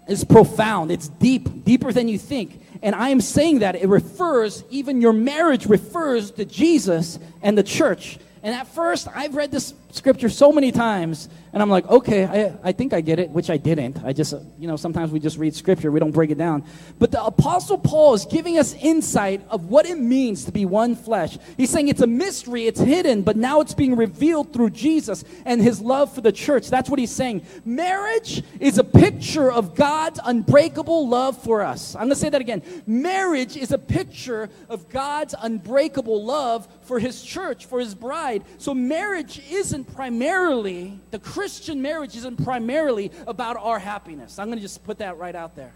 is 0.09 0.25
profound. 0.25 0.91
It's 0.91 1.09
deep, 1.09 1.65
deeper 1.65 1.93
than 1.93 2.09
you 2.09 2.19
think. 2.19 2.61
And 2.83 2.95
I 2.95 3.09
am 3.09 3.21
saying 3.21 3.61
that 3.61 3.77
it 3.77 3.89
refers, 3.89 4.63
even 4.71 5.01
your 5.01 5.15
marriage 5.15 5.67
refers 5.67 6.31
to 6.33 6.45
Jesus 6.45 7.19
and 7.43 7.57
the 7.57 7.63
church. 7.63 8.19
And 8.43 8.55
at 8.55 8.67
first, 8.69 9.09
I've 9.15 9.35
read 9.35 9.51
this 9.51 9.73
scripture 9.95 10.29
so 10.29 10.51
many 10.51 10.73
times, 10.73 11.29
and 11.53 11.63
I'm 11.63 11.71
like, 11.71 11.87
okay, 11.89 12.25
I, 12.27 12.69
I 12.69 12.73
think 12.73 12.93
I 12.93 13.01
get 13.01 13.21
it, 13.21 13.31
which 13.31 13.49
I 13.49 13.57
didn't. 13.57 14.05
I 14.05 14.13
just, 14.13 14.35
you 14.59 14.67
know, 14.67 14.77
sometimes 14.77 15.13
we 15.13 15.21
just 15.21 15.39
read 15.39 15.55
scripture, 15.55 15.93
we 15.93 16.01
don't 16.01 16.11
break 16.11 16.31
it 16.31 16.39
down. 16.39 16.65
But 16.99 17.13
the 17.13 17.23
Apostle 17.25 17.79
Paul 17.79 18.15
is 18.15 18.25
giving 18.25 18.59
us 18.59 18.75
insight 18.75 19.43
of 19.51 19.67
what 19.67 19.87
it 19.87 19.97
means 19.97 20.45
to 20.47 20.53
be 20.53 20.65
one 20.65 20.97
flesh. 20.97 21.39
He's 21.57 21.71
saying 21.71 21.89
it's 21.89 22.01
a 22.01 22.09
mystery, 22.09 22.67
it's 22.67 22.81
hidden, 22.81 23.23
but 23.23 23.37
now 23.37 23.61
it's 23.61 23.75
being 23.75 23.95
revealed 23.95 24.53
through 24.53 24.71
Jesus 24.71 25.25
and 25.45 25.63
his 25.63 25.81
love 25.81 26.13
for 26.13 26.21
the 26.21 26.33
church. 26.33 26.69
That's 26.69 26.91
what 26.91 26.99
he's 26.99 27.13
saying. 27.13 27.47
Marriage 27.65 28.43
is 28.59 28.79
a 28.79 28.85
picture 28.85 29.51
of 29.51 29.77
God's 29.77 30.19
unbreakable 30.25 31.09
love 31.09 31.41
for 31.41 31.63
us. 31.63 31.95
I'm 31.95 32.03
going 32.03 32.11
to 32.11 32.17
say 32.17 32.31
that 32.31 32.41
again. 32.41 32.63
Marriage 32.87 33.57
is 33.57 33.71
a 33.71 33.79
picture 33.79 34.51
of 34.69 34.89
God's 34.89 35.35
unbreakable 35.41 36.25
love 36.25 36.67
for 36.83 36.99
his 36.99 37.23
church, 37.23 37.67
for 37.67 37.79
his 37.79 37.95
bride. 37.95 38.45
So 38.59 38.75
marriage 38.75 39.41
isn't 39.51 39.84
primarily, 39.85 40.99
the 41.11 41.19
Christian 41.19 41.83
marriage 41.83 42.17
isn't 42.17 42.43
primarily 42.45 43.11
about 43.27 43.57
our 43.57 43.79
happiness. 43.79 44.39
I'm 44.39 44.47
going 44.47 44.59
to 44.59 44.63
just 44.63 44.85
put 44.85 44.99
that 44.99 45.19
right 45.19 45.35
out 45.35 45.57
there. 45.57 45.73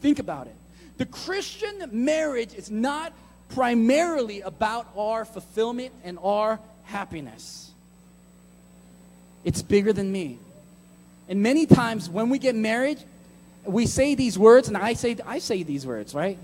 Think 0.00 0.18
about 0.18 0.46
it. 0.46 0.54
The 0.98 1.06
Christian 1.06 1.88
marriage 1.92 2.54
is 2.54 2.70
not 2.70 3.12
primarily 3.50 4.40
about 4.40 4.88
our 4.96 5.24
fulfillment 5.24 5.92
and 6.04 6.18
our 6.22 6.58
happiness. 6.84 7.70
It's 9.44 9.62
bigger 9.62 9.92
than 9.92 10.10
me. 10.10 10.38
And 11.28 11.42
many 11.42 11.66
times 11.66 12.08
when 12.08 12.30
we 12.30 12.38
get 12.38 12.54
married, 12.54 12.98
we 13.64 13.86
say 13.86 14.14
these 14.14 14.38
words, 14.38 14.68
and 14.68 14.76
I 14.76 14.94
say, 14.94 15.16
I 15.26 15.38
say 15.38 15.62
these 15.62 15.86
words, 15.86 16.14
right? 16.14 16.38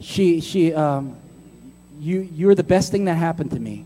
She, 0.00 0.40
she, 0.40 0.74
um, 0.74 1.16
you, 1.98 2.28
you're 2.32 2.54
the 2.54 2.62
best 2.62 2.92
thing 2.92 3.06
that 3.06 3.14
happened 3.14 3.50
to 3.52 3.60
me, 3.60 3.84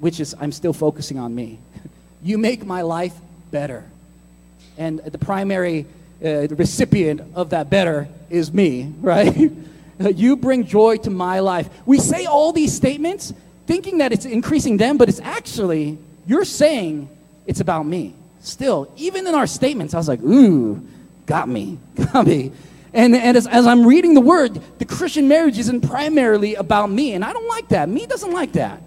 which 0.00 0.18
is 0.20 0.34
I'm 0.40 0.52
still 0.52 0.72
focusing 0.72 1.18
on 1.18 1.34
me. 1.34 1.58
You 2.22 2.38
make 2.38 2.64
my 2.64 2.82
life 2.82 3.14
better. 3.50 3.84
And 4.78 4.98
the 5.00 5.18
primary 5.18 5.86
uh, 6.24 6.48
recipient 6.48 7.22
of 7.34 7.50
that 7.50 7.70
better 7.70 8.08
is 8.28 8.52
me, 8.52 8.92
right? 9.00 9.52
you 10.14 10.36
bring 10.36 10.64
joy 10.64 10.96
to 10.96 11.10
my 11.10 11.40
life. 11.40 11.68
We 11.84 11.98
say 11.98 12.26
all 12.26 12.52
these 12.52 12.74
statements 12.74 13.34
thinking 13.66 13.98
that 13.98 14.12
it's 14.12 14.24
increasing 14.24 14.78
them, 14.78 14.96
but 14.96 15.08
it's 15.08 15.20
actually, 15.20 15.98
you're 16.26 16.44
saying 16.44 17.08
it's 17.46 17.60
about 17.60 17.84
me. 17.84 18.14
Still, 18.40 18.90
even 18.96 19.26
in 19.26 19.34
our 19.34 19.46
statements, 19.46 19.92
I 19.92 19.98
was 19.98 20.08
like, 20.08 20.22
ooh, 20.22 20.82
got 21.26 21.48
me, 21.48 21.78
got 22.12 22.26
me. 22.26 22.52
And, 22.92 23.14
and 23.14 23.36
as, 23.36 23.46
as 23.46 23.66
I'm 23.66 23.86
reading 23.86 24.14
the 24.14 24.20
word, 24.20 24.60
the 24.78 24.84
Christian 24.84 25.28
marriage 25.28 25.58
isn't 25.58 25.82
primarily 25.82 26.54
about 26.54 26.90
me. 26.90 27.12
And 27.12 27.24
I 27.24 27.32
don't 27.32 27.46
like 27.46 27.68
that. 27.68 27.88
Me 27.88 28.06
doesn't 28.06 28.32
like 28.32 28.52
that. 28.52 28.82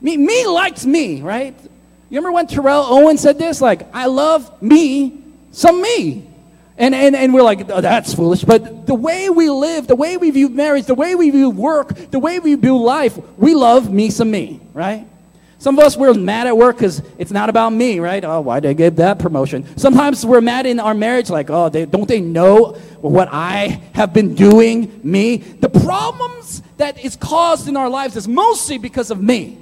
Me, 0.00 0.16
me 0.16 0.46
likes 0.46 0.84
me, 0.84 1.20
right? 1.20 1.54
You 2.10 2.16
remember 2.16 2.34
when 2.34 2.46
Terrell 2.46 2.84
Owen 2.84 3.18
said 3.18 3.38
this? 3.38 3.60
Like, 3.60 3.94
I 3.94 4.06
love 4.06 4.62
me, 4.62 5.22
some 5.52 5.82
me. 5.82 6.26
And, 6.78 6.94
and, 6.94 7.14
and 7.14 7.34
we're 7.34 7.42
like, 7.42 7.68
oh, 7.68 7.80
that's 7.80 8.14
foolish. 8.14 8.44
But 8.44 8.86
the 8.86 8.94
way 8.94 9.28
we 9.28 9.50
live, 9.50 9.88
the 9.88 9.96
way 9.96 10.16
we 10.16 10.30
view 10.30 10.48
marriage, 10.48 10.86
the 10.86 10.94
way 10.94 11.14
we 11.16 11.28
view 11.28 11.50
work, 11.50 11.94
the 12.10 12.18
way 12.18 12.38
we 12.38 12.54
view 12.54 12.78
life, 12.78 13.18
we 13.36 13.54
love 13.54 13.92
me 13.92 14.10
some 14.10 14.30
me, 14.30 14.60
right? 14.72 15.06
Some 15.58 15.76
of 15.76 15.84
us, 15.84 15.96
we're 15.96 16.14
mad 16.14 16.46
at 16.46 16.56
work 16.56 16.76
because 16.76 17.02
it's 17.18 17.32
not 17.32 17.50
about 17.50 17.70
me, 17.70 17.98
right? 17.98 18.24
Oh, 18.24 18.40
why 18.40 18.60
did 18.60 18.80
I 18.80 18.88
that 18.90 19.18
promotion? 19.18 19.66
Sometimes 19.76 20.24
we're 20.24 20.40
mad 20.40 20.66
in 20.66 20.78
our 20.78 20.94
marriage, 20.94 21.30
like, 21.30 21.50
oh, 21.50 21.68
they, 21.68 21.84
don't 21.84 22.06
they 22.06 22.20
know 22.20 22.74
what 23.00 23.28
I 23.32 23.82
have 23.94 24.14
been 24.14 24.36
doing, 24.36 25.00
me? 25.02 25.38
The 25.38 25.68
problems 25.68 26.62
that 26.76 27.04
is 27.04 27.16
caused 27.16 27.66
in 27.66 27.76
our 27.76 27.90
lives 27.90 28.16
is 28.16 28.28
mostly 28.28 28.78
because 28.78 29.10
of 29.10 29.20
me 29.20 29.58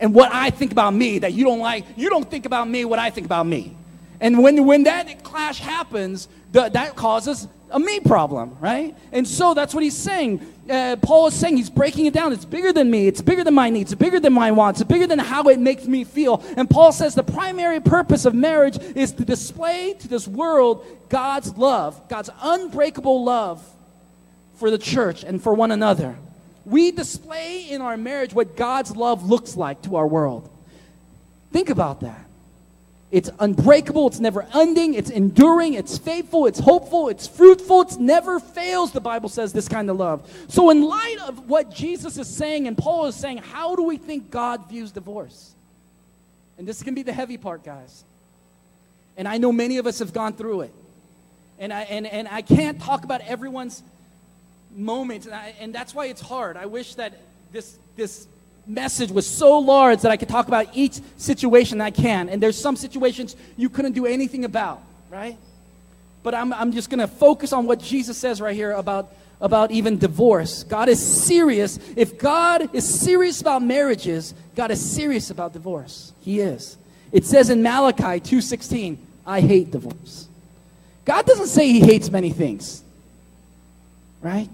and 0.00 0.14
what 0.14 0.32
I 0.32 0.50
think 0.50 0.72
about 0.72 0.92
me 0.92 1.20
that 1.20 1.32
you 1.32 1.44
don't 1.44 1.60
like. 1.60 1.84
You 1.96 2.10
don't 2.10 2.28
think 2.28 2.46
about 2.46 2.68
me 2.68 2.84
what 2.84 2.98
I 2.98 3.10
think 3.10 3.26
about 3.26 3.46
me. 3.46 3.76
And 4.20 4.42
when, 4.42 4.64
when 4.64 4.84
that 4.84 5.22
clash 5.22 5.58
happens, 5.58 6.28
the, 6.52 6.68
that 6.70 6.96
causes 6.96 7.48
a 7.70 7.78
me 7.78 8.00
problem, 8.00 8.56
right? 8.60 8.94
And 9.12 9.26
so 9.26 9.54
that's 9.54 9.74
what 9.74 9.82
he's 9.82 9.96
saying. 9.96 10.40
Uh, 10.70 10.96
Paul 11.02 11.26
is 11.26 11.34
saying 11.34 11.56
he's 11.56 11.68
breaking 11.68 12.06
it 12.06 12.14
down. 12.14 12.32
It's 12.32 12.44
bigger 12.44 12.72
than 12.72 12.90
me. 12.90 13.08
It's 13.08 13.20
bigger 13.20 13.44
than 13.44 13.54
my 13.54 13.68
needs. 13.70 13.92
It's 13.92 14.00
bigger 14.00 14.20
than 14.20 14.32
my 14.32 14.52
wants. 14.52 14.80
It's 14.80 14.88
bigger 14.88 15.06
than 15.06 15.18
how 15.18 15.42
it 15.48 15.58
makes 15.58 15.84
me 15.86 16.04
feel. 16.04 16.42
And 16.56 16.70
Paul 16.70 16.92
says 16.92 17.14
the 17.14 17.24
primary 17.24 17.80
purpose 17.80 18.24
of 18.24 18.34
marriage 18.34 18.78
is 18.94 19.12
to 19.12 19.24
display 19.24 19.94
to 19.98 20.08
this 20.08 20.28
world 20.28 20.86
God's 21.08 21.56
love, 21.56 22.08
God's 22.08 22.30
unbreakable 22.40 23.24
love 23.24 23.62
for 24.54 24.70
the 24.70 24.78
church 24.78 25.24
and 25.24 25.42
for 25.42 25.52
one 25.52 25.72
another. 25.72 26.16
We 26.64 26.90
display 26.90 27.68
in 27.68 27.80
our 27.82 27.96
marriage 27.96 28.32
what 28.32 28.56
God's 28.56 28.96
love 28.96 29.28
looks 29.28 29.56
like 29.56 29.82
to 29.82 29.96
our 29.96 30.06
world. 30.06 30.48
Think 31.52 31.70
about 31.70 32.00
that. 32.00 32.24
It's 33.10 33.30
unbreakable, 33.38 34.08
it's 34.08 34.18
never 34.18 34.44
ending, 34.52 34.94
it's 34.94 35.08
enduring, 35.08 35.74
it's 35.74 35.96
faithful, 35.96 36.46
it's 36.46 36.58
hopeful, 36.58 37.08
it's 37.08 37.28
fruitful, 37.28 37.82
it's 37.82 37.96
never 37.96 38.40
fails, 38.40 38.90
the 38.90 39.00
Bible 39.00 39.28
says, 39.28 39.52
this 39.52 39.68
kind 39.68 39.88
of 39.88 39.96
love. 39.96 40.28
So, 40.48 40.70
in 40.70 40.82
light 40.82 41.18
of 41.24 41.48
what 41.48 41.72
Jesus 41.72 42.18
is 42.18 42.26
saying 42.26 42.66
and 42.66 42.76
Paul 42.76 43.06
is 43.06 43.14
saying, 43.14 43.38
how 43.38 43.76
do 43.76 43.84
we 43.84 43.98
think 43.98 44.32
God 44.32 44.68
views 44.68 44.90
divorce? 44.90 45.54
And 46.58 46.66
this 46.66 46.82
can 46.82 46.94
be 46.94 47.04
the 47.04 47.12
heavy 47.12 47.36
part, 47.36 47.62
guys. 47.62 48.02
And 49.16 49.28
I 49.28 49.38
know 49.38 49.52
many 49.52 49.78
of 49.78 49.86
us 49.86 50.00
have 50.00 50.12
gone 50.12 50.32
through 50.32 50.62
it. 50.62 50.74
And 51.60 51.72
I, 51.72 51.82
and, 51.82 52.06
and 52.06 52.26
I 52.26 52.42
can't 52.42 52.80
talk 52.80 53.04
about 53.04 53.20
everyone's 53.20 53.82
moments, 54.74 55.26
and, 55.26 55.34
I, 55.34 55.54
and 55.60 55.74
that's 55.74 55.94
why 55.94 56.06
it's 56.06 56.20
hard. 56.20 56.56
I 56.56 56.66
wish 56.66 56.94
that 56.96 57.14
this, 57.52 57.76
this 57.96 58.26
message 58.66 59.10
was 59.10 59.26
so 59.26 59.58
large 59.58 60.00
that 60.02 60.10
I 60.10 60.16
could 60.16 60.28
talk 60.28 60.48
about 60.48 60.68
each 60.74 61.00
situation 61.16 61.80
I 61.80 61.90
can. 61.90 62.28
And 62.28 62.42
there's 62.42 62.60
some 62.60 62.76
situations 62.76 63.36
you 63.56 63.68
couldn't 63.68 63.92
do 63.92 64.06
anything 64.06 64.44
about, 64.44 64.82
right? 65.10 65.36
But 66.22 66.34
I'm, 66.34 66.52
I'm 66.52 66.72
just 66.72 66.90
going 66.90 67.00
to 67.00 67.08
focus 67.08 67.52
on 67.52 67.66
what 67.66 67.80
Jesus 67.80 68.16
says 68.16 68.40
right 68.40 68.56
here 68.56 68.72
about, 68.72 69.12
about 69.40 69.70
even 69.70 69.98
divorce. 69.98 70.64
God 70.64 70.88
is 70.88 71.04
serious. 71.04 71.78
If 71.96 72.18
God 72.18 72.74
is 72.74 73.00
serious 73.00 73.40
about 73.40 73.62
marriages, 73.62 74.34
God 74.56 74.70
is 74.70 74.80
serious 74.84 75.30
about 75.30 75.52
divorce. 75.52 76.12
He 76.22 76.40
is. 76.40 76.78
It 77.12 77.24
says 77.26 77.50
in 77.50 77.62
Malachi 77.62 78.18
2:16, 78.20 78.96
I 79.26 79.40
hate 79.40 79.70
divorce. 79.70 80.26
God 81.04 81.26
doesn't 81.26 81.46
say 81.46 81.68
he 81.68 81.80
hates 81.80 82.10
many 82.10 82.30
things. 82.30 82.82
Right? 84.22 84.48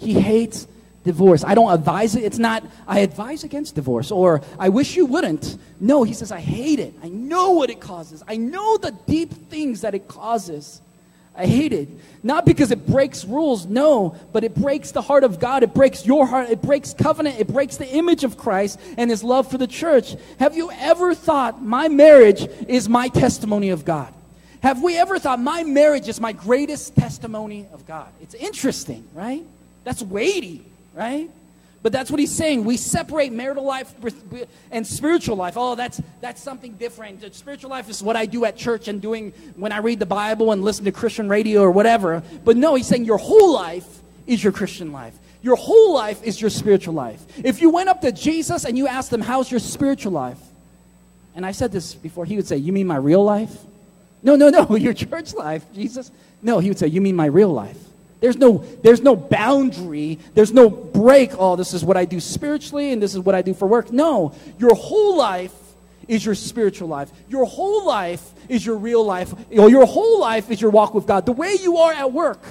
He 0.00 0.14
hates 0.14 0.66
divorce. 1.04 1.44
I 1.44 1.54
don't 1.54 1.72
advise 1.72 2.14
it. 2.14 2.24
It's 2.24 2.38
not, 2.38 2.64
I 2.86 3.00
advise 3.00 3.44
against 3.44 3.74
divorce 3.74 4.10
or 4.10 4.42
I 4.58 4.68
wish 4.68 4.96
you 4.96 5.06
wouldn't. 5.06 5.56
No, 5.78 6.02
he 6.02 6.12
says, 6.12 6.32
I 6.32 6.40
hate 6.40 6.78
it. 6.78 6.94
I 7.02 7.08
know 7.08 7.52
what 7.52 7.70
it 7.70 7.80
causes. 7.80 8.22
I 8.26 8.36
know 8.36 8.76
the 8.76 8.90
deep 9.06 9.32
things 9.48 9.82
that 9.82 9.94
it 9.94 10.08
causes. 10.08 10.80
I 11.36 11.46
hate 11.46 11.72
it. 11.72 11.88
Not 12.22 12.44
because 12.44 12.70
it 12.70 12.86
breaks 12.86 13.24
rules, 13.24 13.64
no, 13.64 14.14
but 14.32 14.44
it 14.44 14.54
breaks 14.54 14.90
the 14.90 15.00
heart 15.00 15.24
of 15.24 15.38
God. 15.38 15.62
It 15.62 15.72
breaks 15.72 16.04
your 16.04 16.26
heart. 16.26 16.50
It 16.50 16.60
breaks 16.60 16.92
covenant. 16.92 17.40
It 17.40 17.48
breaks 17.48 17.78
the 17.78 17.88
image 17.88 18.24
of 18.24 18.36
Christ 18.36 18.78
and 18.98 19.08
his 19.08 19.24
love 19.24 19.50
for 19.50 19.56
the 19.56 19.66
church. 19.66 20.16
Have 20.38 20.56
you 20.56 20.70
ever 20.72 21.14
thought 21.14 21.62
my 21.62 21.88
marriage 21.88 22.46
is 22.68 22.88
my 22.88 23.08
testimony 23.08 23.70
of 23.70 23.84
God? 23.84 24.12
Have 24.62 24.82
we 24.82 24.98
ever 24.98 25.18
thought 25.18 25.40
my 25.40 25.62
marriage 25.64 26.08
is 26.08 26.20
my 26.20 26.32
greatest 26.32 26.94
testimony 26.94 27.66
of 27.72 27.86
God? 27.86 28.08
It's 28.20 28.34
interesting, 28.34 29.06
right? 29.14 29.42
That's 29.84 30.02
weighty 30.02 30.66
right? 30.94 31.30
But 31.82 31.92
that's 31.92 32.10
what 32.10 32.20
he's 32.20 32.34
saying. 32.34 32.64
We 32.64 32.76
separate 32.76 33.32
marital 33.32 33.64
life 33.64 33.94
and 34.70 34.86
spiritual 34.86 35.36
life. 35.36 35.54
Oh, 35.56 35.74
that's 35.74 36.00
that's 36.20 36.42
something 36.42 36.74
different. 36.74 37.34
Spiritual 37.34 37.70
life 37.70 37.88
is 37.88 38.02
what 38.02 38.16
I 38.16 38.26
do 38.26 38.44
at 38.44 38.56
church 38.56 38.88
and 38.88 39.00
doing 39.00 39.32
when 39.56 39.72
I 39.72 39.78
read 39.78 39.98
the 39.98 40.06
Bible 40.06 40.52
and 40.52 40.62
listen 40.62 40.84
to 40.84 40.92
Christian 40.92 41.28
radio 41.28 41.62
or 41.62 41.70
whatever. 41.70 42.22
But 42.44 42.58
no, 42.58 42.74
he's 42.74 42.86
saying 42.86 43.06
your 43.06 43.16
whole 43.16 43.54
life 43.54 43.86
is 44.26 44.44
your 44.44 44.52
Christian 44.52 44.92
life. 44.92 45.14
Your 45.42 45.56
whole 45.56 45.94
life 45.94 46.22
is 46.22 46.38
your 46.38 46.50
spiritual 46.50 46.92
life. 46.92 47.24
If 47.42 47.62
you 47.62 47.70
went 47.70 47.88
up 47.88 48.02
to 48.02 48.12
Jesus 48.12 48.66
and 48.66 48.76
you 48.76 48.86
asked 48.86 49.10
him, 49.10 49.22
"How's 49.22 49.50
your 49.50 49.60
spiritual 49.60 50.12
life?" 50.12 50.38
And 51.34 51.46
I 51.46 51.52
said 51.52 51.72
this 51.72 51.94
before, 51.94 52.26
he 52.26 52.36
would 52.36 52.46
say, 52.46 52.58
"You 52.58 52.74
mean 52.74 52.86
my 52.86 52.96
real 52.96 53.24
life?" 53.24 53.56
No, 54.22 54.36
no, 54.36 54.50
no, 54.50 54.76
your 54.76 54.92
church 54.92 55.32
life, 55.32 55.64
Jesus. 55.74 56.10
No, 56.42 56.58
he 56.58 56.68
would 56.68 56.78
say, 56.78 56.88
"You 56.88 57.00
mean 57.00 57.16
my 57.16 57.26
real 57.26 57.54
life?" 57.54 57.78
There's 58.20 58.36
no, 58.36 58.58
there's 58.82 59.00
no 59.00 59.16
boundary. 59.16 60.18
There's 60.34 60.52
no 60.52 60.68
break. 60.68 61.32
Oh, 61.38 61.56
this 61.56 61.72
is 61.72 61.84
what 61.84 61.96
I 61.96 62.04
do 62.04 62.20
spiritually 62.20 62.92
and 62.92 63.02
this 63.02 63.14
is 63.14 63.20
what 63.20 63.34
I 63.34 63.42
do 63.42 63.54
for 63.54 63.66
work. 63.66 63.92
No, 63.92 64.34
your 64.58 64.74
whole 64.74 65.16
life 65.16 65.54
is 66.06 66.24
your 66.24 66.34
spiritual 66.34 66.88
life. 66.88 67.10
Your 67.28 67.44
whole 67.46 67.86
life 67.86 68.22
is 68.48 68.64
your 68.64 68.76
real 68.76 69.04
life. 69.04 69.32
Your 69.50 69.86
whole 69.86 70.20
life 70.20 70.50
is 70.50 70.60
your 70.60 70.70
walk 70.70 70.92
with 70.92 71.06
God. 71.06 71.24
The 71.24 71.32
way 71.32 71.56
you 71.60 71.78
are 71.78 71.92
at 71.92 72.12
work 72.12 72.42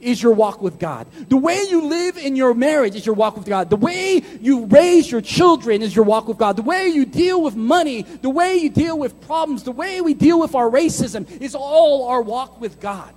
is 0.00 0.22
your 0.22 0.32
walk 0.32 0.62
with 0.62 0.78
God. 0.78 1.06
The 1.28 1.36
way 1.36 1.64
you 1.68 1.86
live 1.86 2.16
in 2.16 2.36
your 2.36 2.54
marriage 2.54 2.94
is 2.94 3.04
your 3.04 3.14
walk 3.14 3.36
with 3.36 3.46
God. 3.46 3.68
The 3.68 3.76
way 3.76 4.22
you 4.40 4.66
raise 4.66 5.10
your 5.10 5.20
children 5.20 5.82
is 5.82 5.94
your 5.94 6.04
walk 6.04 6.28
with 6.28 6.38
God. 6.38 6.56
The 6.56 6.62
way 6.62 6.88
you 6.88 7.04
deal 7.04 7.42
with 7.42 7.56
money, 7.56 8.02
the 8.02 8.30
way 8.30 8.56
you 8.56 8.70
deal 8.70 8.98
with 8.98 9.20
problems, 9.22 9.64
the 9.64 9.72
way 9.72 10.00
we 10.00 10.14
deal 10.14 10.38
with 10.40 10.54
our 10.54 10.70
racism 10.70 11.28
is 11.40 11.54
all 11.54 12.08
our 12.08 12.22
walk 12.22 12.60
with 12.60 12.80
God. 12.80 13.12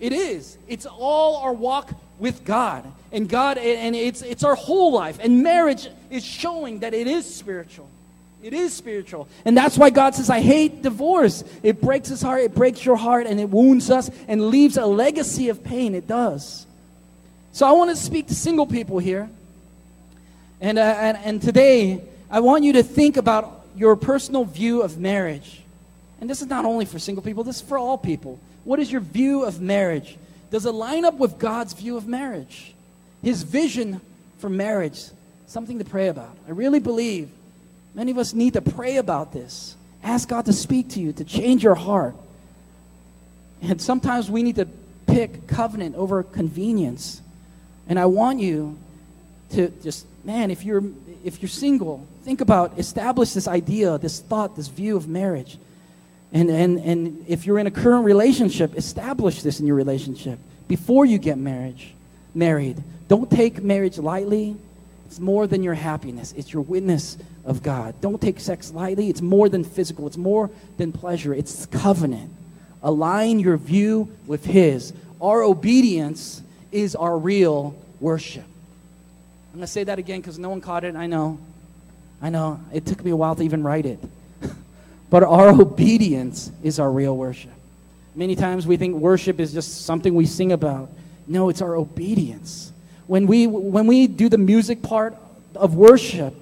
It 0.00 0.12
is. 0.12 0.58
It's 0.68 0.86
all 0.86 1.36
our 1.38 1.52
walk 1.52 1.90
with 2.18 2.44
God. 2.44 2.84
And 3.12 3.28
God 3.28 3.58
and 3.58 3.96
it's 3.96 4.22
it's 4.22 4.44
our 4.44 4.54
whole 4.54 4.92
life. 4.92 5.18
And 5.20 5.42
marriage 5.42 5.88
is 6.10 6.24
showing 6.24 6.80
that 6.80 6.94
it 6.94 7.06
is 7.06 7.32
spiritual. 7.32 7.88
It 8.42 8.52
is 8.52 8.72
spiritual. 8.72 9.28
And 9.44 9.56
that's 9.56 9.76
why 9.76 9.90
God 9.90 10.14
says, 10.14 10.30
I 10.30 10.40
hate 10.40 10.82
divorce. 10.82 11.42
It 11.62 11.80
breaks 11.80 12.08
his 12.08 12.22
heart, 12.22 12.42
it 12.42 12.54
breaks 12.54 12.84
your 12.84 12.96
heart, 12.96 13.26
and 13.26 13.40
it 13.40 13.48
wounds 13.48 13.90
us 13.90 14.10
and 14.28 14.50
leaves 14.50 14.76
a 14.76 14.86
legacy 14.86 15.48
of 15.48 15.64
pain. 15.64 15.94
It 15.94 16.06
does. 16.06 16.66
So 17.52 17.66
I 17.66 17.72
want 17.72 17.90
to 17.90 17.96
speak 17.96 18.28
to 18.28 18.36
single 18.36 18.66
people 18.66 19.00
here. 19.00 19.28
And, 20.60 20.78
uh, 20.78 20.82
and, 20.82 21.18
and 21.24 21.42
today, 21.42 22.00
I 22.30 22.40
want 22.40 22.62
you 22.62 22.74
to 22.74 22.82
think 22.82 23.16
about 23.16 23.66
your 23.76 23.96
personal 23.96 24.44
view 24.44 24.82
of 24.82 24.98
marriage. 24.98 25.62
And 26.20 26.28
this 26.28 26.40
is 26.40 26.48
not 26.48 26.64
only 26.64 26.84
for 26.84 26.98
single 26.98 27.22
people, 27.22 27.42
this 27.42 27.56
is 27.56 27.62
for 27.62 27.78
all 27.78 27.98
people. 27.98 28.38
What 28.68 28.80
is 28.80 28.92
your 28.92 29.00
view 29.00 29.44
of 29.44 29.62
marriage? 29.62 30.18
Does 30.50 30.66
it 30.66 30.72
line 30.72 31.06
up 31.06 31.14
with 31.14 31.38
God's 31.38 31.72
view 31.72 31.96
of 31.96 32.06
marriage? 32.06 32.74
His 33.22 33.42
vision 33.42 34.02
for 34.40 34.50
marriage? 34.50 35.04
Something 35.46 35.78
to 35.78 35.86
pray 35.86 36.08
about. 36.08 36.36
I 36.46 36.50
really 36.50 36.78
believe 36.78 37.30
Many 37.98 38.12
of 38.12 38.18
us 38.18 38.32
need 38.32 38.52
to 38.54 38.62
pray 38.62 38.98
about 38.98 39.32
this. 39.32 39.74
Ask 40.04 40.28
God 40.28 40.44
to 40.44 40.52
speak 40.52 40.90
to 40.90 41.00
you, 41.00 41.12
to 41.14 41.24
change 41.24 41.64
your 41.64 41.74
heart. 41.74 42.14
And 43.60 43.82
sometimes 43.82 44.30
we 44.30 44.44
need 44.44 44.54
to 44.54 44.68
pick 45.08 45.48
covenant 45.48 45.96
over 45.96 46.22
convenience. 46.22 47.20
And 47.88 47.98
I 47.98 48.06
want 48.06 48.38
you 48.38 48.78
to 49.50 49.68
just, 49.82 50.06
man, 50.24 50.52
if 50.52 50.64
you're 50.64 50.84
if 51.24 51.42
you're 51.42 51.48
single, 51.48 52.06
think 52.22 52.40
about 52.40 52.78
establish 52.78 53.32
this 53.32 53.48
idea, 53.48 53.98
this 53.98 54.20
thought, 54.20 54.54
this 54.54 54.68
view 54.68 54.96
of 54.96 55.08
marriage. 55.08 55.58
And 56.32 56.50
and 56.50 56.78
and 56.78 57.24
if 57.26 57.46
you're 57.46 57.58
in 57.58 57.66
a 57.66 57.70
current 57.70 58.04
relationship, 58.04 58.76
establish 58.76 59.42
this 59.42 59.60
in 59.60 59.66
your 59.66 59.76
relationship 59.76 60.38
before 60.68 61.06
you 61.06 61.18
get 61.18 61.38
marriage, 61.38 61.94
married. 62.34 62.82
Don't 63.08 63.30
take 63.30 63.62
marriage 63.62 63.98
lightly. 63.98 64.56
It's 65.06 65.18
more 65.18 65.46
than 65.46 65.62
your 65.62 65.72
happiness. 65.72 66.34
It's 66.36 66.52
your 66.52 66.60
witness 66.60 67.16
of 67.46 67.62
God. 67.62 67.98
Don't 68.02 68.20
take 68.20 68.38
sex 68.38 68.70
lightly. 68.70 69.08
It's 69.08 69.22
more 69.22 69.48
than 69.48 69.64
physical, 69.64 70.06
it's 70.06 70.18
more 70.18 70.50
than 70.76 70.92
pleasure. 70.92 71.32
It's 71.32 71.64
covenant. 71.66 72.30
Align 72.82 73.40
your 73.40 73.56
view 73.56 74.10
with 74.26 74.44
His. 74.44 74.92
Our 75.20 75.42
obedience 75.42 76.42
is 76.70 76.94
our 76.94 77.16
real 77.18 77.74
worship. 78.00 78.44
I'm 78.44 79.54
going 79.54 79.60
to 79.62 79.66
say 79.66 79.84
that 79.84 79.98
again 79.98 80.20
because 80.20 80.38
no 80.38 80.50
one 80.50 80.60
caught 80.60 80.84
it. 80.84 80.94
I 80.94 81.06
know. 81.06 81.38
I 82.20 82.30
know. 82.30 82.60
It 82.72 82.86
took 82.86 83.04
me 83.04 83.10
a 83.10 83.16
while 83.16 83.34
to 83.34 83.42
even 83.42 83.62
write 83.62 83.86
it. 83.86 83.98
But 85.10 85.22
our 85.22 85.48
obedience 85.60 86.50
is 86.62 86.78
our 86.78 86.90
real 86.90 87.16
worship. 87.16 87.52
Many 88.14 88.34
times 88.34 88.66
we 88.66 88.76
think 88.76 88.96
worship 88.96 89.38
is 89.38 89.52
just 89.52 89.84
something 89.84 90.14
we 90.14 90.26
sing 90.26 90.52
about. 90.52 90.90
No, 91.26 91.50
it's 91.50 91.62
our 91.62 91.76
obedience. 91.76 92.72
When 93.06 93.26
we, 93.26 93.46
when 93.46 93.86
we 93.86 94.06
do 94.06 94.28
the 94.28 94.38
music 94.38 94.82
part 94.82 95.16
of 95.54 95.74
worship, 95.74 96.34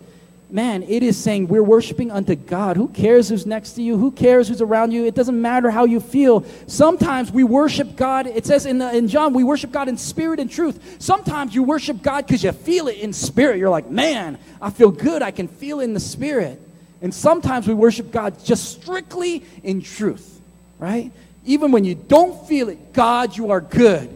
man, 0.51 0.83
it 0.85 1.03
is 1.03 1.17
saying 1.17 1.49
we're 1.49 1.63
worshiping 1.63 2.11
unto 2.11 2.35
God. 2.35 2.77
Who 2.77 2.89
cares 2.89 3.29
who's 3.29 3.47
next 3.47 3.73
to 3.73 3.83
you? 3.83 3.99
Who 3.99 4.11
cares 4.11 4.49
who's 4.49 4.63
around 4.63 4.93
you? 4.93 5.05
It 5.05 5.15
doesn't 5.15 5.41
matter 5.41 5.71
how 5.71 5.85
you 5.85 6.01
feel. 6.01 6.45
Sometimes 6.67 7.31
we 7.31 7.45
worship 7.45 7.97
God. 7.97 8.27
It 8.27 8.47
says 8.47 8.67
in, 8.67 8.79
the, 8.79 8.97
in 8.97 9.09
John, 9.09 9.35
we 9.35 9.45
worship 9.45 9.73
God 9.73 9.89
in 9.89 9.97
spirit 9.97 10.41
and 10.41 10.51
truth. 10.51 10.97
Sometimes 10.99 11.55
you 11.55 11.63
worship 11.63 12.03
God 12.03 12.27
because 12.27 12.43
you 12.43 12.53
feel 12.53 12.89
it 12.89 12.99
in 12.99 13.13
spirit. 13.13 13.59
You're 13.59 13.71
like, 13.71 13.91
man, 13.91 14.39
I 14.63 14.71
feel 14.71 14.91
good. 14.91 15.23
I 15.23 15.31
can 15.31 15.49
feel 15.49 15.81
it 15.81 15.85
in 15.85 15.95
the 15.95 16.01
spirit. 16.01 16.61
And 17.03 17.13
sometimes 17.13 17.69
we 17.69 17.75
worship 17.75 18.11
God 18.11 18.43
just 18.45 18.81
strictly 18.81 19.45
in 19.63 19.83
truth, 19.83 20.41
right? 20.79 21.13
Even 21.45 21.71
when 21.71 21.85
you 21.85 21.95
don't 21.95 22.47
feel 22.49 22.69
it, 22.69 22.93
God, 22.93 23.37
you 23.37 23.51
are 23.51 23.61
good. 23.61 24.11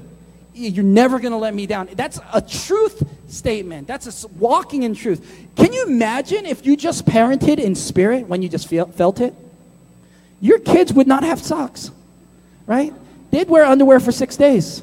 You're 0.52 0.84
never 0.84 1.20
going 1.20 1.32
to 1.32 1.38
let 1.38 1.54
me 1.54 1.66
down. 1.66 1.88
That's 1.94 2.18
a 2.32 2.40
truth 2.40 3.02
statement. 3.28 3.86
That's 3.86 4.24
a 4.24 4.28
walking 4.28 4.82
in 4.82 4.94
truth. 4.94 5.46
Can 5.56 5.72
you 5.72 5.86
imagine 5.86 6.44
if 6.44 6.66
you 6.66 6.76
just 6.76 7.06
parented 7.06 7.58
in 7.58 7.74
spirit 7.74 8.26
when 8.26 8.42
you 8.42 8.48
just 8.48 8.66
feel, 8.66 8.86
felt 8.86 9.20
it? 9.20 9.34
Your 10.40 10.58
kids 10.58 10.92
would 10.92 11.06
not 11.06 11.22
have 11.22 11.38
socks, 11.38 11.90
right? 12.66 12.92
They'd 13.30 13.48
wear 13.48 13.64
underwear 13.64 14.00
for 14.00 14.10
six 14.10 14.36
days, 14.36 14.82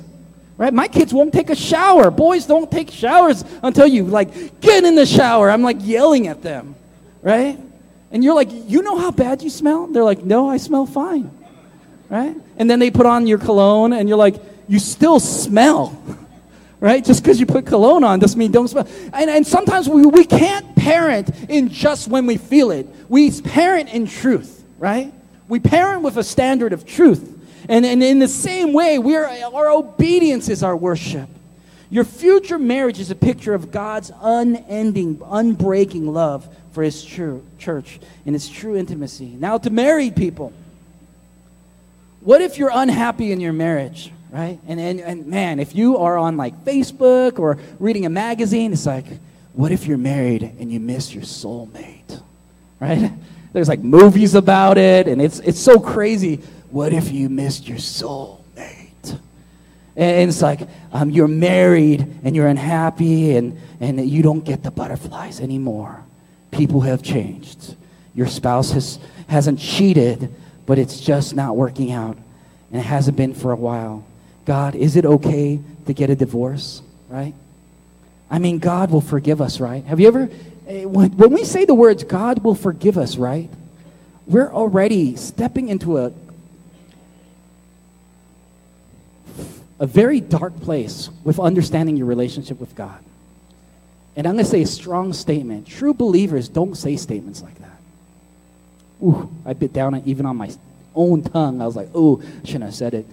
right? 0.55 0.73
My 0.73 0.87
kids 0.87 1.13
won't 1.13 1.33
take 1.33 1.49
a 1.49 1.55
shower. 1.55 2.11
Boys 2.11 2.45
don't 2.45 2.71
take 2.71 2.91
showers 2.91 3.43
until 3.61 3.87
you 3.87 4.05
like 4.05 4.61
get 4.61 4.83
in 4.83 4.95
the 4.95 5.05
shower. 5.05 5.49
I'm 5.49 5.63
like 5.63 5.77
yelling 5.81 6.27
at 6.27 6.41
them, 6.41 6.75
right? 7.21 7.59
And 8.11 8.23
you're 8.23 8.35
like, 8.35 8.49
you 8.51 8.81
know 8.81 8.97
how 8.97 9.11
bad 9.11 9.41
you 9.41 9.49
smell? 9.49 9.87
They're 9.87 10.03
like, 10.03 10.23
no, 10.23 10.49
I 10.49 10.57
smell 10.57 10.85
fine, 10.85 11.29
right? 12.09 12.35
And 12.57 12.69
then 12.69 12.79
they 12.79 12.91
put 12.91 13.05
on 13.05 13.27
your 13.27 13.37
cologne, 13.37 13.93
and 13.93 14.07
you're 14.07 14.17
like, 14.17 14.41
you 14.67 14.79
still 14.79 15.19
smell. 15.19 16.01
right? 16.79 17.03
Just 17.03 17.23
because 17.23 17.39
you 17.39 17.45
put 17.45 17.65
cologne 17.65 18.03
on 18.03 18.19
doesn't 18.19 18.37
mean 18.37 18.51
don't 18.51 18.67
smell. 18.67 18.87
And, 19.13 19.29
and 19.29 19.45
sometimes 19.45 19.89
we, 19.89 20.05
we 20.05 20.25
can't 20.25 20.75
parent 20.75 21.29
in 21.49 21.69
just 21.69 22.07
when 22.07 22.25
we 22.25 22.37
feel 22.37 22.71
it. 22.71 22.87
We 23.09 23.41
parent 23.41 23.89
in 23.89 24.07
truth, 24.07 24.63
right? 24.77 25.11
We 25.47 25.59
parent 25.59 26.03
with 26.03 26.17
a 26.17 26.23
standard 26.23 26.73
of 26.73 26.85
truth. 26.85 27.33
And, 27.69 27.85
and 27.85 28.03
in 28.03 28.19
the 28.19 28.27
same 28.27 28.73
way, 28.73 28.99
we 28.99 29.15
are, 29.15 29.27
our 29.53 29.71
obedience 29.71 30.49
is 30.49 30.63
our 30.63 30.75
worship. 30.75 31.29
Your 31.89 32.03
future 32.03 32.59
marriage 32.59 32.99
is 32.99 33.11
a 33.11 33.15
picture 33.15 33.53
of 33.53 33.71
God's 33.71 34.11
unending, 34.21 35.17
unbreaking 35.17 36.07
love 36.07 36.47
for 36.73 36.83
His 36.83 37.03
true 37.03 37.45
church 37.57 37.99
and 38.25 38.35
His 38.35 38.49
true 38.49 38.75
intimacy. 38.75 39.35
Now, 39.39 39.57
to 39.57 39.69
married 39.69 40.15
people, 40.15 40.51
what 42.21 42.41
if 42.41 42.57
you're 42.57 42.71
unhappy 42.73 43.31
in 43.31 43.39
your 43.39 43.53
marriage? 43.53 44.11
right? 44.31 44.59
And, 44.67 44.79
and, 44.79 44.99
and 44.99 45.27
man, 45.27 45.59
if 45.59 45.75
you 45.75 45.97
are 45.97 46.17
on 46.17 46.37
like 46.37 46.65
Facebook 46.65 47.39
or 47.39 47.57
reading 47.79 48.05
a 48.05 48.09
magazine, 48.09 48.73
it's 48.73 48.85
like, 48.85 49.05
what 49.53 49.71
if 49.71 49.87
you're 49.87 49.97
married 49.97 50.43
and 50.43 50.71
you 50.71 50.79
miss 50.79 51.13
your 51.13 51.23
soulmate, 51.23 52.21
right? 52.79 53.11
There's 53.53 53.69
like 53.69 53.79
movies 53.79 54.35
about 54.35 54.77
it, 54.77 55.07
and 55.07 55.21
it's, 55.21 55.39
it's 55.39 55.59
so 55.59 55.79
crazy. 55.79 56.35
What 56.69 56.93
if 56.93 57.11
you 57.11 57.29
missed 57.29 57.67
your 57.67 57.77
soulmate? 57.77 58.36
And 59.97 60.29
it's 60.29 60.43
like 60.43 60.61
um, 60.93 61.09
you're 61.09 61.27
married 61.27 62.01
and 62.23 62.35
you're 62.35 62.47
unhappy 62.47 63.35
and, 63.35 63.59
and 63.79 64.07
you 64.07 64.21
don't 64.21 64.45
get 64.45 64.61
the 64.61 64.69
butterflies 64.69 65.39
anymore. 65.39 66.03
People 66.51 66.81
have 66.81 67.01
changed. 67.01 67.75
Your 68.13 68.27
spouse 68.27 68.71
has, 68.71 68.99
hasn't 69.27 69.59
cheated, 69.59 70.33
but 70.67 70.77
it's 70.77 70.99
just 70.99 71.35
not 71.35 71.57
working 71.57 71.91
out. 71.91 72.15
And 72.71 72.79
it 72.79 72.85
hasn't 72.85 73.17
been 73.17 73.33
for 73.33 73.51
a 73.51 73.55
while. 73.55 74.05
God, 74.45 74.75
is 74.75 74.95
it 74.95 75.05
okay 75.05 75.59
to 75.87 75.93
get 75.93 76.11
a 76.11 76.15
divorce? 76.15 76.83
Right? 77.09 77.33
I 78.29 78.37
mean, 78.37 78.59
God 78.59 78.91
will 78.91 79.01
forgive 79.01 79.41
us, 79.41 79.59
right? 79.59 79.83
Have 79.85 79.99
you 79.99 80.07
ever, 80.07 80.29
eh, 80.67 80.83
when 80.85 81.31
we 81.31 81.43
say 81.43 81.65
the 81.65 81.73
words, 81.73 82.03
God 82.03 82.43
will 82.43 82.55
forgive 82.55 82.99
us, 82.99 83.17
right? 83.17 83.49
We're 84.27 84.51
already 84.51 85.15
stepping 85.15 85.69
into 85.69 85.97
a, 85.97 86.11
a 89.79 89.85
very 89.85 90.19
dark 90.19 90.59
place 90.61 91.09
with 91.23 91.39
understanding 91.39 91.97
your 91.97 92.07
relationship 92.07 92.59
with 92.59 92.75
God. 92.75 93.03
And 94.15 94.25
I'm 94.25 94.33
going 94.33 94.45
to 94.45 94.49
say 94.49 94.63
a 94.63 94.67
strong 94.67 95.13
statement. 95.13 95.67
True 95.67 95.93
believers 95.93 96.49
don't 96.49 96.75
say 96.75 96.97
statements 96.97 97.41
like 97.41 97.57
that. 97.59 97.79
Ooh, 99.03 99.29
I 99.45 99.53
bit 99.53 99.73
down 99.73 100.01
even 100.05 100.25
on 100.25 100.35
my 100.35 100.49
own 100.95 101.21
tongue. 101.21 101.61
I 101.61 101.65
was 101.67 101.75
like, 101.75 101.93
ooh, 101.95 102.23
shouldn't 102.43 102.63
have 102.63 102.75
said 102.75 102.95
it. 102.95 103.05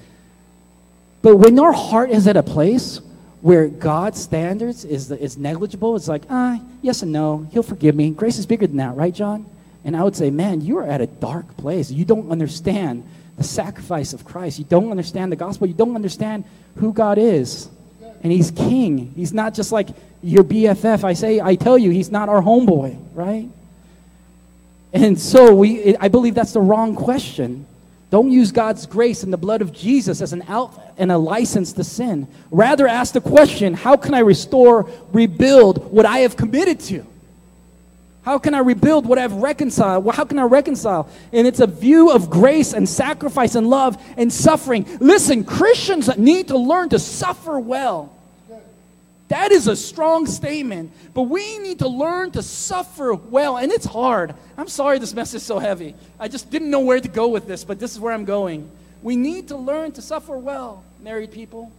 But 1.21 1.37
when 1.37 1.59
our 1.59 1.73
heart 1.73 2.11
is 2.11 2.27
at 2.27 2.37
a 2.39 2.43
place 2.43 3.01
where 3.43 3.69
God's 3.69 4.23
standards 4.23 4.87
is, 4.87 5.11
is 5.11 5.37
negligible, 5.37 5.95
it's 5.97 6.09
like, 6.09 6.23
ah, 6.31 6.59
yes 6.81 7.03
and 7.03 7.13
no. 7.13 7.47
He'll 7.53 7.63
forgive 7.63 7.95
me. 7.95 8.11
Grace 8.11 8.39
is 8.39 8.47
bigger 8.47 8.67
than 8.67 8.79
that, 8.79 8.97
right, 8.97 9.15
John? 9.15 9.45
And 9.85 9.95
I 9.95 10.03
would 10.03 10.17
say, 10.17 10.31
man, 10.31 10.63
you 10.63 10.79
are 10.79 10.87
at 10.87 11.03
a 11.03 11.07
dark 11.07 11.57
place. 11.59 11.91
You 11.91 12.07
don't 12.07 12.31
understand 12.31 13.07
the 13.37 13.45
sacrifice 13.45 14.13
of 14.13 14.25
Christ. 14.25 14.59
You 14.59 14.65
don't 14.65 14.91
understand 14.91 15.33
the 15.33 15.37
gospel. 15.37 15.67
You 15.67 15.75
don't 15.75 15.95
understand 15.95 16.45
who 16.77 16.93
God 16.93 17.19
is. 17.19 17.69
And 18.23 18.33
He's 18.33 18.51
King. 18.51 19.13
He's 19.17 19.33
not 19.33 19.55
just 19.55 19.73
like 19.73 19.89
your 20.23 20.45
BFF. 20.45 21.05
I 21.05 21.13
say, 21.13 21.41
I 21.41 21.55
tell 21.57 21.77
you, 21.77 21.91
He's 21.91 22.11
not 22.11 22.29
our 22.29 22.41
homeboy, 22.41 22.99
right? 23.15 23.49
And 24.93 25.21
so 25.21 25.55
we, 25.55 25.97
I 25.97 26.09
believe 26.09 26.35
that's 26.35 26.53
the 26.53 26.61
wrong 26.61 26.95
question. 26.95 27.67
Don't 28.11 28.31
use 28.31 28.53
God's 28.53 28.87
grace 28.87 29.25
and 29.25 29.33
the 29.33 29.37
blood 29.37 29.61
of 29.61 29.73
Jesus 29.73 30.21
as 30.21 30.33
an 30.33 30.45
out 30.47 30.81
and 30.97 31.11
a 31.11 31.19
license 31.19 31.73
to 31.73 31.83
sin. 31.83 32.29
Rather, 32.53 32.87
ask 32.87 33.13
the 33.13 33.21
question 33.21 33.75
how 33.75 33.97
can 33.97 34.15
I 34.15 34.21
restore, 34.21 34.89
rebuild 35.13 35.91
what 35.91 36.07
I 36.07 36.19
have 36.19 36.37
committed 36.37 36.79
to? 36.81 37.05
How 38.25 38.39
can 38.39 38.55
I 38.55 38.61
rebuild 38.61 39.05
what 39.07 39.19
I've 39.19 39.35
reconciled? 39.35 40.11
How 40.15 40.25
can 40.25 40.39
I 40.39 40.45
reconcile? 40.45 41.09
And 41.33 41.47
it's 41.47 41.61
a 41.61 41.67
view 41.67 42.11
of 42.11 42.31
grace 42.31 42.73
and 42.73 42.89
sacrifice 42.89 43.55
and 43.55 43.69
love 43.69 44.03
and 44.17 44.33
suffering. 44.33 44.87
Listen, 44.99 45.45
Christians 45.45 46.17
need 46.17 46.49
to 46.49 46.57
learn 46.57 46.89
to 46.89 46.99
suffer 46.99 47.59
well. 47.59 48.17
That 49.29 49.53
is 49.53 49.69
a 49.69 49.77
strong 49.77 50.27
statement, 50.27 50.93
but 51.13 51.23
we 51.23 51.59
need 51.59 51.81
to 51.81 51.89
learn 51.89 52.31
to 52.33 52.43
suffer 52.43 53.15
well, 53.15 53.57
and 53.57 53.73
it's 53.73 53.87
hard. 53.87 54.35
I'm 54.57 54.69
sorry 54.69 54.99
this 54.99 55.15
message 55.15 55.39
is 55.39 55.43
so 55.43 55.59
heavy. 55.59 55.95
I 56.21 56.29
just 56.29 56.51
didn't 56.51 56.71
know 56.71 56.81
where 56.81 57.01
to 57.01 57.09
go 57.09 57.29
with 57.29 57.47
this, 57.47 57.65
but 57.65 57.81
this 57.81 57.93
is 57.93 58.01
where 58.01 58.13
I'm 58.13 58.27
going. 58.27 58.71
We 59.03 59.17
need 59.17 59.49
to 59.49 59.57
learn 59.57 59.93
to 59.93 60.03
suffer 60.03 60.37
well, 60.37 60.85
married 61.03 61.33
people. 61.33 61.73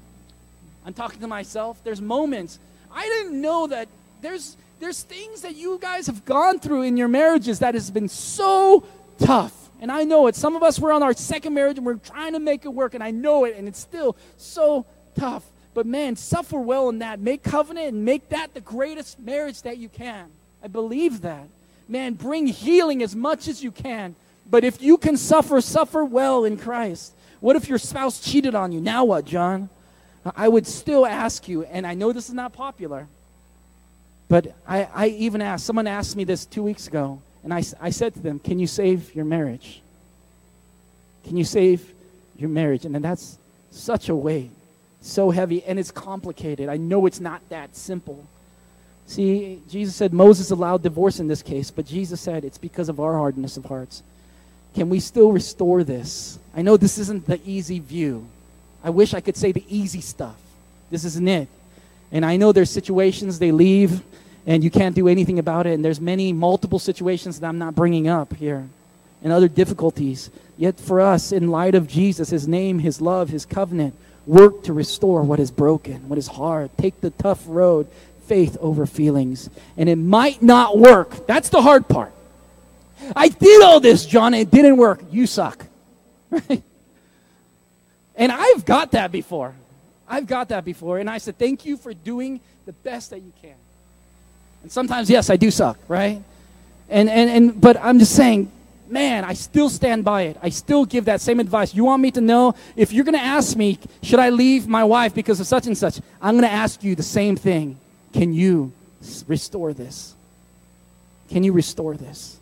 I'm 0.86 0.94
talking 0.94 1.22
to 1.22 1.28
myself. 1.28 1.80
There's 1.84 2.02
moments. 2.02 2.60
I 2.92 3.04
didn't 3.06 3.40
know 3.40 3.68
that 3.68 3.88
there's 4.22 4.58
there's 4.80 5.04
things 5.04 5.42
that 5.42 5.56
you 5.56 5.80
guys 5.82 6.08
have 6.08 6.26
gone 6.26 6.60
through 6.60 6.84
in 6.84 6.98
your 6.98 7.08
marriages 7.08 7.60
that 7.60 7.74
has 7.74 7.90
been 7.90 8.10
so 8.10 8.84
tough. 9.20 9.70
And 9.82 9.92
I 9.92 10.04
know 10.04 10.28
it. 10.28 10.36
Some 10.36 10.56
of 10.56 10.64
us 10.64 10.80
were 10.80 10.92
on 10.92 11.04
our 11.04 11.14
second 11.14 11.54
marriage 11.54 11.78
and 11.78 11.86
we're 11.86 11.96
trying 11.96 12.34
to 12.34 12.40
make 12.40 12.66
it 12.66 12.70
work, 12.70 12.94
and 12.94 13.04
I 13.04 13.12
know 13.12 13.46
it, 13.46 13.56
and 13.58 13.68
it's 13.68 13.80
still 13.80 14.16
so 14.38 14.86
tough. 15.16 15.44
But 15.74 15.86
man, 15.86 16.16
suffer 16.16 16.58
well 16.58 16.90
in 16.90 17.00
that. 17.00 17.20
Make 17.20 17.44
covenant 17.44 17.90
and 17.90 18.06
make 18.06 18.30
that 18.30 18.54
the 18.54 18.62
greatest 18.62 19.20
marriage 19.20 19.62
that 19.64 19.78
you 19.78 19.90
can. 19.90 20.28
I 20.64 20.68
believe 20.68 21.22
that. 21.22 21.48
Man, 21.88 22.14
bring 22.14 22.48
healing 22.48 23.04
as 23.04 23.16
much 23.16 23.48
as 23.48 23.64
you 23.64 23.72
can. 23.72 24.16
But 24.50 24.64
if 24.64 24.82
you 24.82 24.98
can 24.98 25.18
suffer, 25.18 25.60
suffer 25.62 26.06
well 26.06 26.46
in 26.46 26.58
Christ. 26.58 27.14
What 27.42 27.56
if 27.56 27.68
your 27.68 27.78
spouse 27.78 28.20
cheated 28.20 28.56
on 28.56 28.72
you? 28.72 28.80
Now 28.80 29.04
what, 29.04 29.26
John? 29.26 29.70
I 30.36 30.48
would 30.48 30.66
still 30.66 31.06
ask 31.06 31.48
you, 31.48 31.64
and 31.64 31.86
I 31.86 31.94
know 31.94 32.12
this 32.12 32.30
is 32.30 32.34
not 32.34 32.54
popular, 32.54 33.08
but 34.28 34.56
I, 34.68 34.88
I 34.94 35.08
even 35.08 35.42
asked, 35.42 35.66
someone 35.66 35.88
asked 35.88 36.16
me 36.16 36.24
this 36.24 36.46
two 36.46 36.64
weeks 36.64 36.88
ago, 36.88 37.22
and 37.44 37.54
I, 37.54 37.64
I 37.80 37.92
said 37.92 38.14
to 38.16 38.20
them, 38.20 38.40
Can 38.40 38.60
you 38.60 38.68
save 38.68 39.14
your 39.14 39.26
marriage? 39.26 39.82
Can 41.26 41.38
you 41.38 41.44
save 41.44 41.94
your 42.38 42.50
marriage? 42.50 42.86
And 42.86 42.96
that's 42.96 43.38
such 43.72 44.10
a 44.10 44.16
weight, 44.16 44.52
so 45.02 45.30
heavy, 45.30 45.64
and 45.64 45.78
it's 45.78 45.92
complicated. 45.92 46.70
I 46.70 46.78
know 46.78 47.06
it's 47.06 47.20
not 47.20 47.48
that 47.50 47.76
simple. 47.76 48.26
See, 49.08 49.62
Jesus 49.70 49.96
said 49.96 50.14
Moses 50.14 50.50
allowed 50.50 50.82
divorce 50.82 51.20
in 51.20 51.28
this 51.28 51.44
case, 51.44 51.70
but 51.70 51.86
Jesus 51.86 52.20
said 52.20 52.44
it's 52.44 52.58
because 52.58 52.90
of 52.90 53.00
our 53.00 53.14
hardness 53.14 53.58
of 53.58 53.66
hearts. 53.66 54.02
Can 54.74 54.90
we 54.90 55.00
still 55.00 55.32
restore 55.32 55.84
this? 55.84 56.40
I 56.56 56.62
know 56.62 56.76
this 56.78 56.98
isn't 56.98 57.28
the 57.28 57.40
easy 57.46 57.80
view. 57.80 58.28
I 58.84 58.90
wish 58.90 59.14
I 59.14 59.22
could 59.22 59.38
say 59.38 59.52
the 59.52 59.64
easy 59.70 60.02
stuff. 60.02 60.36
This 60.90 61.06
isn't 61.06 61.28
it. 61.28 61.48
And 62.16 62.26
I 62.26 62.38
know 62.38 62.54
there's 62.54 62.70
situations 62.70 63.40
they 63.40 63.52
leave 63.52 64.02
and 64.48 64.64
you 64.64 64.72
can't 64.72 64.96
do 64.96 65.10
anything 65.10 65.38
about 65.38 65.68
it. 65.68 65.74
And 65.74 65.84
there's 65.84 66.00
many 66.00 66.32
multiple 66.32 66.80
situations 66.80 67.42
that 67.42 67.46
I'm 67.46 67.58
not 67.58 67.76
bringing 67.76 68.08
up 68.08 68.34
here 68.34 68.70
and 69.22 69.34
other 69.34 69.50
difficulties. 69.50 70.30
Yet 70.58 70.80
for 70.80 71.02
us, 71.02 71.34
in 71.34 71.50
light 71.50 71.76
of 71.76 71.90
Jesus, 71.90 72.30
his 72.30 72.48
name, 72.48 72.80
his 72.80 73.02
love, 73.02 73.28
his 73.28 73.46
covenant, 73.46 73.96
work 74.26 74.64
to 74.64 74.72
restore 74.72 75.24
what 75.24 75.42
is 75.42 75.52
broken, 75.52 76.08
what 76.08 76.18
is 76.18 76.28
hard. 76.28 76.70
Take 76.78 77.02
the 77.02 77.10
tough 77.10 77.44
road, 77.48 77.86
faith 78.28 78.56
over 78.62 78.86
feelings. 78.86 79.50
And 79.76 79.90
it 79.90 79.98
might 79.98 80.42
not 80.42 80.78
work. 80.78 81.28
That's 81.28 81.50
the 81.50 81.62
hard 81.62 81.86
part. 81.90 82.14
I 83.14 83.28
did 83.28 83.62
all 83.62 83.82
this, 83.82 84.06
John, 84.06 84.34
it 84.34 84.50
didn't 84.52 84.78
work. 84.78 85.02
You 85.12 85.28
suck. 85.28 85.66
Right? 86.32 86.64
And 88.16 88.32
I've 88.32 88.64
got 88.64 88.92
that 88.92 89.12
before. 89.12 89.54
I've 90.08 90.28
got 90.28 90.50
that 90.50 90.66
before. 90.66 91.00
And 91.00 91.10
I 91.10 91.18
said, 91.18 91.38
thank 91.38 91.66
you 91.66 91.78
for 91.78 91.94
doing 91.94 92.40
the 92.66 92.74
best 92.74 93.10
that 93.10 93.22
you 93.22 93.34
can. 93.42 93.56
And 94.64 94.72
sometimes, 94.72 95.10
yes, 95.10 95.30
I 95.30 95.36
do 95.36 95.52
suck, 95.52 95.78
right? 95.88 96.22
And, 96.90 97.10
and, 97.10 97.30
and, 97.30 97.62
but 97.62 97.78
I'm 97.82 98.00
just 98.00 98.16
saying, 98.16 98.52
man, 98.88 99.24
I 99.24 99.34
still 99.34 99.70
stand 99.70 100.04
by 100.04 100.24
it. 100.24 100.38
I 100.42 100.50
still 100.50 100.86
give 100.86 101.06
that 101.06 101.22
same 101.22 101.40
advice. 101.40 101.74
You 101.74 101.86
want 101.86 102.02
me 102.02 102.12
to 102.12 102.22
know 102.22 102.56
if 102.76 102.94
you're 102.94 103.06
going 103.06 103.18
to 103.18 103.24
ask 103.24 103.56
me, 103.56 103.80
should 104.04 104.20
I 104.20 104.30
leave 104.30 104.68
my 104.68 104.84
wife 104.84 105.14
because 105.14 105.40
of 105.40 105.48
such 105.48 105.68
and 105.68 105.78
such? 105.78 106.00
I'm 106.22 106.36
going 106.36 106.50
to 106.50 106.52
ask 106.52 106.84
you 106.84 106.96
the 106.96 107.04
same 107.04 107.36
thing. 107.36 107.78
Can 108.14 108.34
you 108.34 108.72
restore 109.28 109.74
this? 109.74 110.16
Can 111.30 111.44
you 111.44 111.54
restore 111.54 111.96
this? 111.96 112.38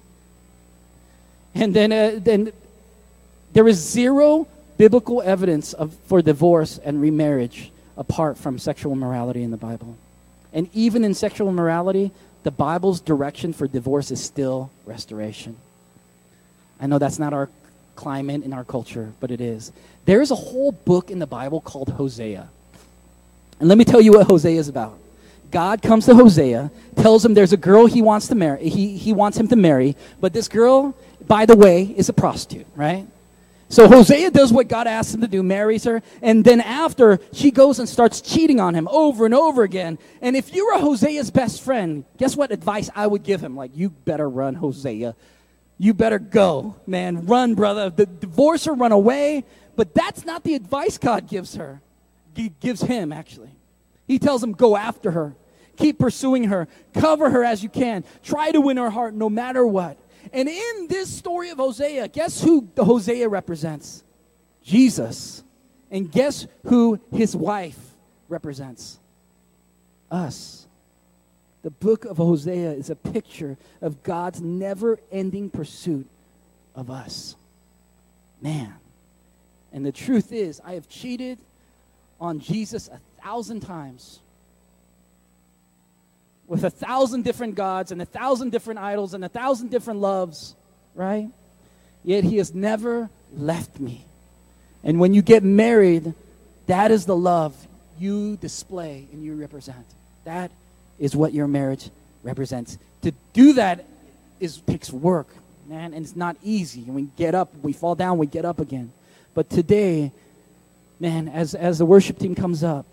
And 1.55 1.73
then, 1.73 1.91
uh, 1.91 2.15
then 2.17 2.51
there 3.53 3.67
is 3.67 3.77
zero 3.77 4.47
biblical 4.83 5.21
evidence 5.21 5.71
of, 5.71 5.95
for 6.07 6.21
divorce 6.21 6.77
and 6.83 7.01
remarriage 7.01 7.71
apart 7.95 8.37
from 8.37 8.59
sexual 8.59 8.95
morality 8.95 9.41
in 9.41 9.49
the 9.49 9.55
Bible. 9.55 9.95
And 10.51 10.69
even 10.73 11.05
in 11.05 11.13
sexual 11.13 11.53
morality, 11.53 12.11
the 12.43 12.51
Bible's 12.51 12.99
direction 12.99 13.53
for 13.53 13.65
divorce 13.65 14.11
is 14.11 14.21
still 14.21 14.69
restoration. 14.85 15.55
I 16.81 16.87
know 16.87 16.99
that's 16.99 17.17
not 17.17 17.31
our 17.31 17.47
climate 17.95 18.43
in 18.43 18.51
our 18.51 18.65
culture, 18.65 19.13
but 19.21 19.31
it 19.31 19.39
is. 19.39 19.71
There 20.03 20.21
is 20.21 20.31
a 20.31 20.35
whole 20.35 20.73
book 20.73 21.09
in 21.09 21.19
the 21.19 21.27
Bible 21.27 21.61
called 21.61 21.87
Hosea. 21.87 22.49
And 23.61 23.69
let 23.69 23.77
me 23.77 23.85
tell 23.85 24.01
you 24.01 24.11
what 24.11 24.27
Hosea 24.27 24.59
is 24.59 24.67
about. 24.67 24.97
God 25.49 25.81
comes 25.81 26.07
to 26.07 26.13
Hosea, 26.13 26.71
tells 26.97 27.23
him 27.23 27.35
there's 27.35 27.53
a 27.53 27.63
girl 27.71 27.85
he 27.85 28.01
wants 28.01 28.27
to 28.27 28.35
marry, 28.35 28.67
he, 28.67 28.97
he 28.97 29.13
wants 29.13 29.37
him 29.37 29.47
to 29.47 29.55
marry, 29.55 29.95
but 30.19 30.33
this 30.33 30.49
girl, 30.49 30.93
by 31.25 31.45
the 31.45 31.55
way, 31.55 31.83
is 31.83 32.09
a 32.09 32.13
prostitute, 32.13 32.67
right? 32.75 33.07
So 33.73 33.87
Hosea 33.87 34.29
does 34.29 34.53
what 34.53 34.67
God 34.67 34.85
asks 34.85 35.15
him 35.15 35.21
to 35.21 35.27
do, 35.27 35.41
marries 35.41 35.83
her, 35.85 36.03
and 36.21 36.45
then 36.45 36.61
after, 36.61 37.19
she 37.31 37.49
goes 37.49 37.79
and 37.79 37.89
starts 37.89 38.21
cheating 38.21 38.59
on 38.59 38.75
him 38.75 38.87
over 38.87 39.25
and 39.25 39.33
over 39.33 39.63
again. 39.63 39.97
And 40.21 40.35
if 40.35 40.53
you 40.53 40.67
were 40.67 40.77
Hosea's 40.77 41.31
best 41.31 41.63
friend, 41.63 42.05
guess 42.17 42.35
what 42.35 42.51
advice 42.51 42.91
I 42.93 43.07
would 43.07 43.23
give 43.23 43.41
him? 43.41 43.55
Like, 43.55 43.71
you 43.73 43.89
better 43.89 44.29
run, 44.29 44.53
Hosea. 44.53 45.15
You 45.79 45.95
better 45.95 46.19
go, 46.19 46.75
man. 46.85 47.25
Run, 47.25 47.55
brother. 47.55 47.89
The 47.89 48.05
divorce 48.05 48.65
her, 48.65 48.75
run 48.75 48.91
away. 48.91 49.43
But 49.75 49.95
that's 49.95 50.23
not 50.23 50.43
the 50.43 50.53
advice 50.53 50.99
God 50.99 51.27
gives 51.27 51.55
her. 51.55 51.81
He 52.35 52.49
gives 52.49 52.81
him, 52.83 53.11
actually. 53.11 53.49
He 54.05 54.19
tells 54.19 54.43
him, 54.43 54.51
go 54.51 54.77
after 54.77 55.09
her. 55.09 55.35
Keep 55.77 55.97
pursuing 55.97 56.43
her. 56.43 56.67
Cover 56.93 57.31
her 57.31 57.43
as 57.43 57.63
you 57.63 57.69
can. 57.69 58.03
Try 58.21 58.51
to 58.51 58.61
win 58.61 58.77
her 58.77 58.91
heart 58.91 59.15
no 59.15 59.31
matter 59.31 59.65
what. 59.65 59.97
And 60.33 60.49
in 60.49 60.87
this 60.87 61.15
story 61.15 61.51
of 61.51 61.59
Hosea, 61.59 62.07
guess 62.07 62.41
who 62.41 62.67
the 62.73 62.83
Hosea 62.83 63.29
represents? 63.29 64.03
Jesus. 64.63 65.43
And 65.91 66.11
guess 66.11 66.47
who 66.65 66.99
his 67.11 67.35
wife 67.35 67.77
represents? 68.27 68.99
Us. 70.09 70.65
The 71.61 71.69
book 71.69 72.05
of 72.05 72.17
Hosea 72.17 72.71
is 72.71 72.89
a 72.89 72.95
picture 72.95 73.57
of 73.79 74.01
God's 74.01 74.41
never 74.41 74.99
ending 75.11 75.51
pursuit 75.51 76.07
of 76.75 76.89
us. 76.89 77.35
Man. 78.41 78.73
And 79.71 79.85
the 79.85 79.91
truth 79.91 80.33
is, 80.33 80.59
I 80.65 80.73
have 80.73 80.89
cheated 80.89 81.37
on 82.19 82.39
Jesus 82.39 82.87
a 82.89 82.99
thousand 83.21 83.61
times 83.61 84.19
with 86.47 86.63
a 86.63 86.69
thousand 86.69 87.23
different 87.23 87.55
gods 87.55 87.91
and 87.91 88.01
a 88.01 88.05
thousand 88.05 88.51
different 88.51 88.79
idols 88.79 89.13
and 89.13 89.23
a 89.23 89.29
thousand 89.29 89.69
different 89.69 89.99
loves, 89.99 90.55
right? 90.95 91.29
Yet 92.03 92.23
he 92.23 92.37
has 92.37 92.53
never 92.53 93.09
left 93.35 93.79
me. 93.79 94.05
And 94.83 94.99
when 94.99 95.13
you 95.13 95.21
get 95.21 95.43
married, 95.43 96.13
that 96.67 96.91
is 96.91 97.05
the 97.05 97.15
love 97.15 97.55
you 97.97 98.37
display 98.37 99.07
and 99.11 99.23
you 99.23 99.35
represent. 99.35 99.85
That 100.25 100.51
is 100.99 101.15
what 101.15 101.33
your 101.33 101.47
marriage 101.47 101.89
represents. 102.21 102.77
To 103.03 103.13
do 103.33 103.53
that 103.53 103.85
is 104.39 104.57
takes 104.61 104.91
work, 104.91 105.27
man, 105.67 105.93
and 105.93 106.05
it's 106.05 106.15
not 106.15 106.35
easy. 106.43 106.81
And 106.81 106.95
we 106.95 107.03
get 107.17 107.35
up, 107.35 107.53
we 107.61 107.73
fall 107.73 107.95
down, 107.95 108.17
we 108.17 108.27
get 108.27 108.45
up 108.45 108.59
again. 108.59 108.91
But 109.33 109.49
today, 109.49 110.11
man, 110.99 111.27
as 111.27 111.55
as 111.55 111.79
the 111.79 111.85
worship 111.85 112.19
team 112.19 112.35
comes 112.35 112.63
up, 112.63 112.85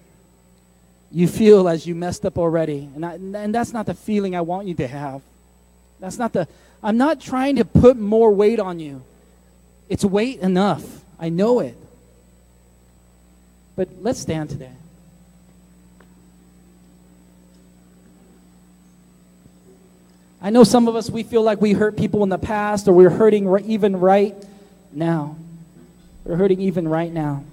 you 1.12 1.26
feel 1.26 1.68
as 1.68 1.86
you 1.86 1.94
messed 1.94 2.24
up 2.24 2.38
already. 2.38 2.88
And, 2.94 3.04
I, 3.04 3.14
and 3.14 3.54
that's 3.54 3.72
not 3.72 3.86
the 3.86 3.94
feeling 3.94 4.36
I 4.36 4.40
want 4.42 4.68
you 4.68 4.74
to 4.74 4.86
have. 4.86 5.22
That's 5.98 6.18
not 6.18 6.32
the, 6.32 6.46
I'm 6.82 6.96
not 6.96 7.20
trying 7.20 7.56
to 7.56 7.64
put 7.64 7.96
more 7.96 8.32
weight 8.32 8.60
on 8.60 8.78
you. 8.78 9.02
It's 9.88 10.04
weight 10.04 10.38
enough. 10.40 10.84
I 11.18 11.28
know 11.28 11.60
it. 11.60 11.76
But 13.76 13.88
let's 14.00 14.20
stand 14.20 14.50
today. 14.50 14.72
I 20.42 20.50
know 20.50 20.64
some 20.64 20.88
of 20.88 20.96
us, 20.96 21.10
we 21.10 21.22
feel 21.22 21.42
like 21.42 21.60
we 21.60 21.72
hurt 21.72 21.96
people 21.98 22.22
in 22.22 22.30
the 22.30 22.38
past 22.38 22.88
or 22.88 22.92
we're 22.92 23.10
hurting 23.10 23.48
even 23.66 23.98
right 23.98 24.34
now. 24.92 25.36
We're 26.24 26.36
hurting 26.36 26.60
even 26.60 26.88
right 26.88 27.12
now 27.12 27.44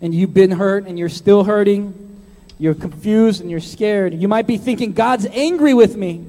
and 0.00 0.14
you've 0.14 0.34
been 0.34 0.50
hurt 0.50 0.86
and 0.86 0.98
you're 0.98 1.08
still 1.08 1.44
hurting, 1.44 2.22
you're 2.58 2.74
confused 2.74 3.40
and 3.40 3.50
you're 3.50 3.60
scared. 3.60 4.14
You 4.14 4.28
might 4.28 4.46
be 4.46 4.56
thinking, 4.56 4.92
God's 4.92 5.26
angry 5.26 5.74
with 5.74 5.96
me. 5.96 6.24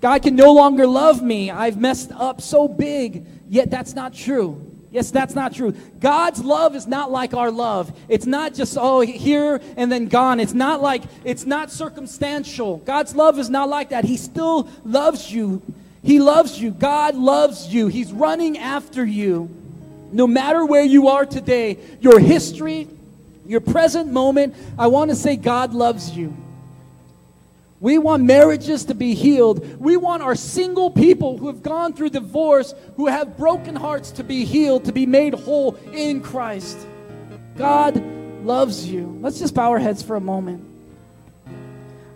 God 0.00 0.22
can 0.22 0.34
no 0.34 0.52
longer 0.52 0.86
love 0.86 1.22
me. 1.22 1.50
I've 1.50 1.78
messed 1.78 2.10
up 2.12 2.40
so 2.40 2.66
big. 2.66 3.24
Yet 3.48 3.70
that's 3.70 3.94
not 3.94 4.14
true. 4.14 4.68
Yes, 4.90 5.10
that's 5.10 5.34
not 5.34 5.54
true. 5.54 5.72
God's 6.00 6.44
love 6.44 6.76
is 6.76 6.86
not 6.86 7.10
like 7.10 7.32
our 7.32 7.50
love. 7.50 7.98
It's 8.08 8.26
not 8.26 8.52
just, 8.52 8.76
oh, 8.78 9.00
here 9.00 9.60
and 9.76 9.90
then 9.90 10.06
gone. 10.06 10.38
It's 10.38 10.52
not 10.52 10.82
like, 10.82 11.02
it's 11.24 11.46
not 11.46 11.70
circumstantial. 11.70 12.78
God's 12.78 13.14
love 13.14 13.38
is 13.38 13.48
not 13.48 13.70
like 13.70 13.90
that. 13.90 14.04
He 14.04 14.18
still 14.18 14.68
loves 14.84 15.32
you. 15.32 15.62
He 16.02 16.20
loves 16.20 16.60
you. 16.60 16.72
God 16.72 17.14
loves 17.14 17.72
you. 17.72 17.86
He's 17.86 18.12
running 18.12 18.58
after 18.58 19.04
you. 19.04 19.48
No 20.12 20.26
matter 20.26 20.64
where 20.64 20.84
you 20.84 21.08
are 21.08 21.26
today, 21.26 21.78
your 22.00 22.20
history, 22.20 22.88
your 23.46 23.60
present 23.60 24.12
moment, 24.12 24.54
I 24.78 24.86
want 24.86 25.10
to 25.10 25.16
say 25.16 25.36
God 25.36 25.72
loves 25.74 26.10
you. 26.10 26.36
We 27.80 27.98
want 27.98 28.22
marriages 28.22 28.84
to 28.84 28.94
be 28.94 29.14
healed. 29.14 29.80
We 29.80 29.96
want 29.96 30.22
our 30.22 30.36
single 30.36 30.88
people 30.90 31.36
who 31.36 31.48
have 31.48 31.64
gone 31.64 31.94
through 31.94 32.10
divorce, 32.10 32.74
who 32.96 33.08
have 33.08 33.36
broken 33.36 33.74
hearts 33.74 34.12
to 34.12 34.24
be 34.24 34.44
healed, 34.44 34.84
to 34.84 34.92
be 34.92 35.04
made 35.04 35.34
whole 35.34 35.74
in 35.92 36.20
Christ. 36.20 36.78
God 37.56 38.00
loves 38.44 38.86
you. 38.86 39.18
Let's 39.20 39.40
just 39.40 39.54
bow 39.54 39.70
our 39.70 39.80
heads 39.80 40.00
for 40.00 40.14
a 40.14 40.20
moment. 40.20 40.68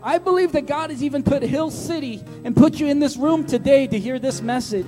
I 0.03 0.19
believe 0.19 0.53
that 0.53 0.67
God 0.67 0.91
has 0.91 1.03
even 1.03 1.25
put 1.25 1.43
Hill 1.43 1.73
City 1.73 2.23
and 2.45 2.55
put 2.55 2.79
you 2.79 2.87
in 2.87 3.01
this 3.01 3.17
room 3.17 3.45
today 3.45 3.89
to 3.89 3.99
hear 3.99 4.21
this 4.21 4.41
message, 4.41 4.87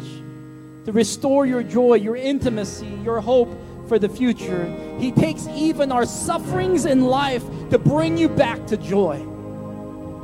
to 0.89 0.93
restore 0.93 1.45
your 1.45 1.62
joy, 1.62 1.97
your 1.97 2.16
intimacy, 2.16 2.86
your 3.05 3.20
hope 3.20 3.51
for 3.89 3.99
the 3.99 4.09
future. 4.09 4.64
He 4.99 5.12
takes 5.12 5.47
even 5.49 5.93
our 5.93 6.07
sufferings 6.07 6.86
in 6.86 7.03
life 7.03 7.45
to 7.68 7.78
bring 7.78 8.16
you 8.16 8.26
back 8.26 8.66
to 8.68 8.78
joy. 8.78 9.22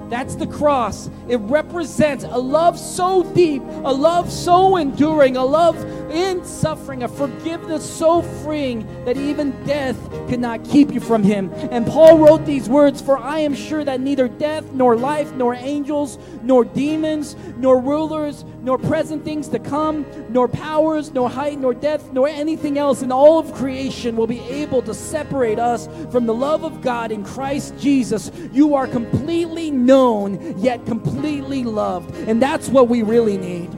That's 0.08 0.36
the 0.36 0.46
cross. 0.46 1.10
It 1.28 1.36
represents 1.36 2.24
a 2.24 2.38
love 2.38 2.78
so 2.78 3.22
deep, 3.34 3.62
a 3.62 3.92
love 3.92 4.32
so 4.32 4.76
enduring, 4.76 5.36
a 5.36 5.44
love 5.44 5.76
in 6.10 6.44
suffering, 6.44 7.02
a 7.02 7.08
forgiveness 7.08 7.84
so 7.84 8.22
freeing 8.22 8.86
that 9.04 9.16
even 9.16 9.50
death 9.64 9.98
could 10.28 10.40
not 10.40 10.64
keep 10.64 10.92
you 10.92 11.00
from 11.00 11.22
Him. 11.22 11.50
And 11.70 11.86
Paul 11.86 12.18
wrote 12.18 12.46
these 12.46 12.70
words 12.70 13.02
For 13.02 13.18
I 13.18 13.40
am 13.40 13.54
sure 13.54 13.84
that 13.84 14.00
neither 14.00 14.28
death, 14.28 14.72
nor 14.72 14.96
life, 14.96 15.32
nor 15.32 15.54
angels, 15.54 16.18
nor 16.42 16.64
demons, 16.64 17.36
nor 17.56 17.80
rulers, 17.80 18.44
nor 18.64 18.78
present 18.78 19.24
things 19.24 19.48
to 19.48 19.58
come, 19.58 20.06
nor 20.30 20.48
powers, 20.48 21.12
nor 21.12 21.28
height, 21.28 21.58
nor 21.58 21.74
depth, 21.74 22.12
nor 22.12 22.26
anything 22.26 22.78
else 22.78 23.02
in 23.02 23.12
all 23.12 23.38
of 23.38 23.52
creation 23.52 24.16
will 24.16 24.26
be 24.26 24.40
able 24.40 24.80
to 24.82 24.94
separate 24.94 25.58
us 25.58 25.86
from 26.10 26.26
the 26.26 26.34
love 26.34 26.64
of 26.64 26.80
God 26.80 27.12
in 27.12 27.22
Christ 27.22 27.78
Jesus. 27.78 28.32
You 28.52 28.74
are 28.74 28.86
completely 28.86 29.70
known, 29.70 30.58
yet 30.58 30.84
completely 30.86 31.62
loved. 31.62 32.16
And 32.26 32.40
that's 32.40 32.68
what 32.68 32.88
we 32.88 33.02
really 33.02 33.36
need. 33.36 33.70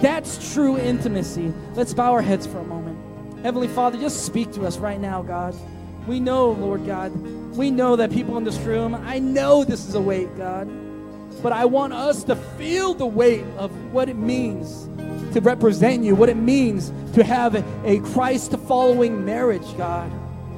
That's 0.00 0.54
true 0.54 0.78
intimacy. 0.78 1.52
Let's 1.74 1.92
bow 1.92 2.12
our 2.12 2.22
heads 2.22 2.46
for 2.46 2.58
a 2.58 2.64
moment. 2.64 2.98
Heavenly 3.42 3.68
Father, 3.68 3.98
just 3.98 4.24
speak 4.24 4.52
to 4.52 4.66
us 4.66 4.78
right 4.78 4.98
now, 4.98 5.22
God. 5.22 5.54
We 6.06 6.18
know, 6.18 6.52
Lord 6.52 6.86
God, 6.86 7.12
we 7.54 7.70
know 7.70 7.96
that 7.96 8.10
people 8.10 8.38
in 8.38 8.44
this 8.44 8.58
room, 8.58 8.94
I 8.94 9.18
know 9.18 9.64
this 9.64 9.86
is 9.86 9.94
a 9.94 10.00
weight, 10.00 10.34
God, 10.36 10.66
but 11.42 11.52
I 11.52 11.64
want 11.64 11.92
us 11.92 12.24
to 12.24 12.36
feel 12.36 12.94
the 12.94 13.06
weight 13.06 13.44
of 13.56 13.70
what 13.92 14.08
it 14.08 14.16
means 14.16 14.88
to 15.32 15.40
represent 15.40 16.04
you, 16.04 16.14
what 16.14 16.28
it 16.28 16.36
means 16.36 16.92
to 17.14 17.24
have 17.24 17.54
a, 17.84 18.00
Christ 18.12 18.56
following 18.66 19.24
marriage, 19.24 19.76
God. 19.76 20.10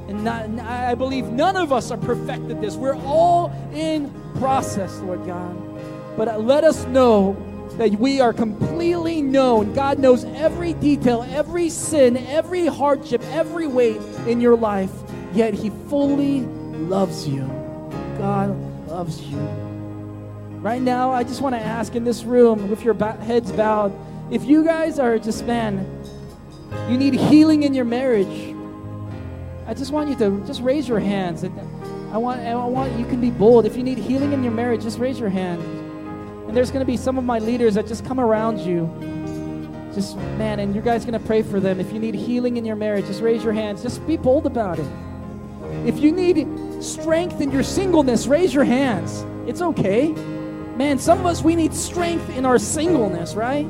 And 0.08 0.24
not, 0.24 0.48
I 0.60 0.94
believe 0.94 1.26
none 1.26 1.56
of 1.56 1.72
us 1.72 1.90
are 1.90 1.96
perfected 1.96 2.60
this. 2.60 2.74
We're 2.74 2.96
all 2.96 3.52
in 3.72 4.12
process, 4.36 4.98
Lord 5.00 5.24
God. 5.24 6.16
But 6.16 6.28
uh, 6.28 6.38
let 6.38 6.64
us 6.64 6.84
know 6.86 7.36
that 7.78 7.92
we 7.92 8.20
are 8.20 8.32
completely 8.32 9.22
known. 9.22 9.72
God 9.72 9.98
knows 9.98 10.24
every 10.24 10.74
detail, 10.74 11.26
every 11.30 11.70
sin, 11.70 12.16
every 12.16 12.66
hardship, 12.66 13.22
every 13.30 13.66
weight 13.66 14.00
in 14.26 14.40
your 14.40 14.56
life, 14.56 14.90
yet 15.32 15.54
He 15.54 15.70
fully 15.88 16.40
loves 16.40 17.26
you. 17.26 17.42
God 18.18 18.54
loves 18.88 19.22
you. 19.22 19.71
Right 20.62 20.80
now, 20.80 21.10
I 21.10 21.24
just 21.24 21.40
want 21.40 21.56
to 21.56 21.60
ask 21.60 21.96
in 21.96 22.04
this 22.04 22.22
room, 22.22 22.70
with 22.70 22.84
your 22.84 22.94
heads 22.94 23.50
bowed, 23.50 23.92
if 24.30 24.44
you 24.44 24.64
guys 24.64 25.00
are 25.00 25.18
just, 25.18 25.44
man, 25.44 25.84
you 26.88 26.96
need 26.96 27.14
healing 27.14 27.64
in 27.64 27.74
your 27.74 27.84
marriage, 27.84 28.54
I 29.66 29.74
just 29.74 29.90
want 29.90 30.08
you 30.08 30.16
to 30.18 30.46
just 30.46 30.60
raise 30.60 30.88
your 30.88 31.00
hands. 31.00 31.42
And 31.42 31.58
I 32.12 32.18
want, 32.18 32.42
I 32.42 32.54
want 32.54 32.96
you 32.96 33.04
can 33.06 33.20
be 33.20 33.30
bold. 33.30 33.66
If 33.66 33.76
you 33.76 33.82
need 33.82 33.98
healing 33.98 34.32
in 34.32 34.44
your 34.44 34.52
marriage, 34.52 34.82
just 34.82 35.00
raise 35.00 35.18
your 35.18 35.30
hand. 35.30 35.60
And 36.46 36.56
there's 36.56 36.70
going 36.70 36.86
to 36.86 36.90
be 36.90 36.96
some 36.96 37.18
of 37.18 37.24
my 37.24 37.40
leaders 37.40 37.74
that 37.74 37.88
just 37.88 38.04
come 38.04 38.20
around 38.20 38.60
you. 38.60 38.86
Just, 39.94 40.16
man, 40.16 40.60
and 40.60 40.76
you 40.76 40.80
guys 40.80 41.04
going 41.04 41.20
to 41.20 41.26
pray 41.26 41.42
for 41.42 41.58
them. 41.58 41.80
If 41.80 41.92
you 41.92 41.98
need 41.98 42.14
healing 42.14 42.56
in 42.56 42.64
your 42.64 42.76
marriage, 42.76 43.06
just 43.06 43.20
raise 43.20 43.42
your 43.42 43.52
hands. 43.52 43.82
Just 43.82 44.06
be 44.06 44.16
bold 44.16 44.46
about 44.46 44.78
it. 44.78 44.86
If 45.84 45.98
you 45.98 46.12
need 46.12 46.46
strength 46.84 47.40
in 47.40 47.50
your 47.50 47.64
singleness, 47.64 48.28
raise 48.28 48.54
your 48.54 48.64
hands. 48.64 49.24
It's 49.48 49.60
okay. 49.60 50.14
Man, 50.76 50.98
some 50.98 51.20
of 51.20 51.26
us, 51.26 51.42
we 51.42 51.54
need 51.54 51.74
strength 51.74 52.30
in 52.30 52.46
our 52.46 52.58
singleness, 52.58 53.34
right? 53.34 53.66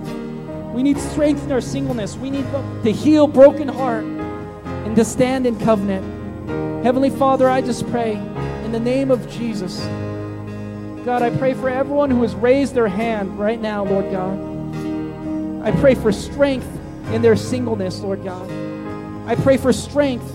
We 0.73 0.83
need 0.83 0.99
strength 0.99 1.43
in 1.45 1.53
our 1.53 1.61
singleness. 1.61 2.17
We 2.17 2.31
need 2.31 2.47
to 2.85 2.93
heal 2.93 3.27
broken 3.27 3.69
heart 3.69 4.05
and 4.05 4.95
to 4.97 5.05
stand 5.05 5.47
in 5.47 5.59
covenant. 5.59 6.85
Heavenly 6.85 7.11
Father, 7.11 7.49
I 7.49 7.61
just 7.61 7.89
pray 7.91 8.15
in 8.15 8.73
the 8.73 8.81
name 8.81 9.11
of 9.11 9.29
Jesus. 9.31 9.81
God, 11.05 11.23
I 11.23 11.31
pray 11.37 11.55
for 11.55 11.69
everyone 11.69 12.11
who 12.11 12.23
has 12.23 12.35
raised 12.37 12.75
their 12.75 12.89
hand 12.89 13.39
right 13.39 13.61
now, 13.61 13.85
Lord 13.85 14.11
God. 14.13 15.67
I 15.67 15.73
pray 15.81 15.95
for 15.95 16.13
strength 16.13 16.69
in 17.13 17.21
their 17.21 17.37
singleness, 17.37 18.01
Lord 18.01 18.23
God. 18.25 18.51
I 19.27 19.35
pray 19.35 19.57
for 19.57 19.73
strength 19.73 20.33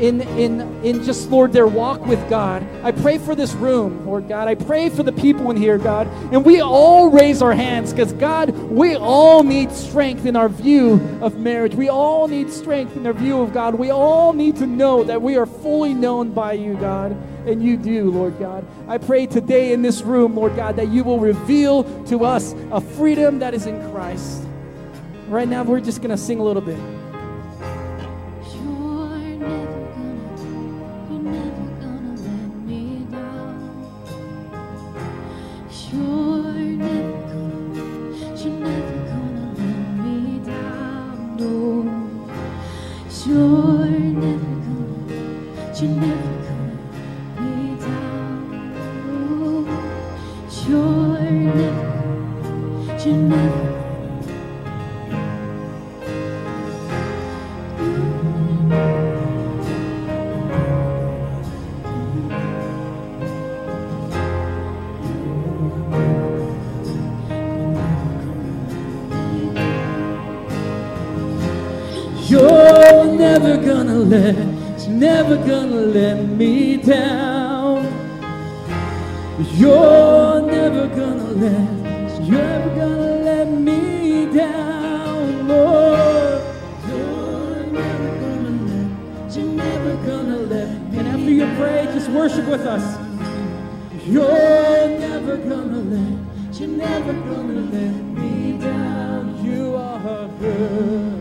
in, 0.00 0.20
in, 0.20 0.60
in 0.84 1.04
just, 1.04 1.30
Lord, 1.30 1.52
their 1.52 1.66
walk 1.66 2.04
with 2.06 2.28
God. 2.28 2.66
I 2.82 2.92
pray 2.92 3.18
for 3.18 3.34
this 3.34 3.52
room, 3.54 4.06
Lord 4.06 4.28
God. 4.28 4.48
I 4.48 4.54
pray 4.54 4.88
for 4.88 5.02
the 5.02 5.12
people 5.12 5.50
in 5.50 5.56
here, 5.56 5.78
God. 5.78 6.06
And 6.32 6.44
we 6.44 6.60
all 6.60 7.10
raise 7.10 7.42
our 7.42 7.52
hands 7.52 7.92
because, 7.92 8.12
God, 8.12 8.50
we 8.50 8.94
all 8.94 9.42
need 9.42 9.72
strength 9.72 10.26
in 10.26 10.36
our 10.36 10.48
view 10.48 10.94
of 11.20 11.38
marriage. 11.38 11.74
We 11.74 11.88
all 11.88 12.28
need 12.28 12.52
strength 12.52 12.96
in 12.96 13.06
our 13.06 13.12
view 13.12 13.40
of 13.40 13.52
God. 13.52 13.74
We 13.74 13.90
all 13.90 14.32
need 14.32 14.56
to 14.56 14.66
know 14.66 15.04
that 15.04 15.20
we 15.22 15.36
are 15.36 15.46
fully 15.46 15.94
known 15.94 16.32
by 16.32 16.52
you, 16.54 16.74
God. 16.74 17.12
And 17.46 17.62
you 17.62 17.76
do, 17.76 18.10
Lord 18.10 18.38
God. 18.38 18.66
I 18.88 18.98
pray 18.98 19.26
today 19.26 19.72
in 19.72 19.82
this 19.82 20.02
room, 20.02 20.34
Lord 20.34 20.56
God, 20.56 20.76
that 20.76 20.88
you 20.88 21.04
will 21.04 21.20
reveal 21.20 21.84
to 22.06 22.24
us 22.24 22.54
a 22.72 22.80
freedom 22.80 23.38
that 23.38 23.54
is 23.54 23.66
in 23.66 23.90
Christ. 23.92 24.42
Right 25.28 25.48
now, 25.48 25.62
we're 25.62 25.80
just 25.80 25.98
going 25.98 26.10
to 26.10 26.16
sing 26.16 26.38
a 26.38 26.42
little 26.42 26.62
bit. 26.62 26.78
You're 53.06 53.14
never. 73.16 73.56
Gonna 73.66 73.94
let, 73.94 74.88
never 74.88 75.36
gonna 75.36 75.80
let 75.80 76.18
me 76.28 76.76
down. 76.76 77.84
You're 79.54 80.42
never 80.42 80.88
gonna 80.88 81.30
let, 81.32 82.22
you're 82.22 82.38
never 82.38 82.76
gonna 82.76 82.95
just 92.06 92.16
worship 92.16 92.46
with 92.48 92.60
us. 92.66 92.98
You're 94.06 94.88
never 94.98 95.36
gonna 95.38 95.78
let, 95.78 96.60
you're 96.60 96.68
never 96.68 97.12
gonna 97.12 97.60
let 97.72 97.94
me 97.94 98.58
down. 98.58 99.44
You 99.44 99.74
are 99.74 100.28
good. 100.38 101.15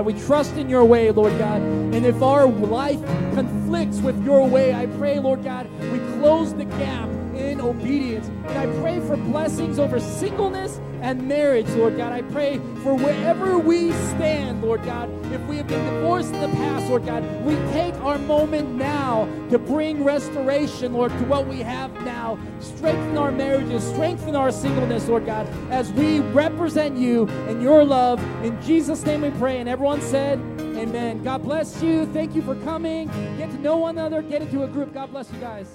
God. 0.00 0.14
We 0.14 0.20
trust 0.20 0.56
in 0.56 0.68
your 0.68 0.84
way, 0.84 1.10
Lord 1.10 1.36
God. 1.38 1.60
And 1.60 2.06
if 2.06 2.22
our 2.22 2.46
life 2.46 3.02
conflicts 3.34 3.98
with 3.98 4.22
your 4.24 4.46
way, 4.46 4.74
I 4.74 4.86
pray, 4.86 5.18
Lord 5.18 5.44
God, 5.44 5.68
we 5.92 5.98
close 6.20 6.54
the 6.54 6.64
gap 6.64 7.08
in 7.34 7.60
obedience. 7.60 8.28
And 8.28 8.58
I 8.58 8.66
pray 8.80 9.00
for 9.00 9.16
blessings 9.16 9.78
over 9.78 10.00
singleness 10.00 10.80
and 11.00 11.26
marriage, 11.26 11.68
Lord 11.70 11.96
God. 11.96 12.12
I 12.12 12.22
pray 12.22 12.58
for 12.82 12.94
wherever 12.94 13.58
we 13.58 13.92
stand, 13.92 14.62
Lord 14.62 14.84
God. 14.84 15.10
If 15.32 15.40
we 15.42 15.56
have 15.56 15.68
been 15.68 15.84
divorced 15.94 16.32
in 16.34 16.40
the 16.40 16.48
past, 16.48 16.88
Lord 16.88 17.06
God, 17.06 17.24
we 17.44 17.54
take 17.72 17.94
our 17.96 18.18
moment 18.18 18.70
now 18.70 19.26
to 19.50 19.58
bring 19.58 20.04
restoration, 20.04 20.92
Lord, 20.92 21.10
to 21.12 21.24
what 21.24 21.46
we 21.46 21.60
have 21.60 21.92
now. 22.04 22.38
Strengthen 22.60 23.16
our 23.16 23.32
marriages, 23.32 23.84
strengthen 23.84 24.36
our 24.36 24.52
singleness, 24.52 25.08
Lord 25.08 25.26
God, 25.26 25.46
as 25.70 25.92
we 25.92 26.20
represent 26.20 26.96
you 26.96 27.28
and 27.48 27.62
your 27.62 27.84
love. 27.84 28.20
In 28.44 28.60
Jesus' 28.62 29.04
name 29.04 29.22
we 29.22 29.30
pray. 29.30 29.58
And 29.58 29.68
everyone 29.68 30.00
said, 30.00 30.38
Amen. 30.80 31.22
God 31.22 31.42
bless 31.42 31.82
you. 31.82 32.06
Thank 32.06 32.34
you 32.34 32.42
for 32.42 32.54
coming. 32.56 33.08
Get 33.36 33.50
to 33.50 33.58
know 33.58 33.76
one 33.76 33.98
another, 33.98 34.22
get 34.22 34.40
into 34.40 34.62
a 34.62 34.68
group. 34.68 34.94
God 34.94 35.10
bless 35.10 35.30
you 35.30 35.38
guys. 35.38 35.68